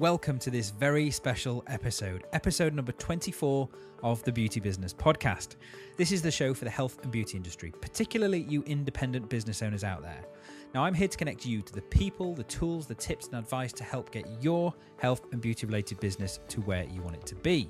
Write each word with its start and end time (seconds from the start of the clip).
welcome 0.00 0.38
to 0.38 0.50
this 0.50 0.70
very 0.70 1.10
special 1.10 1.62
episode, 1.66 2.24
episode 2.32 2.72
number 2.72 2.90
24 2.92 3.68
of 4.02 4.22
the 4.22 4.32
Beauty 4.32 4.58
Business 4.58 4.94
Podcast. 4.94 5.56
This 5.98 6.10
is 6.10 6.22
the 6.22 6.30
show 6.30 6.54
for 6.54 6.64
the 6.64 6.70
health 6.70 6.98
and 7.02 7.12
beauty 7.12 7.36
industry, 7.36 7.70
particularly 7.82 8.40
you 8.48 8.62
independent 8.62 9.28
business 9.28 9.60
owners 9.60 9.84
out 9.84 10.00
there. 10.00 10.24
Now, 10.72 10.84
I'm 10.84 10.94
here 10.94 11.06
to 11.06 11.18
connect 11.18 11.44
you 11.44 11.60
to 11.60 11.72
the 11.74 11.82
people, 11.82 12.34
the 12.34 12.44
tools, 12.44 12.86
the 12.86 12.94
tips, 12.94 13.26
and 13.26 13.34
advice 13.34 13.74
to 13.74 13.84
help 13.84 14.10
get 14.10 14.26
your 14.40 14.72
health 14.96 15.26
and 15.32 15.40
beauty 15.42 15.66
related 15.66 16.00
business 16.00 16.40
to 16.48 16.62
where 16.62 16.84
you 16.84 17.02
want 17.02 17.16
it 17.16 17.26
to 17.26 17.34
be. 17.34 17.68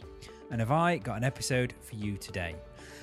And 0.52 0.60
have 0.60 0.70
I 0.70 0.98
got 0.98 1.16
an 1.16 1.24
episode 1.24 1.74
for 1.80 1.96
you 1.96 2.16
today? 2.16 2.54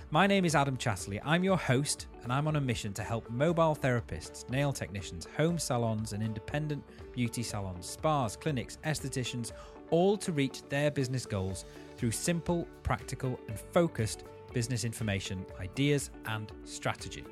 My 0.09 0.25
name 0.25 0.45
is 0.45 0.55
Adam 0.55 0.77
Chatterley. 0.77 1.19
I'm 1.25 1.43
your 1.43 1.57
host, 1.57 2.07
and 2.23 2.31
I'm 2.31 2.47
on 2.47 2.55
a 2.55 2.61
mission 2.61 2.93
to 2.93 3.03
help 3.03 3.29
mobile 3.29 3.75
therapists, 3.75 4.49
nail 4.49 4.71
technicians, 4.71 5.27
home 5.35 5.59
salons, 5.59 6.13
and 6.13 6.23
independent 6.23 6.81
beauty 7.11 7.43
salons, 7.43 7.85
spas, 7.89 8.37
clinics, 8.37 8.77
estheticians, 8.85 9.51
all 9.89 10.15
to 10.15 10.31
reach 10.31 10.61
their 10.69 10.91
business 10.91 11.25
goals 11.25 11.65
through 11.97 12.11
simple, 12.11 12.65
practical, 12.83 13.37
and 13.49 13.59
focused 13.59 14.23
business 14.53 14.85
information, 14.85 15.45
ideas, 15.59 16.09
and 16.27 16.53
strategy. 16.63 17.25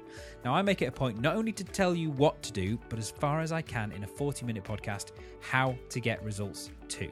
Now, 0.43 0.53
I 0.53 0.61
make 0.61 0.81
it 0.81 0.87
a 0.87 0.91
point 0.91 1.21
not 1.21 1.37
only 1.37 1.53
to 1.53 1.63
tell 1.63 1.95
you 1.95 2.11
what 2.11 2.43
to 2.43 2.51
do, 2.51 2.77
but 2.89 2.99
as 2.99 3.09
far 3.09 3.39
as 3.39 3.53
I 3.53 3.61
can 3.61 3.93
in 3.93 4.03
a 4.03 4.07
40 4.07 4.45
minute 4.45 4.65
podcast, 4.65 5.11
how 5.39 5.77
to 5.91 6.01
get 6.01 6.21
results 6.25 6.71
too. 6.89 7.09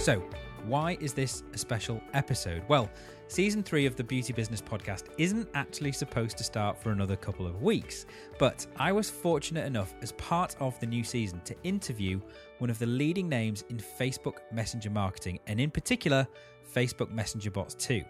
So, 0.00 0.22
why 0.64 0.96
is 0.98 1.12
this 1.12 1.42
a 1.52 1.58
special 1.58 2.00
episode? 2.14 2.62
Well, 2.68 2.88
season 3.28 3.62
three 3.62 3.84
of 3.84 3.96
the 3.96 4.02
Beauty 4.02 4.32
Business 4.32 4.62
Podcast 4.62 5.08
isn't 5.18 5.46
actually 5.52 5.92
supposed 5.92 6.38
to 6.38 6.44
start 6.44 6.78
for 6.78 6.90
another 6.90 7.16
couple 7.16 7.46
of 7.46 7.60
weeks, 7.60 8.06
but 8.38 8.66
I 8.78 8.92
was 8.92 9.10
fortunate 9.10 9.66
enough 9.66 9.92
as 10.00 10.12
part 10.12 10.56
of 10.58 10.80
the 10.80 10.86
new 10.86 11.04
season 11.04 11.42
to 11.44 11.54
interview 11.64 12.18
one 12.60 12.70
of 12.70 12.78
the 12.78 12.86
leading 12.86 13.28
names 13.28 13.62
in 13.68 13.76
Facebook 13.76 14.38
Messenger 14.50 14.88
marketing, 14.88 15.38
and 15.46 15.60
in 15.60 15.70
particular, 15.70 16.26
Facebook 16.74 17.10
Messenger 17.10 17.50
bots 17.50 17.74
too. 17.74 18.02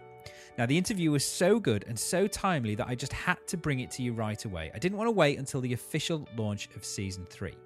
Now, 0.57 0.67
the 0.67 0.77
interview 0.77 1.11
was 1.11 1.25
so 1.25 1.59
good 1.59 1.83
and 1.89 1.99
so 1.99 2.25
timely 2.25 2.73
that 2.75 2.87
I 2.87 2.95
just 2.95 3.11
had 3.11 3.45
to 3.47 3.57
bring 3.57 3.81
it 3.81 3.91
to 3.91 4.01
you 4.01 4.13
right 4.13 4.45
away. 4.45 4.71
I 4.73 4.79
didn't 4.79 4.97
want 4.97 5.09
to 5.09 5.11
wait 5.11 5.37
until 5.39 5.59
the 5.59 5.73
official 5.73 6.25
launch 6.37 6.69
of 6.73 6.85
season 6.85 7.25
three. 7.25 7.57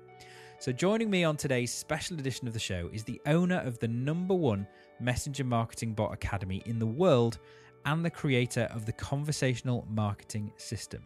So, 0.58 0.72
joining 0.72 1.10
me 1.10 1.26
on 1.26 1.36
today's 1.36 1.72
special 1.72 2.18
edition 2.18 2.48
of 2.48 2.54
the 2.54 2.60
show 2.60 2.90
is 2.94 3.04
the 3.04 3.22
owner 3.26 3.60
of 3.60 3.78
the 3.80 3.90
number 3.90 4.34
one 4.34 4.66
messenger 5.02 5.44
marketing 5.44 5.94
bot 5.94 6.14
academy 6.14 6.64
in 6.66 6.80
the 6.80 6.86
world 6.86 7.40
and 7.86 8.04
the 8.04 8.10
creator 8.10 8.68
of 8.72 8.86
the 8.86 8.94
conversational 8.94 9.86
marketing 9.92 10.52
system. 10.58 11.04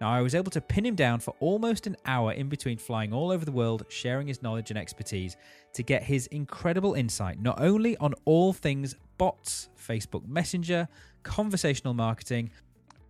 Now, 0.00 0.10
I 0.10 0.22
was 0.22 0.34
able 0.34 0.50
to 0.50 0.60
pin 0.60 0.84
him 0.84 0.94
down 0.94 1.20
for 1.20 1.34
almost 1.40 1.86
an 1.86 1.96
hour 2.06 2.32
in 2.32 2.48
between 2.48 2.78
flying 2.78 3.12
all 3.12 3.30
over 3.30 3.44
the 3.44 3.52
world, 3.52 3.84
sharing 3.88 4.28
his 4.28 4.42
knowledge 4.42 4.70
and 4.70 4.78
expertise 4.78 5.36
to 5.74 5.82
get 5.82 6.02
his 6.02 6.26
incredible 6.28 6.94
insight 6.94 7.40
not 7.40 7.60
only 7.60 7.96
on 7.98 8.14
all 8.24 8.52
things 8.52 8.94
bots, 9.18 9.68
Facebook 9.78 10.26
Messenger, 10.26 10.88
conversational 11.22 11.94
marketing, 11.94 12.50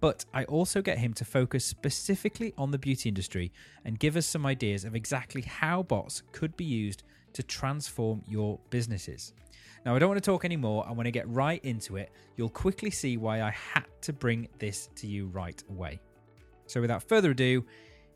but 0.00 0.25
I 0.34 0.44
also 0.44 0.83
get 0.83 0.98
him 0.98 1.12
to 1.14 1.25
focus 1.25 1.64
specifically 1.64 2.52
on 2.58 2.70
the 2.70 2.78
beauty 2.78 3.08
industry 3.08 3.52
and 3.84 3.98
give 3.98 4.16
us 4.16 4.27
some 4.27 4.47
ideas 4.47 4.84
of 4.84 4.94
exactly 4.94 5.42
how 5.42 5.83
bots 5.83 6.22
could 6.33 6.56
be 6.56 6.64
used 6.64 7.02
to 7.33 7.42
transform 7.42 8.22
your 8.27 8.58
businesses. 8.70 9.33
Now, 9.84 9.94
I 9.94 9.98
don't 9.98 10.08
want 10.08 10.22
to 10.22 10.30
talk 10.30 10.44
anymore. 10.44 10.84
I 10.89 10.92
want 10.92 11.06
to 11.06 11.12
get 11.12 11.28
right 11.28 11.64
into 11.64 11.97
it. 11.97 12.11
You'll 12.36 12.48
quickly 12.48 12.91
see 12.91 13.17
why 13.17 13.42
I 13.42 13.50
had 13.50 13.86
to 14.02 14.12
bring 14.12 14.48
this 14.58 14.89
to 14.96 15.06
you 15.06 15.27
right 15.27 15.62
away. 15.70 16.01
So, 16.67 16.80
without 16.80 17.02
further 17.02 17.30
ado, 17.30 17.64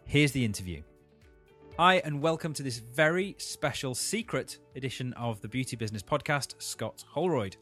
here's 0.04 0.32
the 0.32 0.44
interview. 0.44 0.82
Hi, 1.78 2.02
and 2.04 2.20
welcome 2.20 2.52
to 2.54 2.62
this 2.62 2.78
very 2.78 3.36
special 3.38 3.94
secret 3.94 4.58
edition 4.74 5.12
of 5.14 5.40
the 5.40 5.48
Beauty 5.48 5.76
Business 5.76 6.02
Podcast, 6.02 6.60
Scott 6.60 7.04
Holroyd. 7.08 7.56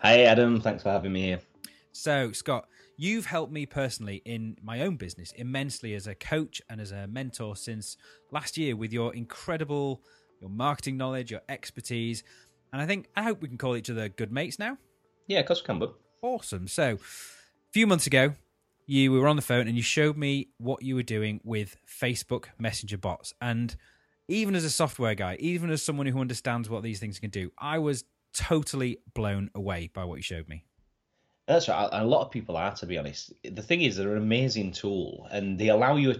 Hey, 0.00 0.24
Adam. 0.26 0.60
Thanks 0.60 0.82
for 0.84 0.90
having 0.90 1.12
me 1.12 1.22
here. 1.22 1.40
So, 1.92 2.30
Scott, 2.32 2.68
You've 2.98 3.26
helped 3.26 3.52
me 3.52 3.66
personally 3.66 4.22
in 4.24 4.56
my 4.62 4.80
own 4.80 4.96
business 4.96 5.32
immensely 5.32 5.94
as 5.94 6.06
a 6.06 6.14
coach 6.14 6.62
and 6.70 6.80
as 6.80 6.92
a 6.92 7.06
mentor 7.06 7.54
since 7.54 7.96
last 8.30 8.56
year 8.56 8.74
with 8.74 8.92
your 8.92 9.14
incredible 9.14 10.02
your 10.40 10.50
marketing 10.50 10.96
knowledge, 10.96 11.30
your 11.30 11.42
expertise, 11.48 12.22
and 12.72 12.80
I 12.80 12.86
think 12.86 13.08
I 13.16 13.22
hope 13.22 13.42
we 13.42 13.48
can 13.48 13.58
call 13.58 13.76
each 13.76 13.90
other 13.90 14.08
good 14.08 14.32
mates 14.32 14.58
now. 14.58 14.78
Yeah, 15.26 15.40
of 15.40 15.46
course 15.46 15.62
we 15.62 15.66
can, 15.66 15.78
bud. 15.78 15.90
Awesome. 16.22 16.68
So, 16.68 16.94
a 16.94 17.72
few 17.72 17.86
months 17.86 18.06
ago, 18.06 18.34
you 18.86 19.12
were 19.12 19.28
on 19.28 19.36
the 19.36 19.42
phone 19.42 19.66
and 19.66 19.76
you 19.76 19.82
showed 19.82 20.16
me 20.16 20.48
what 20.58 20.82
you 20.82 20.94
were 20.94 21.02
doing 21.02 21.40
with 21.44 21.76
Facebook 21.86 22.46
Messenger 22.58 22.98
bots, 22.98 23.34
and 23.40 23.76
even 24.28 24.54
as 24.54 24.64
a 24.64 24.70
software 24.70 25.14
guy, 25.14 25.36
even 25.38 25.70
as 25.70 25.82
someone 25.82 26.06
who 26.06 26.20
understands 26.20 26.68
what 26.68 26.82
these 26.82 26.98
things 26.98 27.18
can 27.18 27.30
do, 27.30 27.52
I 27.58 27.78
was 27.78 28.04
totally 28.32 28.98
blown 29.14 29.50
away 29.54 29.90
by 29.92 30.04
what 30.04 30.16
you 30.16 30.22
showed 30.22 30.48
me. 30.48 30.64
That's 31.46 31.68
right. 31.68 31.88
A 31.92 32.04
lot 32.04 32.22
of 32.22 32.32
people 32.32 32.56
are, 32.56 32.74
to 32.74 32.86
be 32.86 32.98
honest. 32.98 33.32
The 33.44 33.62
thing 33.62 33.82
is, 33.82 33.96
they're 33.96 34.16
an 34.16 34.22
amazing 34.22 34.72
tool, 34.72 35.28
and 35.30 35.58
they 35.58 35.68
allow 35.68 35.96
you 35.96 36.10
uh, 36.10 36.14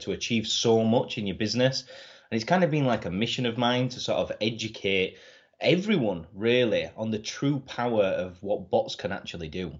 to 0.00 0.12
achieve 0.12 0.46
so 0.46 0.82
much 0.84 1.18
in 1.18 1.26
your 1.26 1.36
business. 1.36 1.84
And 2.30 2.40
it's 2.40 2.48
kind 2.48 2.64
of 2.64 2.70
been 2.70 2.86
like 2.86 3.04
a 3.04 3.10
mission 3.10 3.44
of 3.44 3.58
mine 3.58 3.90
to 3.90 4.00
sort 4.00 4.18
of 4.18 4.32
educate 4.40 5.18
everyone, 5.60 6.26
really, 6.34 6.90
on 6.96 7.10
the 7.10 7.18
true 7.18 7.60
power 7.60 8.04
of 8.04 8.42
what 8.42 8.70
bots 8.70 8.94
can 8.94 9.12
actually 9.12 9.48
do. 9.48 9.72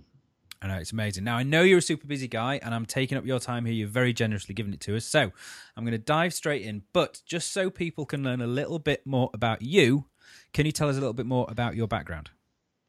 I 0.61 0.69
know 0.69 0.77
it's 0.77 0.93
amazing. 0.93 1.25
Now 1.25 1.39
I 1.39 1.43
know 1.43 1.63
you're 1.63 1.79
a 1.79 1.83
super 1.83 2.07
busy 2.07 2.29
guy, 2.29 2.61
and 2.63 2.75
I'm 2.75 2.85
taking 2.85 3.17
up 3.17 3.25
your 3.25 3.41
time 3.41 3.65
here. 3.65 3.75
You've 3.75 3.91
very 3.91 4.13
generously 4.13 4.55
given 4.55 4.75
it 4.75 4.81
to 4.81 4.97
us, 4.97 5.07
so 5.07 5.33
I'm 5.77 5.85
going 5.85 5.93
to 5.93 5.99
dive 5.99 6.35
straight 6.35 6.63
in. 6.63 6.83
But 6.93 7.23
just 7.25 7.53
so 7.53 7.71
people 7.71 8.05
can 8.05 8.23
learn 8.23 8.43
a 8.43 8.47
little 8.47 8.79
bit 8.79 9.07
more 9.07 9.31
about 9.33 9.63
you, 9.63 10.05
can 10.53 10.67
you 10.67 10.73
tell 10.73 10.91
us 10.91 10.97
a 10.97 11.01
little 11.01 11.15
bit 11.15 11.25
more 11.25 11.47
about 11.49 11.77
your 11.77 11.89
background? 11.89 12.31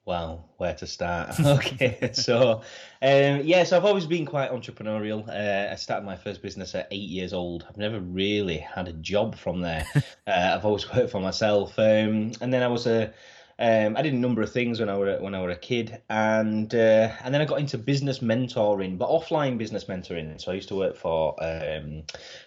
Well, 0.03 0.49
where 0.57 0.73
to 0.75 0.87
start? 0.87 1.39
okay, 1.45 2.09
so 2.13 2.61
um, 3.01 3.41
yeah, 3.43 3.63
so 3.63 3.77
I've 3.77 3.85
always 3.85 4.07
been 4.07 4.25
quite 4.25 4.51
entrepreneurial. 4.51 5.27
Uh, 5.27 5.71
I 5.71 5.75
started 5.75 6.05
my 6.05 6.15
first 6.15 6.41
business 6.41 6.73
at 6.73 6.87
eight 6.89 7.09
years 7.09 7.33
old. 7.33 7.65
I've 7.69 7.77
never 7.77 7.99
really 7.99 8.57
had 8.57 8.87
a 8.87 8.93
job 8.93 9.35
from 9.35 9.61
there. 9.61 9.85
uh, 9.95 10.01
I've 10.55 10.65
always 10.65 10.91
worked 10.91 11.11
for 11.11 11.21
myself, 11.21 11.77
um, 11.77 12.31
and 12.41 12.51
then 12.51 12.63
I 12.63 12.67
was 12.67 12.87
a 12.87 13.13
um, 13.61 13.95
I 13.95 14.01
did 14.01 14.13
a 14.13 14.17
number 14.17 14.41
of 14.41 14.51
things 14.51 14.79
when 14.79 14.89
I 14.89 14.97
were 14.97 15.19
when 15.19 15.35
I 15.35 15.41
were 15.41 15.51
a 15.51 15.55
kid, 15.55 16.01
and 16.09 16.73
uh, 16.73 17.11
and 17.23 17.31
then 17.31 17.41
I 17.41 17.45
got 17.45 17.59
into 17.59 17.77
business 17.77 18.17
mentoring, 18.17 18.97
but 18.97 19.07
offline 19.07 19.59
business 19.59 19.83
mentoring. 19.83 20.41
So 20.41 20.51
I 20.51 20.55
used 20.55 20.69
to 20.69 20.75
work 20.75 20.95
for 20.95 21.35
um, 21.43 22.01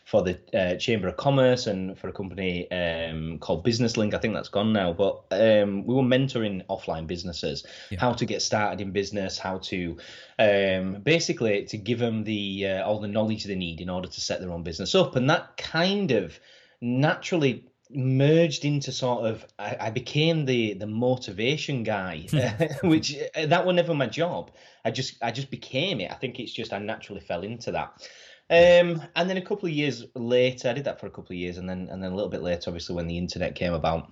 for 0.05 0.23
the 0.25 0.41
uh, 0.53 0.75
Chamber 0.75 1.07
of 1.07 1.17
Commerce 1.17 1.69
and 1.69 1.97
for 1.97 2.09
a 2.09 2.13
company 2.13 2.69
um, 2.73 3.39
called 3.39 3.63
Business 3.63 3.97
Link. 3.97 4.13
I 4.13 4.19
think 4.19 4.35
that's 4.35 4.49
gone 4.49 4.73
now, 4.73 4.93
but 4.93 5.23
um, 5.31 5.87
we 5.87 5.95
were 5.95 6.03
mentoring 6.03 6.67
offline 6.67 7.07
businesses 7.07 7.65
yeah. 7.91 8.01
how 8.01 8.13
to 8.13 8.27
get 8.27 8.43
started 8.43 8.81
in 8.81 8.91
business, 8.91 9.39
how 9.39 9.59
to 9.59 9.97
um, 10.41 11.01
basically 11.05 11.65
to 11.67 11.77
give 11.77 12.01
them 12.01 12.25
the 12.25 12.67
uh, 12.67 12.85
all 12.85 12.99
the 12.99 13.07
knowledge 13.07 13.45
they 13.45 13.55
need 13.55 13.81
in 13.81 13.89
order 13.89 14.09
to 14.09 14.21
set 14.21 14.41
their 14.41 14.51
own 14.51 14.65
business 14.65 14.97
up, 14.97 15.15
and 15.15 15.31
that 15.31 15.57
kind 15.59 16.11
of 16.11 16.41
naturally 16.81 17.65
merged 17.91 18.65
into 18.65 18.91
sort 18.91 19.27
of 19.27 19.45
I, 19.59 19.77
I, 19.81 19.91
became 19.91 20.47
the 20.47 20.75
the 20.75 20.87
motivation 20.87 21.83
guy 21.83 22.27
which 22.83 23.15
uh, 23.37 23.47
that 23.47 23.67
was 23.67 23.77
never 23.77 23.95
my 23.95 24.07
job 24.07 24.51
i 24.85 24.91
just 24.91 25.23
i 25.23 25.31
just 25.31 25.51
became 25.51 26.01
it 26.01 26.11
i 26.11 26.15
think 26.15 26.41
it's 26.41 26.53
just 26.53 26.73
i 26.73 26.79
naturally 26.79 27.21
fell 27.21 27.43
into 27.43 27.73
that 27.73 28.09
um, 28.51 29.03
and 29.17 29.31
then 29.31 29.37
a 29.37 29.43
couple 29.43 29.69
of 29.69 29.75
years 29.75 30.05
later 30.15 30.71
i 30.71 30.73
did 30.73 30.85
that 30.85 30.99
for 30.99 31.07
a 31.07 31.11
couple 31.11 31.33
of 31.33 31.39
years 31.39 31.59
and 31.59 31.69
then 31.69 31.89
and 31.91 32.03
then 32.03 32.13
a 32.13 32.15
little 32.15 32.31
bit 32.31 32.43
later 32.43 32.69
obviously 32.69 32.97
when 32.97 33.07
the 33.07 33.19
internet 33.19 33.55
came 33.55 33.75
about 33.75 34.11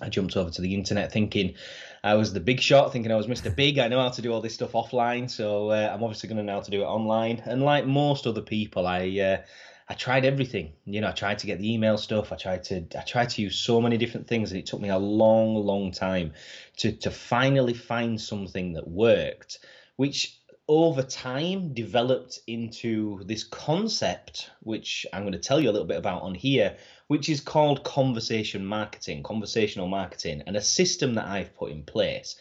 I 0.00 0.08
jumped 0.08 0.36
over 0.36 0.50
to 0.50 0.62
the 0.62 0.74
internet 0.74 1.12
thinking 1.12 1.54
I 2.02 2.14
was 2.14 2.32
the 2.32 2.40
big 2.40 2.60
shot, 2.60 2.92
thinking 2.92 3.12
I 3.12 3.14
was 3.14 3.28
Mr. 3.28 3.54
Big. 3.54 3.78
I 3.78 3.88
know 3.88 4.00
how 4.00 4.08
to 4.08 4.22
do 4.22 4.32
all 4.32 4.40
this 4.40 4.54
stuff 4.54 4.72
offline, 4.72 5.30
so 5.30 5.70
uh, 5.70 5.92
I'm 5.94 6.02
obviously 6.02 6.28
going 6.28 6.38
to 6.38 6.42
know 6.42 6.54
how 6.54 6.60
to 6.60 6.70
do 6.70 6.82
it 6.82 6.86
online. 6.86 7.40
And 7.44 7.62
like 7.62 7.86
most 7.86 8.26
other 8.26 8.40
people, 8.40 8.86
I 8.86 9.06
uh, 9.20 9.42
I 9.88 9.94
tried 9.94 10.24
everything. 10.24 10.72
You 10.84 11.00
know, 11.00 11.08
I 11.08 11.12
tried 11.12 11.38
to 11.40 11.46
get 11.46 11.58
the 11.58 11.72
email 11.72 11.98
stuff. 11.98 12.32
I 12.32 12.36
tried 12.36 12.64
to 12.64 12.86
I 12.96 13.02
tried 13.02 13.30
to 13.30 13.42
use 13.42 13.56
so 13.56 13.80
many 13.80 13.96
different 13.96 14.28
things, 14.28 14.50
and 14.50 14.58
it 14.58 14.66
took 14.66 14.80
me 14.80 14.88
a 14.88 14.98
long, 14.98 15.54
long 15.54 15.92
time 15.92 16.32
to 16.78 16.92
to 16.92 17.10
finally 17.10 17.74
find 17.74 18.20
something 18.20 18.74
that 18.74 18.88
worked, 18.88 19.58
which 19.96 20.38
over 20.68 21.02
time 21.02 21.74
developed 21.74 22.38
into 22.46 23.22
this 23.24 23.44
concept, 23.44 24.50
which 24.60 25.04
I'm 25.12 25.22
going 25.22 25.32
to 25.32 25.38
tell 25.38 25.60
you 25.60 25.68
a 25.68 25.72
little 25.72 25.88
bit 25.88 25.98
about 25.98 26.22
on 26.22 26.34
here, 26.34 26.76
which 27.08 27.28
is 27.28 27.40
called 27.40 27.84
conversation 27.84 28.64
marketing, 28.64 29.22
conversational 29.22 29.88
marketing, 29.88 30.44
and 30.46 30.56
a 30.56 30.62
system 30.62 31.14
that 31.14 31.26
I've 31.26 31.54
put 31.54 31.72
in 31.72 31.82
place. 31.82 32.36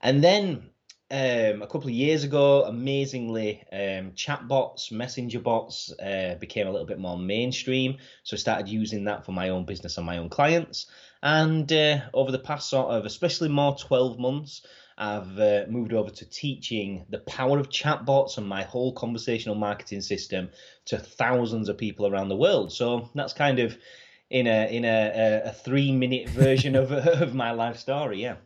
And 0.00 0.24
then 0.24 0.70
um, 1.10 1.62
a 1.62 1.66
couple 1.66 1.84
of 1.84 1.90
years 1.90 2.24
ago, 2.24 2.64
amazingly, 2.64 3.62
um, 3.72 4.12
chatbots, 4.12 4.92
messenger 4.92 5.40
bots 5.40 5.90
uh, 5.98 6.36
became 6.38 6.66
a 6.66 6.70
little 6.70 6.86
bit 6.86 6.98
more 6.98 7.18
mainstream. 7.18 7.96
So 8.24 8.36
I 8.36 8.38
started 8.38 8.68
using 8.68 9.04
that 9.04 9.24
for 9.24 9.32
my 9.32 9.48
own 9.48 9.64
business 9.64 9.96
and 9.96 10.04
my 10.04 10.18
own 10.18 10.28
clients. 10.28 10.86
And 11.22 11.72
uh, 11.72 12.00
over 12.12 12.30
the 12.30 12.38
past 12.38 12.68
sort 12.68 12.90
of, 12.90 13.06
especially 13.06 13.48
more 13.48 13.74
12 13.74 14.18
months, 14.18 14.66
I've 14.98 15.38
uh, 15.38 15.64
moved 15.68 15.94
over 15.94 16.10
to 16.10 16.28
teaching 16.28 17.06
the 17.08 17.20
power 17.20 17.58
of 17.58 17.70
chatbots 17.70 18.36
and 18.36 18.46
my 18.46 18.64
whole 18.64 18.92
conversational 18.92 19.54
marketing 19.54 20.02
system 20.02 20.50
to 20.86 20.98
thousands 20.98 21.68
of 21.68 21.78
people 21.78 22.06
around 22.06 22.28
the 22.28 22.36
world. 22.36 22.72
So 22.72 23.08
that's 23.14 23.32
kind 23.32 23.60
of 23.60 23.78
in 24.28 24.46
a 24.46 24.70
in 24.70 24.84
a, 24.84 25.42
a 25.46 25.52
three 25.52 25.92
minute 25.92 26.28
version 26.28 26.74
of 26.74 26.92
of 26.92 27.34
my 27.34 27.52
life 27.52 27.78
story. 27.78 28.20
Yeah. 28.20 28.36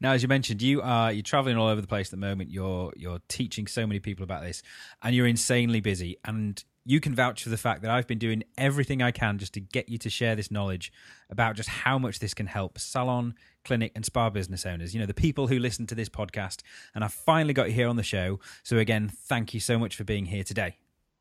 Now, 0.00 0.12
as 0.12 0.22
you 0.22 0.28
mentioned, 0.28 0.62
you 0.62 0.82
are 0.82 1.12
you're 1.12 1.22
traveling 1.22 1.56
all 1.56 1.68
over 1.68 1.80
the 1.80 1.86
place 1.86 2.08
at 2.08 2.12
the 2.12 2.16
moment. 2.16 2.50
You're 2.50 2.92
you're 2.96 3.20
teaching 3.28 3.66
so 3.66 3.86
many 3.86 4.00
people 4.00 4.24
about 4.24 4.42
this, 4.42 4.62
and 5.02 5.14
you're 5.14 5.26
insanely 5.26 5.80
busy. 5.80 6.16
And 6.24 6.62
you 6.84 7.00
can 7.00 7.14
vouch 7.14 7.44
for 7.44 7.48
the 7.48 7.56
fact 7.56 7.82
that 7.82 7.90
I've 7.90 8.06
been 8.06 8.18
doing 8.18 8.42
everything 8.58 9.02
I 9.02 9.12
can 9.12 9.38
just 9.38 9.54
to 9.54 9.60
get 9.60 9.88
you 9.88 9.98
to 9.98 10.10
share 10.10 10.34
this 10.34 10.50
knowledge 10.50 10.92
about 11.30 11.54
just 11.54 11.68
how 11.68 11.98
much 11.98 12.18
this 12.18 12.34
can 12.34 12.46
help 12.46 12.78
salon, 12.78 13.34
clinic, 13.64 13.92
and 13.94 14.04
spa 14.04 14.30
business 14.30 14.66
owners. 14.66 14.92
You 14.92 15.00
know, 15.00 15.06
the 15.06 15.14
people 15.14 15.46
who 15.46 15.58
listen 15.58 15.86
to 15.86 15.94
this 15.94 16.08
podcast. 16.08 16.62
And 16.94 17.04
I 17.04 17.08
finally 17.08 17.54
got 17.54 17.68
you 17.68 17.74
here 17.74 17.88
on 17.88 17.96
the 17.96 18.02
show. 18.02 18.40
So 18.64 18.78
again, 18.78 19.08
thank 19.08 19.54
you 19.54 19.60
so 19.60 19.78
much 19.78 19.96
for 19.96 20.04
being 20.04 20.26
here 20.26 20.42
today. 20.42 20.76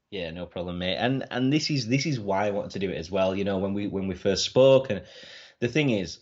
Yeah, 0.10 0.32
no 0.32 0.46
problem, 0.46 0.80
mate. 0.80 0.98
And 0.98 1.26
and 1.32 1.54
this 1.54 1.70
is 1.70 1.88
this 1.88 2.06
is 2.06 2.20
why 2.20 2.48
I 2.48 2.52
wanted 2.52 2.72
to 2.72 2.80
do 2.80 2.90
it 2.90 2.98
as 2.98 3.10
well. 3.10 3.36
You 3.36 3.46
know, 3.46 3.60
when 3.60 3.74
we 3.74 3.88
when 3.88 4.08
we 4.08 4.16
first 4.16 4.44
spoke, 4.44 4.90
and 4.90 5.04
the 5.60 5.70
thing 5.70 5.92
is, 5.92 6.20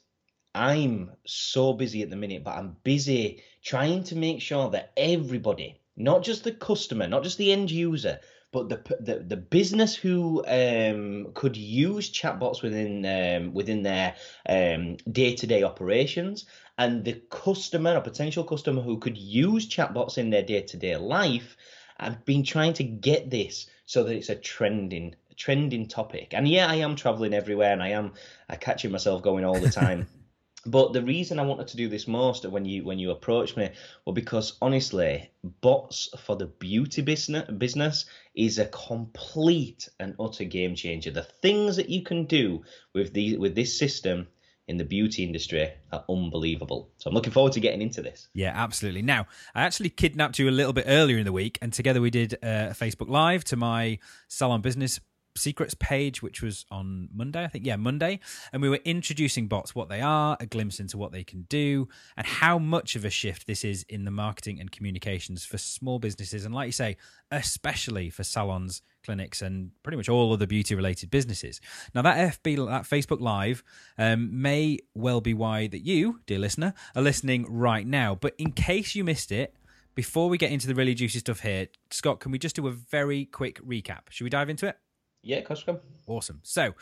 I'm 0.56 1.12
so 1.26 1.74
busy 1.74 2.02
at 2.02 2.10
the 2.10 2.16
minute, 2.16 2.44
but 2.44 2.58
I'm 2.58 2.76
busy 2.84 3.44
trying 3.64 4.04
to 4.06 4.16
make 4.16 4.42
sure 4.42 4.70
that 4.72 4.92
everybody, 4.98 5.80
not 5.96 6.24
just 6.24 6.44
the 6.44 6.52
customer, 6.52 7.08
not 7.08 7.24
just 7.24 7.38
the 7.38 7.52
end 7.52 7.70
user, 7.70 8.20
but 8.52 8.68
the 8.68 8.98
the, 9.00 9.20
the 9.20 9.38
business 9.38 9.96
who 9.96 10.44
um, 10.48 11.32
could 11.36 11.56
use 11.56 12.12
chatbots 12.12 12.64
within 12.64 13.06
um, 13.06 13.54
within 13.54 13.84
their 13.84 14.16
day 14.48 15.36
to 15.36 15.48
day 15.48 15.64
operations, 15.64 16.46
and 16.78 17.06
the 17.06 17.22
customer, 17.30 17.96
a 17.96 18.02
potential 18.02 18.44
customer 18.44 18.82
who 18.82 18.98
could 18.98 19.18
use 19.18 19.70
chatbots 19.70 20.18
in 20.18 20.32
their 20.32 20.44
day 20.44 20.62
to 20.62 20.78
day 20.78 20.98
life. 20.98 21.58
I've 22.00 22.26
been 22.26 22.44
trying 22.44 22.74
to 22.74 22.84
get 22.84 23.30
this 23.30 23.68
so 23.86 24.04
that 24.04 24.16
it's 24.16 24.30
a 24.30 24.36
trending 24.36 25.16
trending 25.36 25.88
topic. 25.88 26.34
And 26.34 26.48
yeah, 26.48 26.68
I 26.68 26.76
am 26.76 26.96
traveling 26.96 27.34
everywhere, 27.36 27.72
and 27.72 27.84
I 27.84 27.90
am 27.90 28.14
I 28.50 28.56
catching 28.56 28.92
myself 28.92 29.22
going 29.22 29.46
all 29.46 29.60
the 29.60 29.70
time. 29.70 30.08
But 30.66 30.92
the 30.92 31.02
reason 31.02 31.40
I 31.40 31.46
wanted 31.46 31.68
to 31.70 31.78
do 31.78 31.88
this 31.88 32.08
most 32.08 32.46
when 32.46 32.66
you 32.66 32.84
when 32.84 33.00
you 33.00 33.12
approached 33.12 33.56
me 33.56 33.70
well 34.06 34.14
because 34.14 34.58
honestly, 34.62 35.32
bots 35.62 36.10
for 36.26 36.36
the 36.36 36.48
beauty 36.48 37.02
business 37.02 37.50
business 37.58 38.06
is 38.36 38.60
a 38.60 38.66
complete 38.66 39.88
and 40.00 40.16
utter 40.20 40.44
game 40.44 40.76
changer. 40.76 41.12
The 41.12 41.24
things 41.24 41.78
that 41.78 41.90
you 41.90 42.04
can 42.04 42.26
do 42.26 42.64
with 42.94 43.14
these 43.14 43.38
with 43.38 43.56
this 43.56 43.78
system 43.78 44.28
in 44.68 44.78
the 44.78 44.86
beauty 44.86 45.24
industry 45.24 45.72
are 45.92 46.04
unbelievable. 46.08 46.92
So 46.98 47.10
I'm 47.10 47.16
looking 47.16 47.34
forward 47.34 47.54
to 47.54 47.60
getting 47.60 47.82
into 47.82 48.04
this. 48.04 48.28
Yeah, 48.34 48.52
absolutely. 48.54 49.02
Now, 49.02 49.26
I 49.56 49.64
actually 49.64 49.90
kidnapped 49.90 50.38
you 50.38 50.48
a 50.48 50.52
little 50.52 50.74
bit 50.74 50.86
earlier 50.88 51.18
in 51.18 51.26
the 51.26 51.32
week, 51.32 51.58
and 51.60 51.74
together 51.74 52.02
we 52.02 52.12
did 52.12 52.34
a 52.44 52.76
Facebook 52.80 53.10
Live 53.10 53.44
to 53.46 53.56
my 53.56 53.98
salon 54.28 54.62
business 54.62 55.00
secrets 55.40 55.74
page, 55.74 56.22
which 56.22 56.42
was 56.42 56.66
on 56.70 57.10
Monday, 57.14 57.44
I 57.44 57.48
think. 57.48 57.66
Yeah, 57.66 57.76
Monday. 57.76 58.20
And 58.54 58.62
we 58.62 58.70
were 58.70 58.80
introducing 58.86 59.48
bots, 59.48 59.74
what 59.74 59.90
they 59.90 60.02
are, 60.02 60.38
a 60.40 60.46
glimpse 60.46 60.80
into 60.80 60.98
what 60.98 61.12
they 61.12 61.24
can 61.24 61.44
do, 61.44 61.88
and 62.18 62.26
how 62.26 62.60
much 62.60 62.96
of 62.96 63.06
a 63.06 63.10
shift 63.10 63.48
this 63.48 63.64
is 63.64 63.84
in 63.90 64.06
the 64.06 64.12
marketing 64.12 64.60
and 64.60 64.72
communications 64.72 65.46
for 65.46 65.58
small 65.58 66.00
businesses. 66.00 66.46
And 66.46 66.54
like 66.54 66.68
you 66.68 66.72
say, 66.72 66.98
especially 67.32 68.10
for 68.10 68.24
salons, 68.24 68.82
clinics, 69.04 69.42
and 69.42 69.72
pretty 69.84 69.98
much 69.98 70.10
all 70.10 70.34
other 70.34 70.48
beauty 70.48 70.76
related 70.76 71.10
businesses. 71.10 71.62
Now, 71.94 72.02
that 72.02 72.42
FB, 72.44 72.68
that 72.68 72.84
Facebook 72.84 73.22
Live 73.22 73.64
um, 73.98 74.42
may 74.42 74.80
well 74.94 75.22
be 75.22 75.34
why 75.34 75.68
that 75.68 75.80
you, 75.80 76.22
dear 76.26 76.40
listener, 76.40 76.74
are 76.96 77.02
listening 77.02 77.46
right 77.50 77.86
now. 77.86 78.16
But 78.16 78.36
in 78.38 78.52
case 78.52 78.96
you 78.96 79.04
missed 79.04 79.32
it, 79.32 79.56
before 79.96 80.30
we 80.30 80.38
get 80.38 80.52
into 80.52 80.68
the 80.68 80.76
really 80.76 80.94
juicy 80.94 81.20
stuff 81.20 81.42
here, 81.42 81.68
Scott, 81.92 82.20
can 82.20 82.32
we 82.32 82.40
just 82.40 82.56
do 82.56 82.68
a 82.68 82.72
very 82.72 83.26
quick 83.26 83.60
recap? 83.62 84.04
Should 84.10 84.24
we 84.24 84.30
dive 84.30 84.50
into 84.50 84.68
it? 84.68 84.78
Yeah, 85.22 85.42
Costco. 85.42 85.80
Awesome. 86.08 86.40
So, 86.44 86.74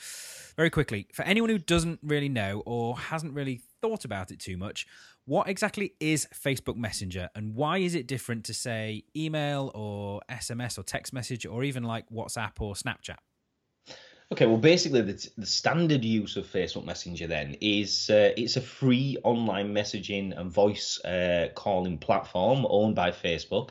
very 0.56 0.70
quickly, 0.70 1.08
for 1.12 1.24
anyone 1.24 1.50
who 1.50 1.58
doesn't 1.58 2.00
really 2.04 2.30
know 2.30 2.62
or 2.66 2.98
hasn't 2.98 3.34
really 3.34 3.62
thought 3.82 4.06
about 4.06 4.32
it 4.32 4.40
too 4.40 4.58
much, 4.58 4.88
what 5.26 5.50
exactly 5.50 5.94
is 6.00 6.28
Facebook 6.34 6.76
Messenger 6.78 7.30
and 7.36 7.56
why 7.56 7.80
is 7.80 7.96
it 7.96 8.08
different 8.08 8.46
to, 8.46 8.54
say, 8.54 9.04
email 9.16 9.72
or 9.74 10.22
SMS 10.30 10.78
or 10.78 10.84
text 10.84 11.14
message 11.14 11.46
or 11.46 11.64
even 11.64 11.84
like 11.84 12.08
WhatsApp 12.10 12.54
or 12.60 12.76
Snapchat? 12.76 13.18
Okay, 14.32 14.46
well, 14.46 14.58
basically, 14.58 15.02
the, 15.02 15.30
the 15.38 15.46
standard 15.46 16.04
use 16.04 16.36
of 16.36 16.46
Facebook 16.46 16.86
Messenger 16.86 17.28
then 17.28 17.56
is 17.62 18.10
uh, 18.10 18.32
it's 18.36 18.58
a 18.58 18.62
free 18.62 19.18
online 19.24 19.74
messaging 19.74 20.38
and 20.38 20.52
voice 20.52 21.04
uh, 21.06 21.48
calling 21.56 21.98
platform 21.98 22.68
owned 22.70 22.96
by 22.96 23.12
Facebook 23.12 23.70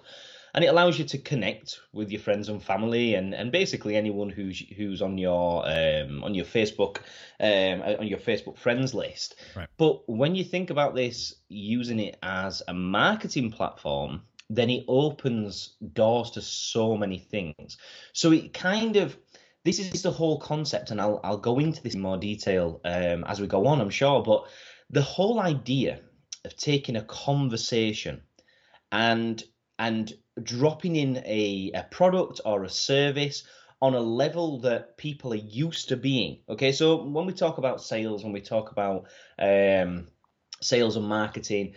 and 0.56 0.64
it 0.64 0.68
allows 0.68 0.98
you 0.98 1.04
to 1.04 1.18
connect 1.18 1.80
with 1.92 2.10
your 2.10 2.20
friends 2.20 2.48
and 2.48 2.62
family 2.62 3.14
and, 3.14 3.34
and 3.34 3.52
basically 3.52 3.94
anyone 3.94 4.30
who's 4.30 4.58
who's 4.58 5.02
on 5.02 5.18
your 5.18 5.62
um, 5.68 6.24
on 6.24 6.34
your 6.34 6.46
Facebook 6.46 7.00
um, 7.38 7.82
on 7.82 8.06
your 8.06 8.18
Facebook 8.18 8.56
friends 8.56 8.94
list. 8.94 9.36
Right. 9.54 9.68
But 9.76 10.08
when 10.08 10.34
you 10.34 10.44
think 10.44 10.70
about 10.70 10.94
this, 10.94 11.34
using 11.50 12.00
it 12.00 12.16
as 12.22 12.62
a 12.66 12.72
marketing 12.72 13.52
platform, 13.52 14.22
then 14.48 14.70
it 14.70 14.86
opens 14.88 15.74
doors 15.92 16.30
to 16.32 16.40
so 16.40 16.96
many 16.96 17.18
things. 17.18 17.76
So 18.14 18.32
it 18.32 18.54
kind 18.54 18.96
of 18.96 19.14
this 19.64 19.78
is 19.78 20.00
the 20.00 20.10
whole 20.10 20.40
concept, 20.40 20.90
and 20.90 21.02
I'll 21.02 21.20
I'll 21.22 21.36
go 21.36 21.58
into 21.58 21.82
this 21.82 21.94
in 21.94 22.00
more 22.00 22.16
detail 22.16 22.80
um, 22.86 23.24
as 23.24 23.42
we 23.42 23.46
go 23.46 23.66
on, 23.66 23.82
I'm 23.82 23.90
sure. 23.90 24.22
But 24.22 24.46
the 24.88 25.02
whole 25.02 25.38
idea 25.38 26.00
of 26.46 26.56
taking 26.56 26.96
a 26.96 27.02
conversation 27.02 28.22
and 28.90 29.42
and 29.78 30.12
dropping 30.42 30.96
in 30.96 31.18
a, 31.18 31.70
a 31.74 31.82
product 31.90 32.40
or 32.44 32.64
a 32.64 32.70
service 32.70 33.44
on 33.82 33.94
a 33.94 34.00
level 34.00 34.60
that 34.60 34.96
people 34.96 35.32
are 35.32 35.36
used 35.36 35.88
to 35.88 35.96
being. 35.96 36.38
Okay, 36.48 36.72
so 36.72 37.02
when 37.04 37.26
we 37.26 37.32
talk 37.32 37.58
about 37.58 37.82
sales, 37.82 38.24
when 38.24 38.32
we 38.32 38.40
talk 38.40 38.70
about 38.70 39.06
um, 39.38 40.08
sales 40.60 40.96
and 40.96 41.06
marketing, 41.06 41.74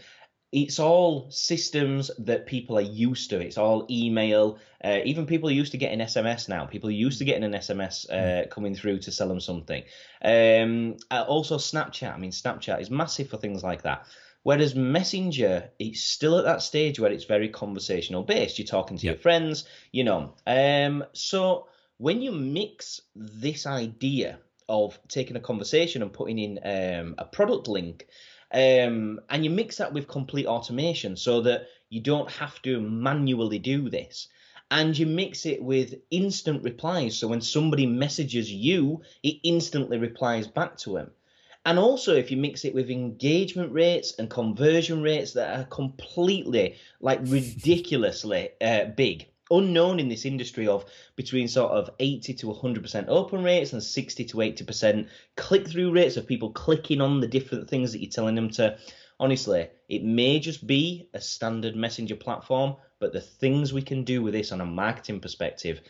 it's 0.51 0.79
all 0.79 1.29
systems 1.29 2.09
that 2.17 2.47
people 2.47 2.77
are 2.77 2.81
used 2.81 3.29
to. 3.29 3.39
It's 3.39 3.57
all 3.57 3.85
email. 3.89 4.57
Uh, 4.83 4.99
even 5.05 5.27
people 5.27 5.49
are 5.49 5.53
used 5.53 5.73
to 5.73 5.77
getting 5.77 5.99
SMS 5.99 6.49
now. 6.49 6.65
People 6.65 6.89
are 6.89 6.93
used 6.93 7.19
to 7.19 7.25
getting 7.25 7.43
an 7.43 7.51
SMS 7.51 8.09
uh, 8.09 8.47
coming 8.47 8.73
through 8.73 8.99
to 8.99 9.11
sell 9.11 9.27
them 9.27 9.39
something. 9.39 9.83
Um, 10.23 10.97
uh, 11.11 11.23
also, 11.27 11.57
Snapchat. 11.57 12.13
I 12.13 12.17
mean, 12.17 12.31
Snapchat 12.31 12.81
is 12.81 12.89
massive 12.89 13.29
for 13.29 13.37
things 13.37 13.63
like 13.63 13.83
that. 13.83 14.07
Whereas 14.43 14.73
Messenger, 14.73 15.71
it's 15.79 16.01
still 16.01 16.37
at 16.37 16.45
that 16.45 16.61
stage 16.61 16.99
where 16.99 17.11
it's 17.11 17.25
very 17.25 17.49
conversational 17.49 18.23
based. 18.23 18.57
You're 18.57 18.65
talking 18.67 18.97
to 18.97 19.05
yep. 19.05 19.15
your 19.15 19.21
friends, 19.21 19.65
you 19.91 20.03
know. 20.03 20.33
Um, 20.47 21.03
so 21.13 21.67
when 21.97 22.21
you 22.21 22.31
mix 22.31 23.01
this 23.15 23.65
idea 23.65 24.39
of 24.69 24.97
taking 25.07 25.35
a 25.35 25.41
conversation 25.41 26.01
and 26.01 26.13
putting 26.13 26.39
in 26.39 26.59
um, 26.63 27.15
a 27.17 27.25
product 27.25 27.67
link, 27.67 28.07
um, 28.51 29.19
and 29.29 29.43
you 29.43 29.49
mix 29.49 29.77
that 29.77 29.93
with 29.93 30.07
complete 30.07 30.47
automation 30.47 31.17
so 31.17 31.41
that 31.41 31.67
you 31.89 32.01
don't 32.01 32.31
have 32.31 32.61
to 32.61 32.79
manually 32.79 33.59
do 33.59 33.89
this. 33.89 34.27
And 34.71 34.97
you 34.97 35.07
mix 35.07 35.45
it 35.45 35.61
with 35.63 35.95
instant 36.11 36.63
replies. 36.63 37.17
So 37.17 37.27
when 37.27 37.41
somebody 37.41 37.87
messages 37.87 38.51
you, 38.51 39.01
it 39.23 39.37
instantly 39.43 39.97
replies 39.97 40.47
back 40.47 40.77
to 40.77 40.93
them. 40.93 41.11
And 41.65 41.77
also, 41.77 42.15
if 42.15 42.31
you 42.31 42.37
mix 42.37 42.63
it 42.63 42.73
with 42.73 42.89
engagement 42.89 43.71
rates 43.73 44.13
and 44.17 44.29
conversion 44.29 45.01
rates 45.01 45.33
that 45.33 45.59
are 45.59 45.65
completely, 45.65 46.77
like, 47.01 47.19
ridiculously 47.23 48.49
uh, 48.61 48.85
big, 48.85 49.27
unknown 49.51 49.99
in 49.99 50.09
this 50.09 50.25
industry 50.25 50.67
of 50.67 50.85
between 51.15 51.47
sort 51.47 51.71
of 51.71 51.89
80 51.99 52.33
to 52.35 52.47
100% 52.47 53.05
open 53.07 53.43
rates 53.43 53.73
and 53.73 53.83
60 53.83 54.25
to 54.25 54.37
80% 54.37 55.07
click 55.35 55.67
through 55.67 55.91
rates 55.91 56.17
of 56.17 56.27
people 56.27 56.51
clicking 56.51 57.01
on 57.01 57.19
the 57.19 57.27
different 57.27 57.69
things 57.69 57.91
that 57.91 57.99
you're 57.99 58.11
telling 58.11 58.35
them 58.35 58.49
to. 58.51 58.77
Honestly, 59.19 59.67
it 59.89 60.03
may 60.03 60.39
just 60.39 60.65
be 60.65 61.09
a 61.13 61.19
standard 61.19 61.75
messenger 61.75 62.15
platform, 62.15 62.75
but 62.99 63.11
the 63.11 63.21
things 63.21 63.73
we 63.73 63.81
can 63.81 64.03
do 64.03 64.21
with 64.21 64.33
this 64.33 64.51
on 64.51 64.61
a 64.61 64.65
marketing 64.65 65.19
perspective 65.19 65.81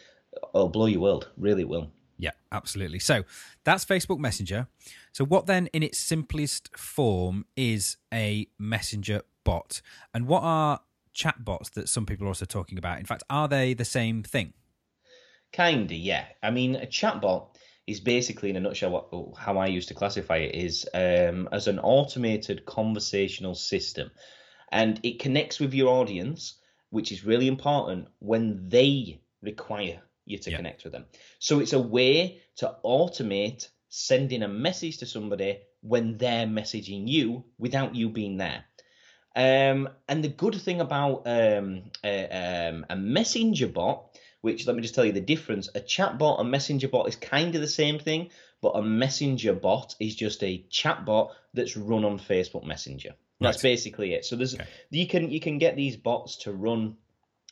will 0.54 0.70
blow 0.70 0.88
your 0.88 1.02
world. 1.02 1.30
Really 1.38 1.64
will. 1.64 1.92
Yeah, 2.20 2.32
absolutely. 2.52 3.00
So 3.00 3.24
that's 3.64 3.86
Facebook 3.86 4.20
Messenger. 4.20 4.68
So, 5.14 5.24
what 5.26 5.48
then, 5.48 5.68
in 5.68 5.82
its 5.82 5.98
simplest 5.98 6.78
form, 6.78 7.46
is 7.56 7.98
a 8.14 8.48
messenger 8.60 9.22
bot? 9.46 9.82
And 10.14 10.28
what 10.28 10.44
are 10.44 10.82
chatbots 11.16 11.72
that 11.72 11.88
some 11.88 12.06
people 12.06 12.26
are 12.26 12.30
also 12.30 12.46
talking 12.46 12.78
about? 12.78 13.00
In 13.00 13.06
fact, 13.06 13.24
are 13.30 13.48
they 13.48 13.74
the 13.74 13.86
same 13.86 14.22
thing? 14.22 14.54
Kinda, 15.54 15.96
yeah. 15.96 16.26
I 16.44 16.52
mean, 16.52 16.76
a 16.76 16.86
chatbot 16.86 17.56
is 17.88 18.02
basically, 18.02 18.50
in 18.50 18.58
a 18.58 18.60
nutshell, 18.60 18.92
what, 18.92 19.38
how 19.38 19.58
I 19.58 19.68
used 19.68 19.88
to 19.88 19.96
classify 19.96 20.38
it 20.38 20.54
is 20.54 20.88
um, 20.94 21.48
as 21.54 21.68
an 21.68 21.80
automated 21.80 22.66
conversational 22.66 23.56
system, 23.56 24.12
and 24.72 25.00
it 25.04 25.20
connects 25.20 25.60
with 25.60 25.74
your 25.74 25.88
audience, 25.88 26.60
which 26.90 27.14
is 27.14 27.26
really 27.26 27.48
important 27.48 28.10
when 28.20 28.68
they 28.68 29.22
require 29.42 30.02
you 30.30 30.38
to 30.40 30.56
connect 30.56 30.84
with 30.84 30.94
them. 30.94 31.06
So 31.40 31.60
it's 31.60 31.74
a 31.74 31.80
way 31.80 32.42
to 32.58 32.76
automate 32.84 33.68
sending 33.90 34.44
a 34.44 34.48
message 34.48 35.00
to 35.00 35.06
somebody 35.06 35.60
when 35.82 36.18
they're 36.18 36.46
messaging 36.46 37.08
you 37.08 37.46
without 37.58 37.96
you 37.96 38.10
being 38.10 38.38
there. 38.38 38.64
Um, 39.36 39.90
and 40.08 40.24
the 40.24 40.30
good 40.30 40.56
thing 40.56 40.82
about 40.82 41.24
um, 41.26 41.84
a, 42.04 42.70
um, 42.70 42.86
a 42.90 42.96
messenger 42.96 43.68
bot, 43.68 44.20
which 44.42 44.66
let 44.68 44.76
me 44.76 44.82
just 44.82 44.96
tell 44.96 45.06
you 45.06 45.12
the 45.12 45.22
difference: 45.22 45.70
a 45.74 45.80
chat 45.80 46.18
bot, 46.18 46.40
a 46.40 46.44
messenger 46.44 46.88
bot 46.88 47.08
is 47.08 47.16
kind 47.16 47.56
of 47.56 47.62
the 47.62 47.68
same 47.68 48.00
thing, 48.00 48.30
but 48.62 48.72
a 48.76 48.82
messenger 48.82 49.54
bot 49.54 49.96
is 50.00 50.16
just 50.16 50.44
a 50.44 50.66
chat 50.70 51.06
bot 51.06 51.32
that's 51.54 51.78
run 51.78 52.04
on 52.06 52.20
Facebook 52.20 52.66
Messenger. 52.66 53.16
That's 53.40 53.64
Right. 53.64 53.72
basically 53.72 54.14
it. 54.14 54.26
So 54.26 54.36
there's 54.36 54.56
Okay. 54.56 54.66
you 54.90 55.08
can 55.08 55.32
you 55.32 55.40
can 55.40 55.58
get 55.58 55.76
these 55.76 55.96
bots 55.96 56.38
to 56.38 56.52
run 56.52 56.98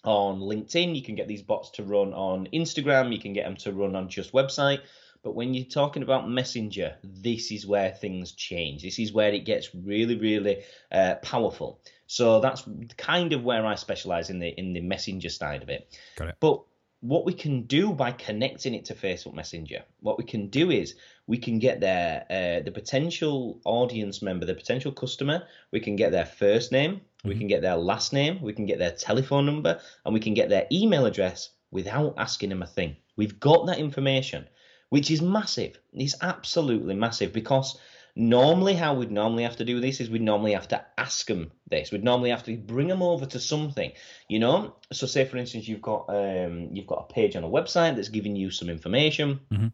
on 0.03 0.39
LinkedIn, 0.39 0.95
you 0.95 1.01
can 1.01 1.15
get 1.15 1.27
these 1.27 1.41
bots 1.41 1.71
to 1.71 1.83
run 1.83 2.13
on 2.13 2.47
Instagram, 2.53 3.13
you 3.13 3.19
can 3.19 3.33
get 3.33 3.45
them 3.45 3.57
to 3.57 3.71
run 3.71 3.95
on 3.95 4.09
just 4.09 4.33
website. 4.33 4.81
But 5.23 5.35
when 5.35 5.53
you're 5.53 5.65
talking 5.65 6.03
about 6.03 6.29
Messenger, 6.29 6.95
this 7.03 7.51
is 7.51 7.65
where 7.65 7.91
things 7.91 8.31
change. 8.31 8.81
This 8.81 8.99
is 8.99 9.11
where 9.11 9.33
it 9.33 9.45
gets 9.45 9.73
really, 9.73 10.17
really 10.17 10.63
uh, 10.91 11.15
powerful. 11.15 11.81
So 12.05 12.39
that's 12.39 12.63
kind 12.97 13.33
of 13.33 13.43
where 13.43 13.65
I 13.65 13.75
specialize 13.75 14.29
in 14.29 14.39
the 14.39 14.47
in 14.47 14.73
the 14.73 14.81
Messenger 14.81 15.29
side 15.29 15.63
of 15.63 15.69
it. 15.69 15.97
Got 16.15 16.29
it. 16.29 16.35
But 16.39 16.63
what 17.01 17.25
we 17.25 17.33
can 17.33 17.63
do 17.63 17.91
by 17.91 18.11
connecting 18.11 18.73
it 18.73 18.85
to 18.85 18.95
Facebook 18.95 19.33
Messenger, 19.33 19.83
what 19.99 20.17
we 20.17 20.23
can 20.23 20.47
do 20.47 20.71
is 20.71 20.95
we 21.27 21.37
can 21.37 21.59
get 21.59 21.79
their 21.79 22.25
uh, 22.29 22.63
the 22.63 22.71
potential 22.71 23.59
audience 23.65 24.21
member, 24.21 24.45
the 24.45 24.55
potential 24.55 24.91
customer. 24.91 25.43
We 25.71 25.79
can 25.79 25.95
get 25.95 26.11
their 26.11 26.25
first 26.25 26.71
name, 26.71 27.01
we 27.23 27.33
Mhm. 27.33 27.37
can 27.39 27.47
get 27.47 27.61
their 27.61 27.75
last 27.77 28.13
name, 28.13 28.41
we 28.41 28.53
can 28.53 28.65
get 28.65 28.79
their 28.79 28.91
telephone 28.91 29.45
number, 29.45 29.79
and 30.05 30.13
we 30.13 30.19
can 30.19 30.33
get 30.33 30.49
their 30.49 30.67
email 30.71 31.05
address 31.05 31.49
without 31.71 32.13
asking 32.17 32.49
them 32.49 32.61
a 32.61 32.67
thing. 32.67 32.95
We've 33.15 33.39
got 33.39 33.65
that 33.67 33.79
information, 33.79 34.47
which 34.89 35.11
is 35.11 35.21
massive. 35.21 35.79
It's 35.93 36.15
absolutely 36.21 36.95
massive 36.95 37.33
because 37.33 37.77
normally 38.15 38.73
how 38.73 38.95
we'd 38.95 39.11
normally 39.11 39.43
have 39.43 39.57
to 39.57 39.65
do 39.65 39.79
this 39.79 39.99
is 39.99 40.09
we'd 40.09 40.21
normally 40.21 40.53
have 40.53 40.67
to 40.67 40.83
ask 40.97 41.27
them 41.27 41.51
this. 41.69 41.91
We'd 41.91 42.03
normally 42.03 42.31
have 42.31 42.43
to 42.43 42.57
bring 42.57 42.87
them 42.87 43.01
over 43.01 43.25
to 43.27 43.39
something, 43.39 43.91
you 44.27 44.39
know. 44.39 44.75
So 44.91 45.05
say 45.05 45.25
for 45.25 45.37
instance 45.37 45.67
you've 45.67 45.81
got 45.81 46.05
um, 46.09 46.69
you've 46.71 46.87
got 46.87 47.07
a 47.09 47.13
page 47.13 47.35
on 47.35 47.43
a 47.43 47.49
website 47.49 47.95
that's 47.95 48.09
giving 48.09 48.35
you 48.35 48.49
some 48.49 48.69
information. 48.69 49.39
Mhm. 49.51 49.71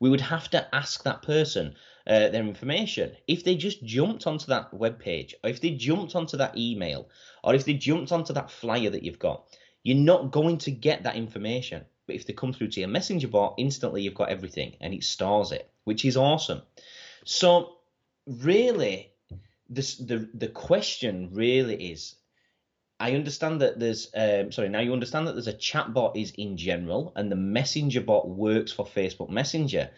We 0.00 0.10
would 0.10 0.20
have 0.20 0.50
to 0.50 0.74
ask 0.74 1.04
that 1.04 1.22
person 1.22 1.74
uh, 2.08 2.30
their 2.30 2.42
information. 2.42 3.12
If 3.26 3.44
they 3.44 3.54
just 3.54 3.84
jumped 3.84 4.26
onto 4.26 4.46
that 4.46 4.72
web 4.72 4.98
page, 4.98 5.34
or 5.44 5.50
if 5.50 5.60
they 5.60 5.70
jumped 5.70 6.16
onto 6.16 6.38
that 6.38 6.56
email, 6.56 7.08
or 7.44 7.54
if 7.54 7.64
they 7.64 7.74
jumped 7.74 8.12
onto 8.12 8.32
that 8.32 8.50
flyer 8.50 8.90
that 8.90 9.02
you've 9.02 9.18
got, 9.18 9.44
you're 9.82 9.96
not 9.96 10.32
going 10.32 10.58
to 10.58 10.70
get 10.70 11.02
that 11.02 11.16
information. 11.16 11.84
But 12.06 12.16
if 12.16 12.26
they 12.26 12.32
come 12.32 12.52
through 12.52 12.68
to 12.68 12.80
your 12.80 12.88
messenger 12.88 13.28
bot, 13.28 13.54
instantly 13.58 14.02
you've 14.02 14.14
got 14.14 14.30
everything 14.30 14.76
and 14.80 14.94
it 14.94 15.04
stores 15.04 15.52
it, 15.52 15.70
which 15.84 16.04
is 16.04 16.16
awesome. 16.16 16.62
So 17.24 17.76
really, 18.26 19.12
this 19.68 19.96
the 19.96 20.28
the 20.32 20.48
question 20.48 21.30
really 21.32 21.92
is 21.92 22.14
I 22.98 23.12
understand 23.12 23.60
that 23.60 23.78
there's 23.78 24.10
um, 24.14 24.50
sorry 24.50 24.70
now 24.70 24.80
you 24.80 24.92
understand 24.92 25.26
that 25.26 25.34
there's 25.34 25.46
a 25.46 25.52
chat 25.52 25.92
bot 25.92 26.16
is 26.16 26.32
in 26.38 26.56
general 26.56 27.12
and 27.14 27.30
the 27.30 27.36
messenger 27.36 28.00
bot 28.00 28.28
works 28.28 28.72
for 28.72 28.86
Facebook 28.86 29.28
Messenger. 29.28 29.90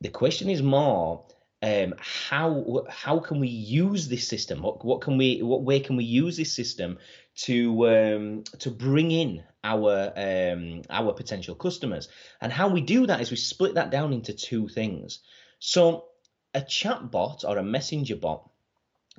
The 0.00 0.08
question 0.08 0.48
is 0.48 0.62
more 0.62 1.26
um, 1.64 1.94
how 1.98 2.84
how 2.90 3.18
can 3.20 3.40
we 3.40 3.48
use 3.48 4.06
this 4.06 4.28
system? 4.28 4.60
What 4.60 4.84
what 4.84 5.00
can 5.00 5.16
we 5.16 5.40
what 5.42 5.62
way 5.62 5.80
can 5.80 5.96
we 5.96 6.04
use 6.04 6.36
this 6.36 6.52
system 6.52 6.98
to 7.46 7.88
um, 7.88 8.44
to 8.58 8.70
bring 8.70 9.10
in 9.10 9.42
our 9.62 10.12
um, 10.14 10.82
our 10.90 11.14
potential 11.14 11.54
customers? 11.54 12.08
And 12.42 12.52
how 12.52 12.68
we 12.68 12.82
do 12.82 13.06
that 13.06 13.22
is 13.22 13.30
we 13.30 13.38
split 13.38 13.74
that 13.76 13.90
down 13.90 14.12
into 14.12 14.34
two 14.34 14.68
things. 14.68 15.20
So 15.58 16.04
a 16.52 16.60
chat 16.60 17.10
bot 17.10 17.44
or 17.48 17.56
a 17.56 17.62
messenger 17.62 18.16
bot 18.16 18.50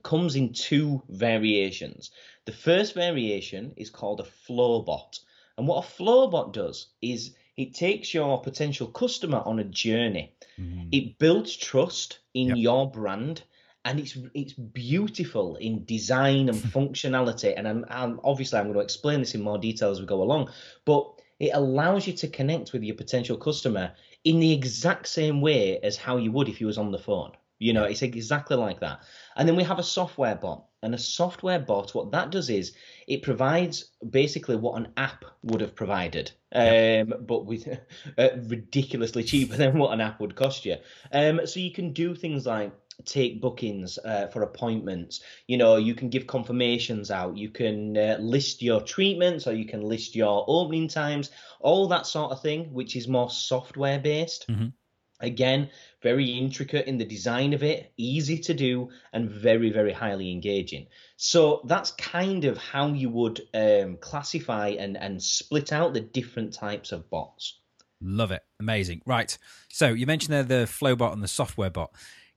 comes 0.03 0.35
in 0.35 0.53
two 0.53 1.01
variations. 1.09 2.11
The 2.45 2.51
first 2.51 2.93
variation 2.93 3.73
is 3.75 3.89
called 3.89 4.19
a 4.19 4.31
flow 4.45 4.83
bot. 4.83 5.19
And 5.57 5.67
what 5.67 5.83
a 5.83 5.89
flow 5.89 6.27
bot 6.27 6.53
does 6.53 6.89
is 7.01 7.33
it 7.57 7.73
takes 7.73 8.13
your 8.13 8.41
potential 8.41 8.87
customer 8.87 9.41
on 9.45 9.59
a 9.59 9.63
journey. 9.63 10.33
Mhm. 10.59 10.89
It 10.91 11.17
builds 11.17 11.55
trust 11.55 12.19
in 12.33 12.47
Yep. 12.49 12.57
your 12.57 12.91
brand 12.91 13.43
and 13.85 13.99
it's 13.99 14.17
it's 14.33 14.53
beautiful 14.53 15.55
in 15.57 15.85
design 15.85 16.49
and 16.49 16.57
functionality 16.77 17.53
and 17.55 17.67
I'm, 17.67 17.85
I'm 17.89 18.19
obviously 18.23 18.59
I'm 18.59 18.65
going 18.65 18.75
to 18.75 18.81
explain 18.81 19.19
this 19.19 19.35
in 19.35 19.41
more 19.41 19.57
detail 19.57 19.91
as 19.91 19.99
we 19.99 20.05
go 20.05 20.21
along 20.21 20.49
but 20.85 21.21
it 21.39 21.51
allows 21.53 22.07
you 22.07 22.13
to 22.13 22.27
connect 22.27 22.73
with 22.73 22.83
your 22.83 22.95
potential 22.95 23.37
customer 23.37 23.93
in 24.23 24.39
the 24.39 24.51
exact 24.53 25.07
same 25.07 25.39
way 25.41 25.79
as 25.79 25.97
how 25.97 26.17
you 26.17 26.31
would 26.31 26.49
if 26.49 26.59
you 26.59 26.67
was 26.67 26.77
on 26.77 26.91
the 26.91 26.97
phone 26.99 27.31
you 27.59 27.73
know 27.73 27.83
it's 27.83 28.01
exactly 28.01 28.57
like 28.57 28.79
that. 28.81 29.01
And 29.35 29.47
then 29.47 29.55
we 29.55 29.63
have 29.63 29.79
a 29.79 29.83
software 29.83 30.35
bot 30.35 30.65
and 30.81 30.93
a 30.93 30.99
software 30.99 31.59
bot 31.59 31.95
what 31.95 32.11
that 32.11 32.29
does 32.29 32.49
is 32.49 32.73
it 33.07 33.23
provides 33.23 33.91
basically 34.07 34.55
what 34.55 34.79
an 34.79 34.87
app 34.97 35.25
would 35.41 35.61
have 35.61 35.75
provided 35.75 36.31
um, 36.53 37.13
but 37.21 37.45
with 37.45 37.67
uh, 38.17 38.29
ridiculously 38.47 39.23
cheaper 39.23 39.55
than 39.57 39.77
what 39.77 39.93
an 39.93 40.01
app 40.01 40.19
would 40.19 40.35
cost 40.35 40.65
you. 40.65 40.77
Um, 41.11 41.41
so 41.45 41.59
you 41.59 41.71
can 41.71 41.91
do 41.91 42.13
things 42.15 42.45
like 42.45 42.71
take 43.03 43.41
bookings 43.41 43.97
uh, 44.05 44.27
for 44.27 44.43
appointments. 44.43 45.21
You 45.47 45.57
know 45.57 45.75
you 45.77 45.95
can 45.95 46.09
give 46.09 46.27
confirmations 46.27 47.11
out. 47.11 47.35
You 47.35 47.49
can 47.49 47.97
uh, 47.97 48.17
list 48.19 48.61
your 48.61 48.81
treatments 48.81 49.47
or 49.47 49.53
you 49.53 49.65
can 49.65 49.81
list 49.81 50.15
your 50.15 50.45
opening 50.47 50.87
times 50.87 51.31
all 51.59 51.87
that 51.87 52.05
sort 52.05 52.31
of 52.31 52.41
thing 52.41 52.71
which 52.73 52.95
is 52.95 53.07
more 53.07 53.29
software 53.29 53.99
based 53.99 54.45
Mhm. 54.47 54.71
again 55.19 55.69
very 56.05 56.29
intricate 56.43 56.87
in 56.87 56.97
the 56.97 57.11
design 57.15 57.51
of 57.53 57.63
it 57.63 57.91
easy 57.97 58.37
to 58.47 58.53
do 58.53 58.89
and 59.13 59.29
very 59.29 59.69
very 59.71 59.93
highly 59.93 60.31
engaging 60.31 60.85
so 61.17 61.61
that's 61.65 61.91
kind 61.91 62.45
of 62.45 62.57
how 62.57 62.87
you 62.87 63.09
would 63.09 63.41
um, 63.53 63.97
classify 64.09 64.69
and 64.83 64.97
and 64.97 65.21
split 65.21 65.73
out 65.73 65.93
the 65.93 66.05
different 66.19 66.53
types 66.53 66.91
of 66.91 67.09
bots 67.09 67.59
Love 68.01 68.31
it. 68.31 68.43
Amazing. 68.59 69.01
Right. 69.05 69.37
So 69.69 69.89
you 69.89 70.05
mentioned 70.05 70.33
there 70.33 70.43
the 70.43 70.67
flow 70.67 70.95
bot 70.95 71.13
and 71.13 71.23
the 71.23 71.27
software 71.27 71.69
bot. 71.69 71.91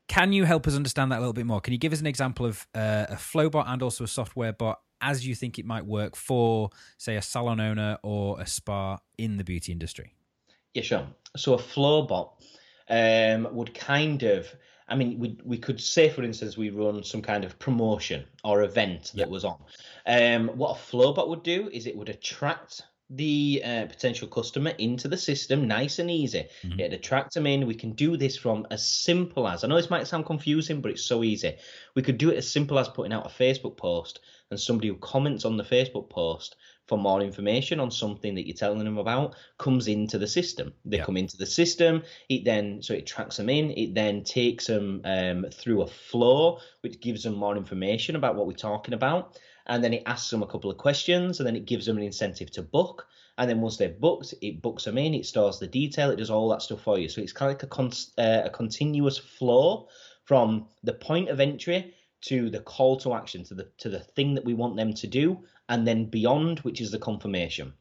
Can 0.09 0.33
you 0.33 0.45
help 0.45 0.67
us 0.67 0.75
understand 0.75 1.13
that 1.13 1.19
a 1.19 1.21
little 1.21 1.35
bit 1.35 1.47
more? 1.47 1.61
Can 1.61 1.73
you 1.73 1.79
give 1.79 1.93
us 1.93 2.01
an 2.01 2.07
example 2.07 2.47
of 2.47 2.67
uh, 2.75 3.07
a 3.11 3.17
flow 3.17 3.51
bot 3.51 3.67
and 3.69 3.83
also 3.83 4.05
a 4.05 4.09
software 4.09 4.53
bot 4.53 4.81
as 5.01 5.27
you 5.27 5.35
think 5.35 5.59
it 5.59 5.67
might 5.67 5.85
work 5.85 6.17
for, 6.17 6.71
say, 6.97 7.17
a 7.17 7.23
salon 7.23 7.61
owner 7.61 7.99
or 8.03 8.41
a 8.41 8.47
spa 8.47 8.99
in 9.19 9.37
the 9.37 9.45
beauty 9.45 9.71
industry? 9.71 10.15
Yeah, 10.73 10.83
sure. 10.83 11.07
So 11.37 11.55
a 11.55 11.59
flow 11.59 12.03
bot 12.03 12.43
um, 12.89 13.49
would 13.55 13.75
kind 13.75 14.23
of, 14.23 14.53
I 14.89 14.95
mean, 14.97 15.19
we 15.19 15.39
we 15.45 15.59
could 15.59 15.81
say, 15.81 16.09
for 16.09 16.23
instance, 16.23 16.57
we 16.57 16.71
run 16.71 17.05
some 17.05 17.23
kind 17.23 17.45
of 17.45 17.59
promotion 17.59 18.25
or 18.45 18.63
event 18.63 19.13
that 19.15 19.29
was 19.29 19.45
on. 19.45 19.59
Um, 20.07 20.49
what 20.49 20.73
a 20.73 20.81
flow 20.81 21.13
bot 21.13 21.29
would 21.29 21.43
do 21.43 21.69
is 21.73 21.87
it 21.87 21.97
would 21.97 22.09
attract 22.09 22.83
the 23.11 23.63
uh, 23.65 23.87
potential 23.87 24.29
customer 24.29 24.71
into 24.79 25.09
the 25.09 25.17
system 25.17 25.67
nice 25.67 25.99
and 25.99 26.11
easy. 26.11 26.47
Mhm. 26.63 26.79
It'd 26.79 26.93
attract 26.93 27.33
them 27.33 27.47
in. 27.47 27.67
We 27.67 27.75
can 27.75 27.93
do 27.93 28.19
this 28.19 28.37
from 28.37 28.67
as 28.71 28.87
simple 28.87 29.49
as 29.49 29.65
I 29.65 29.67
know 29.67 29.77
this 29.77 29.89
might 29.89 30.07
sound 30.07 30.27
confusing, 30.27 30.83
but 30.83 30.91
it's 30.91 31.05
so 31.05 31.25
easy. 31.25 31.57
We 31.95 32.03
could 32.03 32.19
do 32.19 32.31
it 32.31 32.37
as 32.37 32.51
simple 32.51 32.79
as 32.79 32.89
putting 32.89 33.15
out 33.15 33.25
a 33.25 33.31
Facebook 33.31 33.79
post 33.79 34.21
and 34.51 34.61
somebody 34.61 34.89
who 34.89 34.97
comments 34.97 35.47
on 35.47 35.57
the 35.57 35.65
Facebook 35.65 36.11
post 36.11 36.57
for 36.89 36.99
more 36.99 37.21
information 37.21 37.79
on 37.79 37.91
something 37.91 38.35
that 38.35 38.47
you're 38.47 38.57
telling 38.57 38.83
them 38.83 38.99
about 38.99 39.37
comes 39.59 39.87
into 39.89 40.19
the 40.19 40.27
system. 40.27 40.73
They 40.85 40.97
Yeah. 40.97 41.05
come 41.05 41.17
into 41.19 41.37
the 41.37 41.47
system. 41.47 42.03
It 42.29 42.45
then 42.45 42.83
so 42.83 42.95
it 42.95 43.07
tracks 43.07 43.37
them 43.37 43.49
in. 43.51 43.71
It 43.73 43.95
then 43.95 44.25
takes 44.25 44.67
them 44.67 45.03
um, 45.05 45.47
through 45.53 45.83
a 45.83 45.87
flow, 45.87 46.59
which 46.81 47.01
gives 47.01 47.23
them 47.23 47.35
more 47.35 47.57
information 47.57 48.17
about 48.17 48.35
what 48.37 48.47
we're 48.47 48.55
talking 48.55 48.95
about, 48.95 49.39
and 49.67 49.85
then 49.85 49.93
it 49.93 50.03
asks 50.07 50.31
them 50.31 50.43
a 50.43 50.47
couple 50.47 50.71
of 50.71 50.79
questions, 50.79 51.39
and 51.39 51.47
then 51.47 51.57
it 51.57 51.67
gives 51.67 51.85
them 51.87 51.99
an 51.99 52.03
incentive 52.03 52.51
to 52.53 52.63
book. 52.63 53.07
And 53.37 53.49
then 53.49 53.61
once 53.61 53.77
they're 53.77 53.91
booked, 53.91 54.35
it 54.43 54.63
books 54.63 54.85
them 54.85 54.99
in. 54.99 55.15
It 55.15 55.25
stores 55.27 55.61
the 55.61 55.69
detail. 55.69 56.11
It 56.11 56.17
does 56.17 56.31
all 56.31 56.49
that 56.49 56.63
stuff 56.63 56.81
for 56.83 56.99
you. 56.99 57.09
So 57.09 57.21
it's 57.21 57.33
kind 57.33 57.53
of 57.53 57.57
like 57.57 57.63
a, 57.63 57.67
con- 57.69 57.93
uh, 58.19 58.43
a 58.47 58.51
continuous 58.51 59.17
flow 59.17 59.87
from 60.25 60.67
the 60.83 60.93
point 60.93 61.29
of 61.29 61.39
entry 61.39 61.95
to 62.21 62.51
the 62.51 62.61
call 62.61 62.97
to 62.99 63.15
action 63.15 63.45
to 63.45 63.55
the 63.55 63.69
to 63.79 63.89
the 63.89 64.01
thing 64.01 64.35
that 64.35 64.45
we 64.45 64.55
want 64.55 64.77
them 64.77 64.93
to 64.95 65.07
do 65.07 65.45
and 65.69 65.87
then 65.87 66.05
beyond 66.07 66.61
which 66.61 66.81
is 66.81 66.91
the 66.91 66.99
confirmation. 66.99 67.73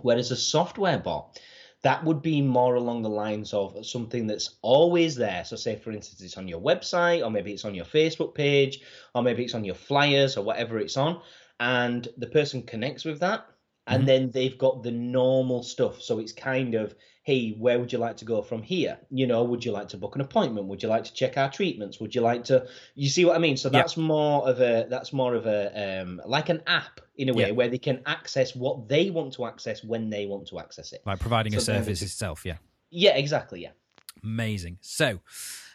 Whereas 0.00 0.30
a 0.30 0.36
software 0.36 0.98
bot 0.98 1.40
that 1.82 2.04
would 2.04 2.22
be 2.22 2.42
more 2.42 2.74
along 2.74 3.02
the 3.02 3.08
lines 3.08 3.54
of 3.54 3.86
something 3.86 4.26
that's 4.26 4.56
always 4.62 5.14
there. 5.14 5.44
So 5.44 5.56
say 5.56 5.76
for 5.76 5.92
instance 5.92 6.20
it's 6.22 6.36
on 6.36 6.48
your 6.48 6.60
website 6.60 7.24
or 7.24 7.30
maybe 7.30 7.52
it's 7.52 7.64
on 7.64 7.74
your 7.74 7.84
facebook 7.84 8.34
page 8.34 8.80
or 9.14 9.22
maybe 9.22 9.44
it's 9.44 9.54
on 9.54 9.64
your 9.64 9.74
flyers 9.74 10.36
or 10.36 10.44
whatever 10.44 10.78
it's 10.78 10.96
on 10.96 11.20
and 11.60 12.08
the 12.16 12.26
person 12.26 12.62
connects 12.62 13.04
with 13.04 13.20
that 13.20 13.46
and 13.88 14.02
Mhm. 14.02 14.06
then 14.06 14.30
they've 14.30 14.58
got 14.58 14.82
the 14.82 14.90
normal 14.90 15.62
stuff 15.62 16.00
so 16.02 16.18
it's 16.18 16.32
kind 16.32 16.74
of 16.74 16.94
hey 17.24 17.50
where 17.58 17.78
would 17.78 17.92
you 17.92 17.98
like 17.98 18.16
to 18.18 18.24
go 18.24 18.40
from 18.42 18.62
here 18.62 18.98
you 19.10 19.26
know 19.26 19.42
would 19.44 19.64
you 19.64 19.72
like 19.72 19.88
to 19.88 19.96
book 19.96 20.14
an 20.14 20.20
appointment 20.20 20.66
would 20.66 20.82
you 20.82 20.88
like 20.88 21.04
to 21.04 21.12
check 21.12 21.36
our 21.36 21.50
treatments 21.50 22.00
would 22.00 22.14
you 22.14 22.20
like 22.20 22.44
to 22.44 22.66
you 22.94 23.08
see 23.08 23.24
what 23.24 23.34
i 23.36 23.38
mean 23.38 23.56
so 23.56 23.68
Yeah. 23.68 23.80
that's 23.80 23.96
more 23.96 24.48
of 24.48 24.60
a 24.60 24.86
that's 24.88 25.12
more 25.12 25.34
of 25.34 25.46
a 25.46 26.00
um 26.02 26.20
like 26.26 26.48
an 26.48 26.62
app 26.66 27.00
in 27.16 27.28
a 27.28 27.34
way 27.34 27.46
Yeah. 27.48 27.50
where 27.52 27.68
they 27.68 27.78
can 27.78 28.00
access 28.06 28.54
what 28.54 28.88
they 28.88 29.10
want 29.10 29.32
to 29.34 29.44
access 29.46 29.82
when 29.84 30.08
they 30.10 30.26
want 30.26 30.46
to 30.48 30.58
access 30.58 30.92
it 30.92 31.02
Like 31.04 31.18
providing 31.20 31.54
a 31.54 31.60
So 31.60 31.72
then 31.72 31.82
service 31.82 31.98
it's- 31.98 32.12
itself, 32.12 32.46
yeah. 32.46 32.58
yeah 32.90 33.16
exactly 33.16 33.62
yeah 33.62 33.70
Amazing. 34.24 34.78
So, 34.80 35.20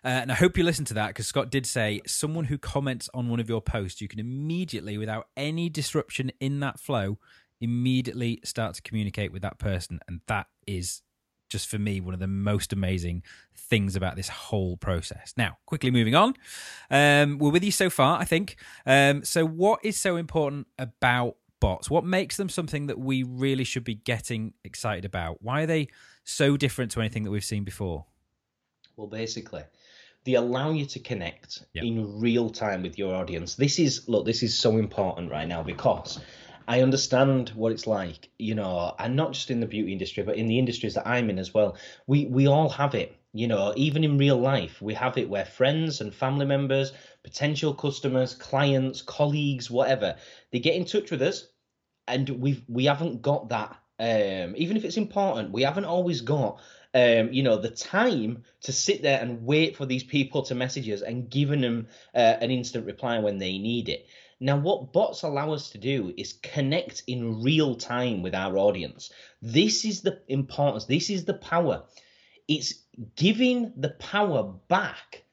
uh, 0.03 0.07
and 0.07 0.29
I 0.29 0.35
hope 0.35 0.57
you 0.57 0.65
listen 0.65 0.83
to 0.85 0.93
that 0.95 1.07
because 1.07 1.27
Scott 1.27 1.49
did 1.49 1.65
say 1.65 2.01
someone 2.05 2.43
who 2.45 2.57
comments 2.57 3.09
on 3.13 3.29
one 3.29 3.39
of 3.39 3.47
your 3.47 3.61
posts, 3.61 4.01
you 4.01 4.09
can 4.09 4.19
immediately, 4.19 4.97
without 4.97 5.29
any 5.37 5.69
disruption 5.69 6.29
in 6.41 6.59
that 6.59 6.77
flow, 6.77 7.19
immediately 7.63 8.39
start 8.43 8.75
to 8.75 8.81
communicate 8.81 9.31
with 9.31 9.41
that 9.41 9.57
person. 9.57 9.99
And 10.07 10.21
that 10.27 10.47
is 10.67 11.01
just 11.49 11.67
for 11.67 11.79
me 11.79 12.01
one 12.01 12.13
of 12.13 12.19
the 12.19 12.27
most 12.27 12.73
amazing 12.73 13.23
things 13.55 13.95
about 13.95 14.15
this 14.15 14.27
whole 14.27 14.75
process. 14.75 15.33
Now, 15.37 15.57
quickly 15.65 15.91
moving 15.91 16.15
on, 16.15 16.33
um, 16.89 17.37
we're 17.37 17.51
with 17.51 17.63
you 17.63 17.71
so 17.71 17.89
far, 17.89 18.19
I 18.19 18.25
think. 18.25 18.57
Um, 18.85 19.23
so, 19.23 19.45
what 19.45 19.79
is 19.83 19.97
so 19.97 20.15
important 20.17 20.67
about 20.77 21.37
bots? 21.59 21.89
What 21.89 22.03
makes 22.03 22.37
them 22.37 22.49
something 22.49 22.87
that 22.87 22.99
we 22.99 23.23
really 23.23 23.63
should 23.63 23.83
be 23.83 23.95
getting 23.95 24.53
excited 24.63 25.05
about? 25.05 25.41
Why 25.41 25.61
are 25.61 25.65
they 25.67 25.87
so 26.23 26.57
different 26.57 26.91
to 26.91 26.99
anything 26.99 27.23
that 27.23 27.31
we've 27.31 27.43
seen 27.43 27.63
before? 27.63 28.05
Well, 28.97 29.07
basically, 29.07 29.63
they 30.25 30.33
allow 30.33 30.71
you 30.71 30.85
to 30.85 30.99
connect 30.99 31.65
yep. 31.73 31.83
in 31.83 32.19
real 32.19 32.49
time 32.49 32.81
with 32.81 32.97
your 32.97 33.15
audience. 33.15 33.55
This 33.55 33.79
is 33.79 34.07
look, 34.07 34.25
this 34.25 34.43
is 34.43 34.57
so 34.57 34.77
important 34.77 35.31
right 35.31 35.47
now 35.47 35.63
because 35.63 36.19
I 36.67 36.81
understand 36.81 37.49
what 37.49 37.71
it's 37.71 37.87
like, 37.87 38.29
you 38.37 38.55
know, 38.55 38.95
and 38.99 39.15
not 39.15 39.33
just 39.33 39.51
in 39.51 39.59
the 39.59 39.65
beauty 39.65 39.91
industry, 39.91 40.23
but 40.23 40.37
in 40.37 40.47
the 40.47 40.59
industries 40.59 40.93
that 40.95 41.07
I'm 41.07 41.29
in 41.29 41.39
as 41.39 41.53
well. 41.53 41.77
We 42.07 42.25
we 42.25 42.47
all 42.47 42.69
have 42.69 42.95
it, 42.95 43.15
you 43.33 43.47
know, 43.47 43.73
even 43.75 44.03
in 44.03 44.17
real 44.17 44.37
life, 44.37 44.81
we 44.81 44.93
have 44.93 45.17
it 45.17 45.29
where 45.29 45.45
friends 45.45 46.01
and 46.01 46.13
family 46.13 46.45
members, 46.45 46.93
potential 47.23 47.73
customers, 47.73 48.33
clients, 48.35 49.01
colleagues, 49.01 49.69
whatever, 49.69 50.15
they 50.51 50.59
get 50.59 50.75
in 50.75 50.85
touch 50.85 51.11
with 51.11 51.21
us, 51.21 51.47
and 52.07 52.29
we've 52.29 52.63
we 52.67 52.85
haven't 52.85 53.21
got 53.21 53.49
that. 53.49 53.77
Um, 53.99 54.55
even 54.57 54.75
if 54.77 54.83
it's 54.85 54.97
important, 54.97 55.51
we 55.51 55.63
haven't 55.63 55.85
always 55.85 56.21
got 56.21 56.59
um, 56.93 57.33
you 57.33 57.41
know, 57.41 57.57
the 57.57 57.69
time 57.69 58.43
to 58.61 58.71
sit 58.71 59.01
there 59.01 59.19
and 59.19 59.45
wait 59.45 59.75
for 59.75 59.85
these 59.85 60.03
people 60.03 60.43
to 60.43 60.55
message 60.55 60.87
us 60.89 61.01
and 61.01 61.29
giving 61.29 61.61
them 61.61 61.87
uh, 62.13 62.37
an 62.39 62.51
instant 62.51 62.85
reply 62.85 63.19
when 63.19 63.39
they 63.39 63.57
need 63.57 63.89
it. 63.89 64.07
Now, 64.43 64.57
what 64.57 64.91
bots 64.91 65.23
allow 65.23 65.53
us 65.53 65.69
to 65.69 65.77
do 65.77 66.13
is 66.17 66.33
connect 66.43 67.03
in 67.07 67.41
real 67.41 67.75
time 67.75 68.21
with 68.21 68.35
our 68.35 68.57
audience. 68.57 69.09
This 69.41 69.85
is 69.85 70.01
the 70.01 70.19
importance, 70.27 70.83
this 70.83 71.09
is 71.09 71.23
the 71.23 71.35
power. 71.35 71.83
It's 72.49 72.73
giving 73.15 73.71
the 73.77 73.91
power 73.91 74.43
back 74.67 75.23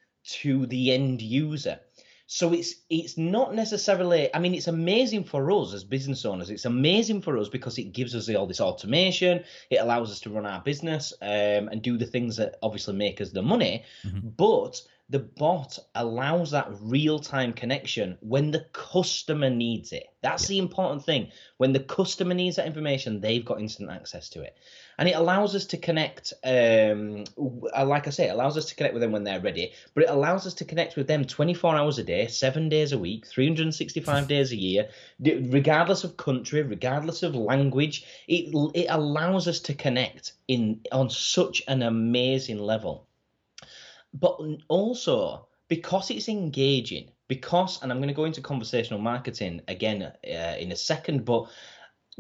to 0.43 0.65
the 0.67 0.93
end 0.93 1.23
user. 1.23 1.81
So 2.29 2.53
it's 2.53 2.75
it's 2.89 3.19
not 3.19 3.57
necessarily. 3.57 4.33
I 4.33 4.39
mean, 4.39 4.55
it's 4.55 4.69
amazing 4.69 5.25
for 5.25 5.51
us 5.51 5.75
as 5.75 5.83
business 5.83 6.25
owners. 6.25 6.49
It's 6.49 6.65
amazing 6.65 7.23
for 7.23 7.37
us 7.37 7.49
because 7.49 7.79
it 7.79 7.93
gives 7.93 8.15
us 8.15 8.33
all 8.33 8.47
this 8.47 8.61
automation. 8.61 9.43
It 9.71 9.79
allows 9.79 10.13
us 10.13 10.21
to 10.21 10.31
run 10.31 10.47
our 10.47 10.61
business 10.61 11.13
um, 11.21 11.67
and 11.69 11.83
do 11.83 11.99
the 11.99 12.07
things 12.07 12.37
that 12.37 12.55
obviously 12.63 12.95
make 12.95 13.21
us 13.21 13.33
the 13.33 13.43
money. 13.43 13.83
Mm-hmm. 14.07 14.29
But 14.37 14.81
the 15.11 15.19
bot 15.19 15.77
allows 15.97 16.53
that 16.53 16.69
real 16.81 17.19
time 17.19 17.53
connection 17.53 18.17
when 18.21 18.53
the 18.53 18.65
customer 18.73 19.51
needs 19.51 19.93
it. 19.93 20.07
That's 20.23 20.45
yeah. 20.45 20.55
the 20.55 20.59
important 20.61 21.05
thing. 21.05 21.33
When 21.57 21.73
the 21.73 21.81
customer 21.81 22.33
needs 22.33 22.57
that 22.57 22.67
information, 22.67 23.21
they've 23.21 23.45
got 23.45 23.61
instant 23.61 23.91
access 23.91 24.29
to 24.31 24.43
it. 24.43 24.57
And 24.99 25.09
it 25.09 25.17
allows 25.17 25.57
us 25.57 25.65
to 25.67 25.79
connect, 25.79 26.33
um, 26.45 27.25
uh, 27.37 27.85
like 27.87 28.07
I 28.07 28.11
say, 28.11 28.29
it 28.29 28.33
allows 28.33 28.57
us 28.57 28.67
to 28.67 28.77
connect 28.77 28.95
with 28.95 29.01
them 29.01 29.11
when 29.11 29.25
they're 29.25 29.41
ready, 29.41 29.73
but 29.95 30.05
it 30.05 30.11
allows 30.11 30.47
us 30.47 30.55
to 30.55 30.65
connect 30.65 30.95
with 30.95 31.09
them 31.09 31.25
24 31.25 31.75
hours 31.75 31.99
a 31.99 32.05
day, 32.05 32.29
seven 32.29 32.69
days 32.69 32.93
a 32.93 32.99
week, 32.99 33.27
365 33.27 34.29
days 34.29 34.53
a 34.53 34.57
year, 34.57 34.91
regardless 35.19 36.05
of 36.05 36.17
country, 36.19 36.63
regardless 36.63 37.25
of 37.25 37.35
language. 37.35 38.05
It, 38.29 38.55
it 38.75 38.87
allows 38.89 39.49
us 39.49 39.59
to 39.61 39.75
connect 39.75 40.35
in 40.47 40.83
on 40.93 41.11
such 41.11 41.63
an 41.67 41.83
amazing 41.83 42.61
level 42.61 43.09
but 44.13 44.39
also 44.69 45.47
because 45.69 46.11
it's 46.11 46.29
engaging 46.29 47.11
because 47.29 47.83
and 47.83 47.93
i'm 47.93 47.99
going 47.99 48.09
to 48.09 48.15
go 48.15 48.25
into 48.25 48.41
conversational 48.41 49.01
marketing 49.01 49.61
again 49.69 50.03
uh, 50.03 50.57
in 50.59 50.73
a 50.73 50.77
second 50.77 51.25
but 51.25 51.49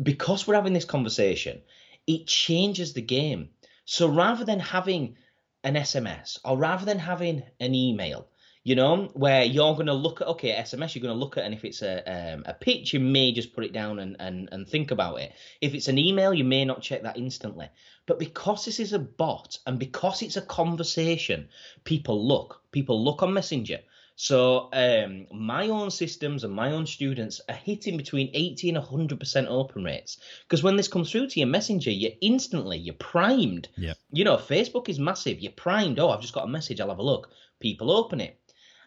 because 0.02 0.46
we're 0.46 0.54
having 0.54 0.72
this 0.72 0.84
conversation 0.84 1.60
it 2.06 2.26
changes 2.26 2.92
the 2.92 3.02
game. 3.02 3.50
So 3.84 4.08
rather 4.08 4.44
than 4.44 4.60
having 4.60 5.16
an 5.62 5.74
sms 5.74 6.38
or 6.44 6.56
rather 6.56 6.86
than 6.86 6.98
having 6.98 7.42
an 7.60 7.74
email 7.74 8.26
you 8.62 8.74
know, 8.74 9.08
where 9.14 9.42
you're 9.42 9.74
going 9.74 9.86
to 9.86 9.94
look 9.94 10.20
at, 10.20 10.26
okay, 10.28 10.52
SMS, 10.52 10.94
you're 10.94 11.02
going 11.02 11.14
to 11.14 11.18
look 11.18 11.38
at, 11.38 11.44
and 11.44 11.54
if 11.54 11.64
it's 11.64 11.80
a, 11.80 12.34
um, 12.34 12.42
a 12.44 12.52
pitch, 12.52 12.92
you 12.92 13.00
may 13.00 13.32
just 13.32 13.54
put 13.54 13.64
it 13.64 13.72
down 13.72 13.98
and, 13.98 14.16
and, 14.20 14.48
and 14.52 14.68
think 14.68 14.90
about 14.90 15.20
it. 15.20 15.32
If 15.62 15.72
it's 15.74 15.88
an 15.88 15.98
email, 15.98 16.34
you 16.34 16.44
may 16.44 16.64
not 16.66 16.82
check 16.82 17.02
that 17.02 17.16
instantly. 17.16 17.70
But 18.06 18.18
because 18.18 18.64
this 18.64 18.78
is 18.78 18.92
a 18.92 18.98
bot 18.98 19.58
and 19.66 19.78
because 19.78 20.20
it's 20.20 20.36
a 20.36 20.42
conversation, 20.42 21.48
people 21.84 22.26
look. 22.26 22.62
People 22.70 23.02
look 23.02 23.22
on 23.22 23.32
Messenger. 23.32 23.78
So 24.16 24.68
um, 24.74 25.26
my 25.32 25.68
own 25.68 25.90
systems 25.90 26.44
and 26.44 26.52
my 26.52 26.72
own 26.72 26.84
students 26.84 27.40
are 27.48 27.54
hitting 27.54 27.96
between 27.96 28.30
80 28.34 28.68
and 28.68 28.78
100% 28.78 29.46
open 29.48 29.84
rates. 29.84 30.18
Because 30.42 30.62
when 30.62 30.76
this 30.76 30.88
comes 30.88 31.10
through 31.10 31.28
to 31.28 31.40
your 31.40 31.48
messenger, 31.48 31.90
you're 31.90 32.10
instantly, 32.20 32.76
you're 32.76 32.94
primed. 32.96 33.68
Yeah. 33.78 33.94
You 34.12 34.24
know, 34.24 34.36
Facebook 34.36 34.90
is 34.90 34.98
massive. 34.98 35.40
You're 35.40 35.52
primed. 35.52 35.98
Oh, 35.98 36.10
I've 36.10 36.20
just 36.20 36.34
got 36.34 36.44
a 36.44 36.48
message. 36.48 36.80
I'll 36.80 36.90
have 36.90 36.98
a 36.98 37.02
look. 37.02 37.30
People 37.60 37.90
open 37.90 38.20
it. 38.20 38.36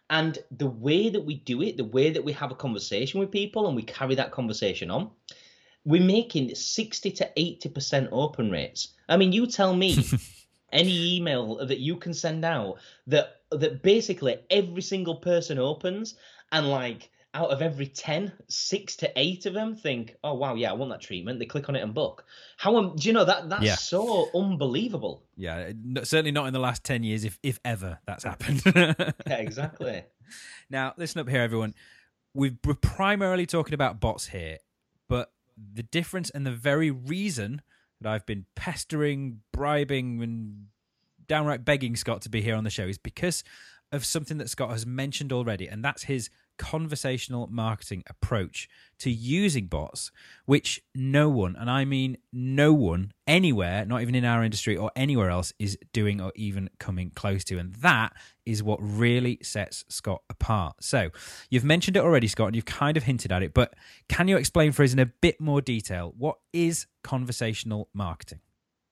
And 0.10 0.38
the 0.52 0.68
way 0.68 1.10
that 1.10 1.26
we 1.26 1.36
do 1.36 1.62
it, 1.62 1.78
the 1.78 1.86
way 1.86 2.12
that 2.12 2.24
we 2.24 2.34
have 2.34 2.52
a 2.52 2.56
conversation 2.56 3.20
with 3.20 3.32
people 3.32 3.68
and 3.68 3.76
we 3.76 3.84
carry 3.84 4.16
that 4.16 4.32
conversation 4.32 4.92
on, 4.92 5.12
we're 5.86 6.04
making 6.04 6.54
60 6.56 7.12
to 7.12 7.32
80% 7.38 8.10
open 8.12 8.52
rates. 8.52 8.94
I 9.10 9.18
mean, 9.18 9.32
you 9.32 9.48
tell 9.48 9.76
me 9.76 9.98
any 10.72 11.18
email 11.18 11.66
that 11.66 11.80
you 11.80 11.98
can 11.98 12.14
send 12.14 12.44
out 12.44 12.80
that 13.08 13.42
that 13.52 13.84
basically 13.84 14.40
every 14.50 14.82
single 14.82 15.16
person 15.16 15.60
opens 15.60 16.16
and 16.52 16.70
like 16.70 17.12
out 17.34 17.50
of 17.50 17.62
every 17.62 17.88
10, 17.88 18.32
six 18.48 18.96
to 18.98 19.12
eight 19.16 19.46
of 19.46 19.54
them 19.54 19.76
think, 19.76 20.16
oh, 20.24 20.36
wow, 20.36 20.54
yeah, 20.54 20.70
I 20.70 20.74
want 20.74 20.92
that 20.92 21.02
treatment. 21.02 21.40
They 21.40 21.46
click 21.46 21.68
on 21.68 21.76
it 21.76 21.82
and 21.82 21.94
book. 21.94 22.26
How, 22.58 22.76
um, 22.78 22.96
do 22.96 23.08
you 23.08 23.14
know, 23.14 23.26
that 23.26 23.50
that's 23.50 23.64
yeah. 23.64 23.76
so 23.76 24.30
unbelievable. 24.36 25.24
Yeah, 25.36 25.72
certainly 26.04 26.32
not 26.32 26.46
in 26.46 26.54
the 26.54 26.60
last 26.60 26.84
10 26.84 27.04
years, 27.04 27.24
if, 27.24 27.40
if 27.42 27.60
ever 27.66 28.00
that's 28.06 28.24
happened. 28.24 28.62
yeah, 28.76 29.12
exactly. 29.28 30.04
Now, 30.70 30.94
listen 30.98 31.20
up 31.20 31.30
here, 31.30 31.42
everyone. 31.42 31.76
We're 32.34 32.56
primarily 32.82 33.46
talking 33.46 33.76
about 33.76 34.00
bots 34.00 34.28
here, 34.28 34.58
but 35.08 35.32
the 35.56 35.84
difference 35.84 36.32
and 36.32 36.48
the 36.48 36.52
very 36.52 36.90
reason 36.90 37.62
that 38.02 38.12
I've 38.12 38.26
been 38.26 38.46
pestering, 38.56 39.42
bribing, 39.52 40.24
and 40.24 40.68
downright 41.28 41.66
begging 41.66 41.96
Scott 41.96 42.22
to 42.24 42.30
be 42.30 42.42
here 42.42 42.56
on 42.56 42.64
the 42.64 42.70
show 42.70 42.88
is 42.88 42.98
because 42.98 43.44
of 43.92 44.06
something 44.06 44.38
that 44.40 44.50
Scott 44.50 44.72
has 44.72 44.86
mentioned 44.86 45.32
already, 45.32 45.68
and 45.68 45.84
that's 45.84 46.04
his 46.04 46.30
conversational 46.58 47.48
marketing 47.48 48.04
approach 48.08 48.70
to 49.00 49.12
using 49.12 49.68
bots, 49.68 50.12
which 50.46 50.82
no 50.96 51.30
one, 51.30 51.56
and 51.56 51.70
I 51.70 51.86
mean 51.86 52.18
no 52.32 52.74
one 52.74 53.12
anywhere, 53.28 53.86
not 53.86 54.02
even 54.02 54.16
in 54.16 54.26
our 54.26 54.44
industry 54.44 54.78
or 54.78 54.92
anywhere 54.96 55.30
else, 55.30 55.54
is 55.60 55.78
doing 55.92 56.22
or 56.22 56.32
even 56.36 56.70
coming 56.80 57.12
close 57.12 57.44
to. 57.46 57.58
And 57.58 57.74
that 57.76 58.14
is 58.46 58.64
what 58.64 58.80
really 58.82 59.40
sets 59.42 59.84
Scott 59.90 60.22
apart. 60.30 60.76
So 60.82 61.10
you've 61.50 61.66
mentioned 61.66 61.98
it 61.98 62.04
already, 62.04 62.28
Scott, 62.28 62.48
and 62.48 62.56
you've 62.56 62.66
kind 62.66 62.98
of 62.98 63.04
hinted 63.04 63.32
at 63.32 63.44
it, 63.44 63.54
but 63.54 63.74
can 64.08 64.28
you 64.28 64.38
explain 64.38 64.72
for 64.72 64.84
us 64.84 64.94
in 64.94 65.00
a 65.00 65.06
bit 65.06 65.42
more 65.42 65.62
detail 65.62 66.14
what 66.18 66.38
is 66.54 66.88
conversational 67.04 67.90
marketing? 67.94 68.40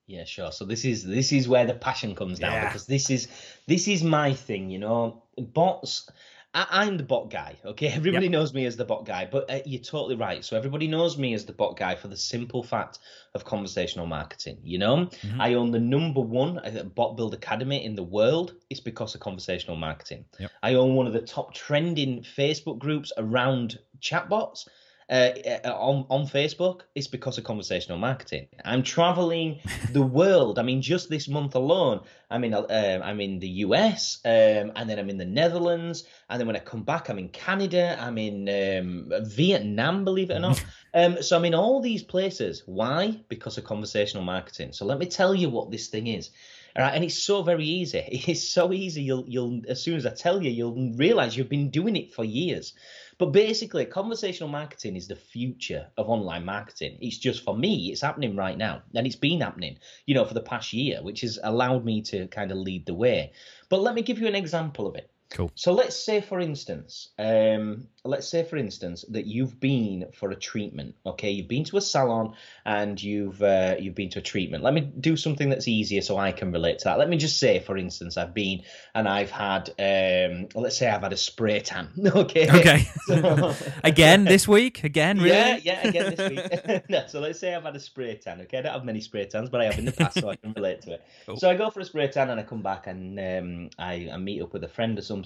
Yeah, 0.08 0.26
sure. 0.26 0.52
So 0.52 0.66
this 0.66 0.84
is 0.84 1.06
this 1.06 1.32
is 1.32 1.48
where 1.48 1.66
the 1.66 1.74
passion 1.74 2.16
comes 2.16 2.38
down 2.38 2.52
yeah. 2.52 2.68
because 2.68 2.86
this 2.86 3.10
is 3.10 3.30
this 3.68 3.88
is 3.88 4.04
my 4.04 4.34
thing, 4.34 4.70
you 4.70 4.78
know. 4.78 5.24
Bots 5.38 6.10
I, 6.54 6.86
am 6.86 6.98
the 6.98 7.04
bot 7.04 7.30
guy, 7.30 7.56
okay? 7.64 7.88
Everybody 7.96 8.26
yep. 8.26 8.32
knows 8.32 8.54
me 8.54 8.66
as 8.66 8.76
the 8.76 8.84
bot 8.84 9.06
guy, 9.06 9.28
but 9.32 9.50
uh, 9.50 9.60
you're 9.66 9.82
totally 9.82 10.16
right. 10.16 10.44
So 10.44 10.58
everybody 10.58 10.88
knows 10.88 11.18
me 11.18 11.34
as 11.34 11.46
the 11.46 11.54
bot 11.54 11.78
guy 11.78 11.96
for 11.96 12.08
the 12.08 12.18
simple 12.18 12.62
fact 12.62 13.00
of 13.34 13.46
conversational 13.46 14.06
marketing. 14.06 14.58
You 14.64 14.80
know, 14.80 14.98
mm-hmm. 15.06 15.40
I 15.40 15.54
own 15.54 15.72
the 15.72 15.80
number 15.80 16.22
one 16.22 16.60
uh, 16.60 16.84
bot 16.84 17.16
build 17.16 17.34
academy 17.34 17.84
in 17.86 17.96
the 17.96 18.04
world. 18.04 18.56
It's 18.70 18.82
because 18.82 19.16
of 19.16 19.22
conversational 19.22 19.78
marketing. 19.78 20.26
Yep. 20.40 20.52
I 20.62 20.74
own 20.74 20.96
one 20.96 21.08
of 21.08 21.14
the 21.14 21.22
top 21.22 21.54
trending 21.54 22.22
Facebook 22.22 22.80
groups 22.80 23.14
around 23.18 23.80
chatbots 24.02 24.68
uh, 25.12 25.34
uh, 25.66 25.74
on 25.74 26.06
on 26.10 26.26
Facebook, 26.26 26.84
it's 26.96 27.08
because 27.08 27.38
of 27.38 27.44
conversational 27.44 27.98
marketing. 27.98 28.48
I'm 28.64 28.82
traveling 28.82 29.60
the 29.92 30.02
world. 30.02 30.58
I 30.58 30.64
mean, 30.64 30.82
just 30.82 31.10
this 31.10 31.28
month 31.28 31.54
alone, 31.56 32.00
I'm 32.30 32.46
in 32.46 32.54
uh, 32.54 33.02
I'm 33.04 33.20
in 33.20 33.40
the 33.40 33.50
US, 33.66 34.22
um, 34.24 34.72
and 34.76 34.90
then 34.90 34.98
I'm 35.00 35.10
in 35.10 35.18
the 35.18 35.26
Netherlands, 35.26 36.06
and 36.30 36.40
then 36.40 36.48
when 36.48 36.56
I 36.56 36.60
come 36.60 36.84
back, 36.84 37.10
I'm 37.10 37.20
in 37.20 37.28
Canada, 37.28 37.98
I'm 38.00 38.18
in 38.18 38.48
um, 38.48 39.12
Vietnam, 39.26 40.06
believe 40.06 40.30
it 40.30 40.36
or 40.36 40.40
not. 40.40 40.64
Um, 40.94 41.24
so 41.24 41.38
I'm 41.38 41.46
in 41.46 41.56
all 41.56 41.82
these 41.82 42.04
places. 42.04 42.64
Why? 42.66 43.18
Because 43.30 43.58
of 43.58 43.64
conversational 43.64 44.26
marketing. 44.26 44.74
So 44.74 44.84
let 44.84 45.00
me 45.00 45.06
tell 45.06 45.34
you 45.34 45.50
what 45.50 45.72
this 45.72 45.88
thing 45.88 46.08
is. 46.08 46.32
All 46.76 46.84
right, 46.84 46.94
and 46.94 47.04
it's 47.04 47.18
so 47.18 47.44
very 47.44 47.66
easy. 47.66 48.04
It's 48.28 48.48
so 48.48 48.72
easy. 48.74 49.02
You'll 49.02 49.26
you'll 49.28 49.62
as 49.68 49.82
soon 49.82 49.96
as 49.96 50.06
I 50.06 50.14
tell 50.14 50.42
you, 50.42 50.52
you'll 50.52 50.94
realize 50.96 51.36
you've 51.36 51.50
been 51.50 51.70
doing 51.70 51.96
it 51.96 52.14
for 52.14 52.24
years. 52.24 52.74
But 53.22 53.34
basically, 53.34 53.86
conversational 53.86 54.50
marketing 54.50 54.96
is 54.96 55.08
the 55.08 55.16
future 55.16 55.92
of 55.96 56.10
online 56.10 56.44
marketing. 56.44 56.98
It's 57.02 57.20
just 57.20 57.44
for 57.44 57.56
me, 57.56 57.92
it's 57.92 58.02
happening 58.02 58.36
right 58.36 58.58
now. 58.58 58.82
And 58.96 59.06
it's 59.06 59.16
been 59.16 59.42
happening, 59.42 59.78
you 60.08 60.16
know, 60.16 60.26
for 60.26 60.34
the 60.34 60.42
past 60.42 60.74
year, 60.74 61.04
which 61.04 61.22
has 61.22 61.38
allowed 61.44 61.86
me 61.86 62.02
to 62.02 62.26
kind 62.30 62.52
of 62.52 62.58
lead 62.58 62.88
the 62.88 62.96
way. 62.96 63.34
But 63.70 63.82
let 63.82 63.94
me 63.94 64.02
give 64.02 64.18
you 64.18 64.26
an 64.26 64.34
example 64.34 64.88
of 64.88 64.96
it. 64.96 65.12
Cool. 65.32 65.50
So 65.56 65.72
let's 65.72 65.96
say, 65.96 66.20
for 66.20 66.42
instance, 66.42 67.10
um, 67.18 67.88
let's 68.04 68.28
say, 68.28 68.44
for 68.44 68.58
instance, 68.58 69.06
that 69.10 69.28
you've 69.28 69.62
been 69.62 70.08
for 70.14 70.32
a 70.32 70.36
treatment. 70.36 70.96
Okay, 71.06 71.30
you've 71.32 71.48
been 71.48 71.64
to 71.66 71.78
a 71.78 71.82
salon 71.82 72.34
and 72.66 73.02
you've 73.02 73.42
uh, 73.42 73.76
you've 73.80 73.96
been 73.96 74.10
to 74.10 74.20
a 74.20 74.22
treatment. 74.22 74.62
Let 74.62 74.74
me 74.74 74.82
do 74.82 75.16
something 75.16 75.50
that's 75.50 75.70
easier 75.70 76.02
so 76.02 76.18
I 76.18 76.34
can 76.34 76.52
relate 76.52 76.80
to 76.80 76.86
that. 76.86 77.00
Let 77.00 77.08
me 77.08 77.16
just 77.16 77.40
say, 77.40 77.60
for 77.60 77.78
instance, 77.78 78.18
I've 78.18 78.34
been 78.34 78.64
and 78.94 79.08
I've 79.08 79.32
had, 79.32 79.70
um, 79.80 80.50
let's 80.54 80.78
say, 80.78 80.90
I've 80.90 81.02
had 81.02 81.14
a 81.14 81.18
spray 81.18 81.60
tan. 81.62 81.90
Okay. 82.12 82.50
Okay. 82.52 82.88
So, 83.06 83.56
again 83.86 84.26
this 84.26 84.48
week. 84.48 84.84
Again, 84.84 85.18
really? 85.18 85.30
Yeah, 85.30 85.60
yeah, 85.64 85.88
again 85.88 86.14
this 86.16 86.30
week. 86.30 86.84
no, 86.90 87.08
so 87.08 87.22
let's 87.22 87.40
say 87.40 87.56
I've 87.56 87.64
had 87.64 87.76
a 87.76 87.80
spray 87.80 88.16
tan. 88.16 88.42
Okay, 88.42 88.58
I 88.58 88.62
don't 88.64 88.74
have 88.74 88.84
many 88.84 89.00
spray 89.00 89.26
tans, 89.26 89.50
but 89.50 89.62
I 89.62 89.66
have 89.66 89.80
in 89.80 89.86
the 89.86 89.94
past, 89.94 90.20
so 90.20 90.30
I 90.30 90.36
can 90.36 90.52
relate 90.54 90.82
to 90.82 90.96
it. 90.96 91.04
Cool. 91.26 91.38
So 91.38 91.50
I 91.50 91.56
go 91.56 91.70
for 91.70 91.80
a 91.80 91.86
spray 91.86 92.10
tan 92.10 92.30
and 92.30 92.40
I 92.40 92.44
come 92.44 92.62
back 92.62 92.88
and 92.88 93.18
um, 93.18 93.70
I, 93.80 94.10
I 94.12 94.18
meet 94.18 94.42
up 94.42 94.52
with 94.52 94.66
a 94.66 94.68
friend 94.68 95.00
or 95.00 95.02
something 95.02 95.21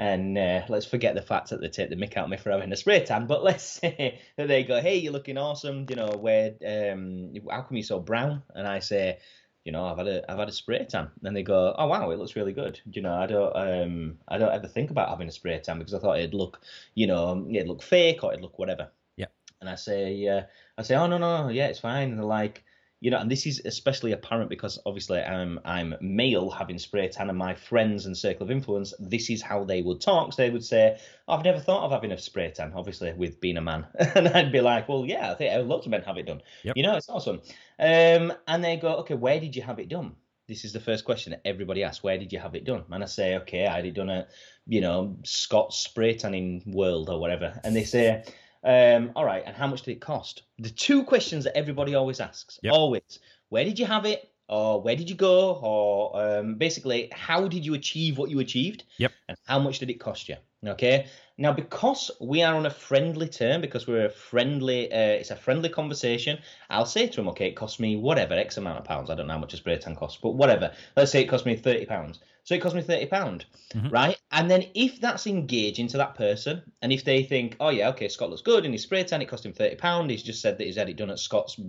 and 0.00 0.38
uh, 0.38 0.62
let's 0.70 0.86
forget 0.86 1.14
the 1.14 1.20
fact 1.20 1.50
that 1.50 1.60
they 1.60 1.68
take 1.68 1.90
the 1.90 1.96
mick 1.96 2.16
out 2.16 2.24
of 2.24 2.30
me 2.30 2.38
for 2.38 2.50
having 2.50 2.72
a 2.72 2.76
spray 2.76 3.04
tan. 3.04 3.26
But 3.26 3.44
let's 3.44 3.64
say 3.64 4.20
that 4.36 4.48
they 4.48 4.64
go, 4.64 4.80
"Hey, 4.80 4.96
you're 4.96 5.12
looking 5.12 5.36
awesome. 5.36 5.86
You 5.90 5.96
know, 5.96 6.08
where? 6.18 6.54
Um, 6.66 7.34
how 7.50 7.62
come 7.62 7.76
you're 7.76 7.84
so 7.84 8.00
brown?" 8.00 8.42
And 8.54 8.66
I 8.66 8.78
say, 8.78 9.18
"You 9.64 9.72
know, 9.72 9.84
I've 9.84 9.98
had 9.98 10.08
a 10.08 10.30
I've 10.30 10.38
had 10.38 10.48
a 10.48 10.52
spray 10.52 10.86
tan." 10.88 11.10
And 11.22 11.36
they 11.36 11.42
go, 11.42 11.74
"Oh 11.76 11.86
wow, 11.86 12.10
it 12.10 12.18
looks 12.18 12.34
really 12.34 12.54
good." 12.54 12.80
You 12.90 13.02
know, 13.02 13.14
I 13.14 13.26
don't 13.26 13.54
um 13.54 14.18
I 14.26 14.38
don't 14.38 14.52
ever 14.52 14.68
think 14.68 14.90
about 14.90 15.10
having 15.10 15.28
a 15.28 15.32
spray 15.32 15.58
tan 15.58 15.78
because 15.78 15.92
I 15.92 15.98
thought 15.98 16.18
it'd 16.18 16.32
look, 16.34 16.62
you 16.94 17.06
know, 17.06 17.46
it'd 17.50 17.68
look 17.68 17.82
fake 17.82 18.24
or 18.24 18.32
it'd 18.32 18.42
look 18.42 18.58
whatever. 18.58 18.90
Yeah. 19.16 19.26
And 19.60 19.68
I 19.68 19.74
say, 19.74 20.26
uh, 20.26 20.42
I 20.78 20.82
say, 20.82 20.94
"Oh 20.94 21.08
no 21.08 21.18
no, 21.18 21.48
yeah, 21.48 21.66
it's 21.66 21.80
fine." 21.80 22.10
And 22.10 22.18
they're 22.18 22.24
like 22.24 22.64
you 23.00 23.10
know, 23.10 23.18
and 23.18 23.30
this 23.30 23.46
is 23.46 23.62
especially 23.64 24.12
apparent 24.12 24.50
because 24.50 24.78
obviously 24.84 25.20
I'm 25.20 25.58
I'm 25.64 25.94
male 26.02 26.50
having 26.50 26.78
spray 26.78 27.08
tan, 27.08 27.30
and 27.30 27.38
my 27.38 27.54
friends 27.54 28.04
and 28.04 28.16
circle 28.16 28.44
of 28.44 28.50
influence, 28.50 28.92
this 28.98 29.30
is 29.30 29.40
how 29.40 29.64
they 29.64 29.80
would 29.80 30.02
talk. 30.02 30.34
So 30.34 30.42
they 30.42 30.50
would 30.50 30.64
say, 30.64 30.98
"I've 31.26 31.42
never 31.42 31.58
thought 31.58 31.84
of 31.84 31.92
having 31.92 32.12
a 32.12 32.18
spray 32.18 32.50
tan," 32.50 32.72
obviously 32.74 33.12
with 33.14 33.40
being 33.40 33.56
a 33.56 33.62
man, 33.62 33.86
and 34.14 34.28
I'd 34.28 34.52
be 34.52 34.60
like, 34.60 34.86
"Well, 34.88 35.06
yeah, 35.06 35.32
I 35.32 35.34
think 35.34 35.66
lots 35.66 35.86
of 35.86 35.90
men 35.90 36.02
have 36.02 36.18
it 36.18 36.26
done. 36.26 36.42
Yep. 36.62 36.76
You 36.76 36.82
know, 36.82 36.96
it's 36.96 37.08
awesome." 37.08 37.40
Um, 37.78 38.34
and 38.46 38.62
they 38.62 38.76
go, 38.76 38.96
"Okay, 38.98 39.14
where 39.14 39.40
did 39.40 39.56
you 39.56 39.62
have 39.62 39.78
it 39.78 39.88
done?" 39.88 40.14
This 40.46 40.64
is 40.66 40.74
the 40.74 40.80
first 40.80 41.04
question 41.06 41.30
that 41.30 41.42
everybody 41.46 41.82
asks. 41.84 42.02
Where 42.02 42.18
did 42.18 42.32
you 42.32 42.38
have 42.38 42.54
it 42.54 42.64
done? 42.64 42.84
And 42.90 43.02
I 43.02 43.06
say, 43.06 43.36
"Okay, 43.36 43.66
I 43.66 43.76
had 43.76 43.86
it 43.86 43.94
done 43.94 44.10
at, 44.10 44.28
you 44.66 44.82
know, 44.82 45.16
Scott's 45.24 45.78
spray 45.78 46.16
tanning 46.16 46.62
world 46.66 47.08
or 47.08 47.18
whatever," 47.18 47.58
and 47.64 47.74
they 47.74 47.84
say. 47.84 48.24
Um, 48.62 49.12
all 49.16 49.24
right, 49.24 49.42
and 49.46 49.56
how 49.56 49.66
much 49.66 49.82
did 49.82 49.92
it 49.92 50.00
cost? 50.00 50.42
The 50.58 50.70
two 50.70 51.04
questions 51.04 51.44
that 51.44 51.56
everybody 51.56 51.94
always 51.94 52.20
asks, 52.20 52.58
yep. 52.62 52.74
always, 52.74 53.20
where 53.48 53.64
did 53.64 53.78
you 53.78 53.86
have 53.86 54.04
it? 54.04 54.30
Or 54.48 54.82
where 54.82 54.96
did 54.96 55.08
you 55.08 55.14
go? 55.14 55.54
Or 55.62 56.20
um, 56.20 56.56
basically, 56.56 57.08
how 57.12 57.46
did 57.46 57.64
you 57.64 57.74
achieve 57.74 58.18
what 58.18 58.30
you 58.30 58.40
achieved? 58.40 58.82
Yep. 58.98 59.12
And 59.28 59.38
how 59.46 59.60
much 59.60 59.78
did 59.78 59.90
it 59.90 60.00
cost 60.00 60.28
you? 60.28 60.36
Okay. 60.66 61.06
Now, 61.38 61.52
because 61.52 62.10
we 62.20 62.42
are 62.42 62.54
on 62.56 62.66
a 62.66 62.70
friendly 62.70 63.28
term, 63.28 63.60
because 63.60 63.86
we're 63.86 64.06
a 64.06 64.10
friendly, 64.10 64.92
uh, 64.92 64.96
it's 64.96 65.30
a 65.30 65.36
friendly 65.36 65.68
conversation. 65.68 66.40
I'll 66.68 66.84
say 66.84 67.06
to 67.06 67.20
him, 67.20 67.28
okay, 67.28 67.46
it 67.46 67.56
cost 67.56 67.78
me 67.78 67.94
whatever 67.96 68.34
X 68.34 68.56
amount 68.56 68.78
of 68.78 68.84
pounds. 68.84 69.08
I 69.08 69.14
don't 69.14 69.28
know 69.28 69.34
how 69.34 69.38
much 69.38 69.54
a 69.54 69.56
spray 69.56 69.78
tan 69.78 69.94
costs, 69.94 70.18
but 70.20 70.34
whatever. 70.34 70.72
Let's 70.96 71.12
say 71.12 71.22
it 71.22 71.28
cost 71.28 71.46
me 71.46 71.54
thirty 71.54 71.86
pounds. 71.86 72.18
So 72.50 72.56
it 72.56 72.62
cost 72.62 72.74
me 72.74 72.82
thirty 72.82 73.06
pound, 73.06 73.44
mm-hmm. 73.72 73.90
right? 73.90 74.20
And 74.32 74.50
then 74.50 74.64
if 74.74 75.00
that's 75.00 75.28
engaging 75.28 75.86
to 75.86 75.98
that 75.98 76.16
person, 76.16 76.62
and 76.82 76.92
if 76.92 77.04
they 77.04 77.22
think, 77.22 77.56
oh 77.60 77.68
yeah, 77.68 77.90
okay, 77.90 78.08
Scott 78.08 78.28
looks 78.28 78.42
good 78.42 78.64
in 78.64 78.72
his 78.72 78.82
spray 78.82 79.04
tan, 79.04 79.22
it 79.22 79.28
cost 79.28 79.46
him 79.46 79.52
thirty 79.52 79.76
pound. 79.76 80.10
He's 80.10 80.24
just 80.24 80.42
said 80.42 80.58
that 80.58 80.64
he's 80.64 80.74
had 80.74 80.88
it 80.88 80.96
done 80.96 81.10
at 81.10 81.20
Scott's 81.20 81.60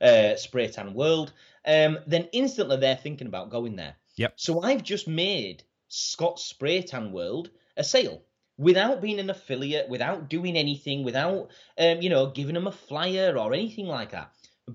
uh, 0.00 0.34
spray 0.36 0.68
tan 0.68 0.94
world. 0.94 1.34
Um, 1.66 1.98
then 2.06 2.30
instantly 2.32 2.78
they're 2.78 2.96
thinking 2.96 3.26
about 3.26 3.50
going 3.50 3.76
there. 3.76 3.96
Yep. 4.16 4.32
So 4.36 4.62
I've 4.62 4.82
just 4.82 5.06
made 5.06 5.62
Scott's 5.88 6.42
spray 6.42 6.80
tan 6.80 7.12
world 7.12 7.50
a 7.76 7.84
sale 7.84 8.22
without 8.56 9.02
being 9.02 9.20
an 9.20 9.28
affiliate, 9.28 9.90
without 9.90 10.30
doing 10.30 10.56
anything, 10.56 11.04
without 11.04 11.50
um, 11.76 12.00
you 12.00 12.08
know 12.08 12.30
giving 12.30 12.54
them 12.54 12.66
a 12.66 12.72
flyer 12.72 13.36
or 13.36 13.52
anything 13.52 13.88
like 13.88 14.12
that, 14.12 14.32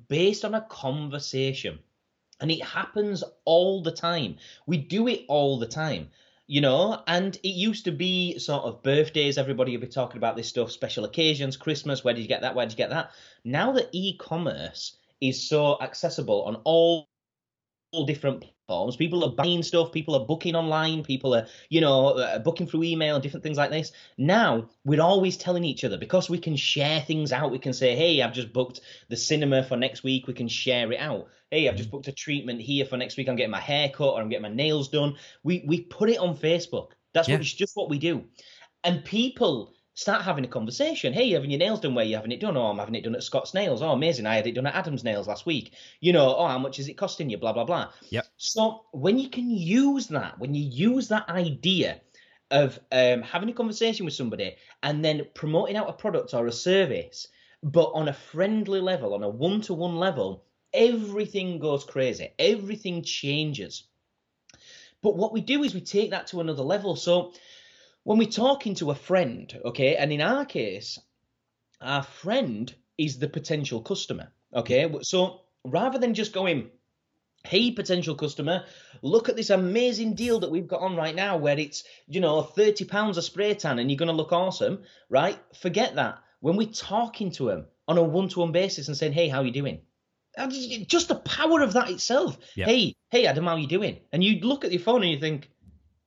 based 0.09 0.45
on 0.45 0.53
a 0.53 0.61
conversation. 0.69 1.79
And 2.41 2.51
it 2.51 2.63
happens 2.63 3.23
all 3.45 3.81
the 3.81 3.91
time. 3.91 4.37
We 4.65 4.77
do 4.77 5.07
it 5.07 5.25
all 5.27 5.59
the 5.59 5.67
time, 5.67 6.09
you 6.47 6.61
know. 6.61 7.03
And 7.07 7.35
it 7.37 7.49
used 7.49 7.85
to 7.85 7.91
be 7.91 8.39
sort 8.39 8.63
of 8.63 8.83
birthdays, 8.83 9.37
everybody 9.37 9.71
would 9.71 9.81
be 9.81 9.87
talking 9.87 10.17
about 10.17 10.35
this 10.35 10.47
stuff, 10.47 10.71
special 10.71 11.05
occasions, 11.05 11.57
Christmas, 11.57 12.03
where 12.03 12.13
did 12.13 12.21
you 12.21 12.27
get 12.27 12.41
that? 12.41 12.55
Where 12.55 12.65
did 12.65 12.73
you 12.73 12.77
get 12.77 12.91
that? 12.91 13.11
Now 13.43 13.71
that 13.73 13.89
e 13.91 14.17
commerce 14.17 14.97
is 15.21 15.47
so 15.47 15.77
accessible 15.81 16.43
on 16.43 16.55
all 16.63 17.09
all 17.91 18.05
different 18.05 18.45
platforms. 18.69 18.95
People 18.95 19.23
are 19.25 19.31
buying 19.31 19.63
stuff. 19.63 19.91
People 19.91 20.15
are 20.15 20.25
booking 20.25 20.55
online. 20.55 21.03
People 21.03 21.33
are, 21.35 21.47
you 21.69 21.81
know, 21.81 22.09
uh, 22.09 22.39
booking 22.39 22.67
through 22.67 22.83
email 22.83 23.15
and 23.15 23.23
different 23.23 23.43
things 23.43 23.57
like 23.57 23.71
this. 23.71 23.91
Now 24.17 24.69
we're 24.85 25.01
always 25.01 25.37
telling 25.37 25.63
each 25.63 25.83
other 25.83 25.97
because 25.97 26.29
we 26.29 26.37
can 26.37 26.55
share 26.55 27.01
things 27.01 27.31
out. 27.31 27.51
We 27.51 27.59
can 27.59 27.73
say, 27.73 27.95
"Hey, 27.95 28.21
I've 28.21 28.33
just 28.33 28.53
booked 28.53 28.81
the 29.09 29.17
cinema 29.17 29.63
for 29.63 29.75
next 29.75 30.03
week." 30.03 30.27
We 30.27 30.33
can 30.33 30.47
share 30.47 30.91
it 30.91 30.99
out. 30.99 31.27
Hey, 31.49 31.67
I've 31.67 31.77
just 31.77 31.89
booked 31.89 32.07
a 32.07 32.11
treatment 32.11 32.61
here 32.61 32.85
for 32.85 32.97
next 32.97 33.17
week. 33.17 33.27
I'm 33.27 33.35
getting 33.35 33.51
my 33.51 33.59
hair 33.59 33.89
cut 33.89 34.13
or 34.13 34.21
I'm 34.21 34.29
getting 34.29 34.43
my 34.43 34.55
nails 34.63 34.89
done. 34.89 35.15
We 35.43 35.63
we 35.67 35.81
put 35.81 36.09
it 36.09 36.19
on 36.19 36.37
Facebook. 36.37 36.91
That's 37.13 37.27
yeah. 37.27 37.35
what 37.35 37.41
it's 37.41 37.53
just 37.53 37.75
what 37.75 37.89
we 37.89 37.97
do. 37.97 38.25
And 38.83 39.03
people 39.03 39.73
start 39.99 40.21
having 40.21 40.45
a 40.45 40.47
conversation. 40.47 41.11
Hey, 41.11 41.25
you 41.25 41.35
having 41.35 41.51
your 41.51 41.59
nails 41.59 41.81
done? 41.81 41.93
Where 41.93 42.05
you 42.05 42.15
having 42.15 42.31
it 42.31 42.39
done? 42.39 42.55
Oh, 42.55 42.67
I'm 42.67 42.77
having 42.77 42.95
it 42.95 43.03
done 43.03 43.15
at 43.15 43.23
Scott's 43.23 43.53
Nails. 43.53 43.81
Oh, 43.81 43.91
amazing! 43.91 44.25
I 44.25 44.35
had 44.35 44.47
it 44.47 44.55
done 44.55 44.65
at 44.65 44.73
Adam's 44.73 45.03
Nails 45.03 45.27
last 45.27 45.45
week. 45.45 45.73
You 45.99 46.13
know, 46.13 46.35
oh, 46.37 46.47
how 46.47 46.57
much 46.57 46.79
is 46.79 46.87
it 46.87 46.93
costing 46.93 47.29
you? 47.29 47.37
Blah 47.37 47.51
blah 47.51 47.65
blah. 47.65 47.91
Yep. 48.09 48.25
So 48.37 48.85
when 48.93 49.19
you 49.19 49.29
can 49.29 49.49
use 49.51 50.07
that, 50.07 50.39
when 50.39 50.55
you 50.55 50.63
use 50.63 51.09
that 51.09 51.27
idea 51.27 51.99
of 52.49 52.79
um, 52.93 53.21
having 53.23 53.49
a 53.49 53.53
conversation 53.53 54.05
with 54.05 54.13
somebody 54.13 54.55
and 54.81 55.03
then 55.03 55.27
promoting 55.35 55.75
out 55.75 55.89
a 55.89 55.93
product 55.93 56.33
or 56.33 56.47
a 56.47 56.51
service, 56.51 57.27
but 57.61 57.91
on 57.93 58.07
a 58.07 58.13
friendly 58.13 58.79
level, 58.79 59.13
on 59.13 59.23
a 59.23 59.29
one-to-one 59.29 59.97
level, 59.97 60.45
everything 60.73 61.59
goes 61.59 61.83
crazy. 61.83 62.31
Everything 62.39 63.03
changes. 63.03 63.83
But 65.01 65.15
what 65.15 65.31
we 65.31 65.41
do 65.41 65.63
is 65.63 65.73
we 65.73 65.81
take 65.81 66.11
that 66.11 66.27
to 66.27 66.41
another 66.41 66.63
level. 66.63 66.95
So 66.95 67.33
when 68.09 68.17
we're 68.17 68.27
talking 68.27 68.73
to 68.73 68.89
a 68.89 68.95
friend, 68.95 69.55
okay, 69.65 69.95
and 69.95 70.11
in 70.11 70.19
our 70.19 70.43
case, 70.43 70.97
our 71.79 72.01
friend 72.01 72.73
is 72.97 73.19
the 73.19 73.29
potential 73.29 73.83
customer, 73.83 74.31
okay? 74.51 74.91
So 75.03 75.41
rather 75.63 75.99
than 75.99 76.15
just 76.15 76.33
going, 76.33 76.71
hey, 77.45 77.69
potential 77.69 78.15
customer, 78.15 78.65
look 79.03 79.29
at 79.29 79.35
this 79.35 79.51
amazing 79.51 80.15
deal 80.15 80.39
that 80.39 80.49
we've 80.49 80.67
got 80.67 80.81
on 80.81 80.95
right 80.95 81.13
now 81.13 81.37
where 81.37 81.59
it's, 81.59 81.83
you 82.07 82.19
know, 82.19 82.41
£30 82.41 83.15
a 83.15 83.21
spray 83.21 83.53
tan 83.53 83.77
and 83.77 83.91
you're 83.91 83.97
going 83.99 84.07
to 84.07 84.15
look 84.15 84.33
awesome, 84.33 84.81
right? 85.11 85.37
Forget 85.61 85.93
that. 85.93 86.17
When 86.39 86.55
we're 86.55 86.69
talking 86.69 87.29
to 87.33 87.45
them 87.45 87.67
on 87.87 87.99
a 87.99 88.03
one 88.03 88.27
to 88.29 88.39
one 88.39 88.51
basis 88.51 88.87
and 88.87 88.97
saying, 88.97 89.13
hey, 89.13 89.27
how 89.27 89.41
are 89.41 89.45
you 89.45 89.51
doing? 89.51 89.81
Just 90.87 91.09
the 91.09 91.15
power 91.15 91.61
of 91.61 91.73
that 91.73 91.91
itself. 91.91 92.39
Yep. 92.55 92.67
Hey, 92.69 92.95
hey, 93.11 93.27
Adam, 93.27 93.45
how 93.45 93.53
are 93.53 93.59
you 93.59 93.67
doing? 93.67 93.99
And 94.11 94.23
you 94.23 94.39
look 94.39 94.65
at 94.65 94.71
your 94.71 94.81
phone 94.81 95.03
and 95.03 95.11
you 95.11 95.19
think, 95.19 95.51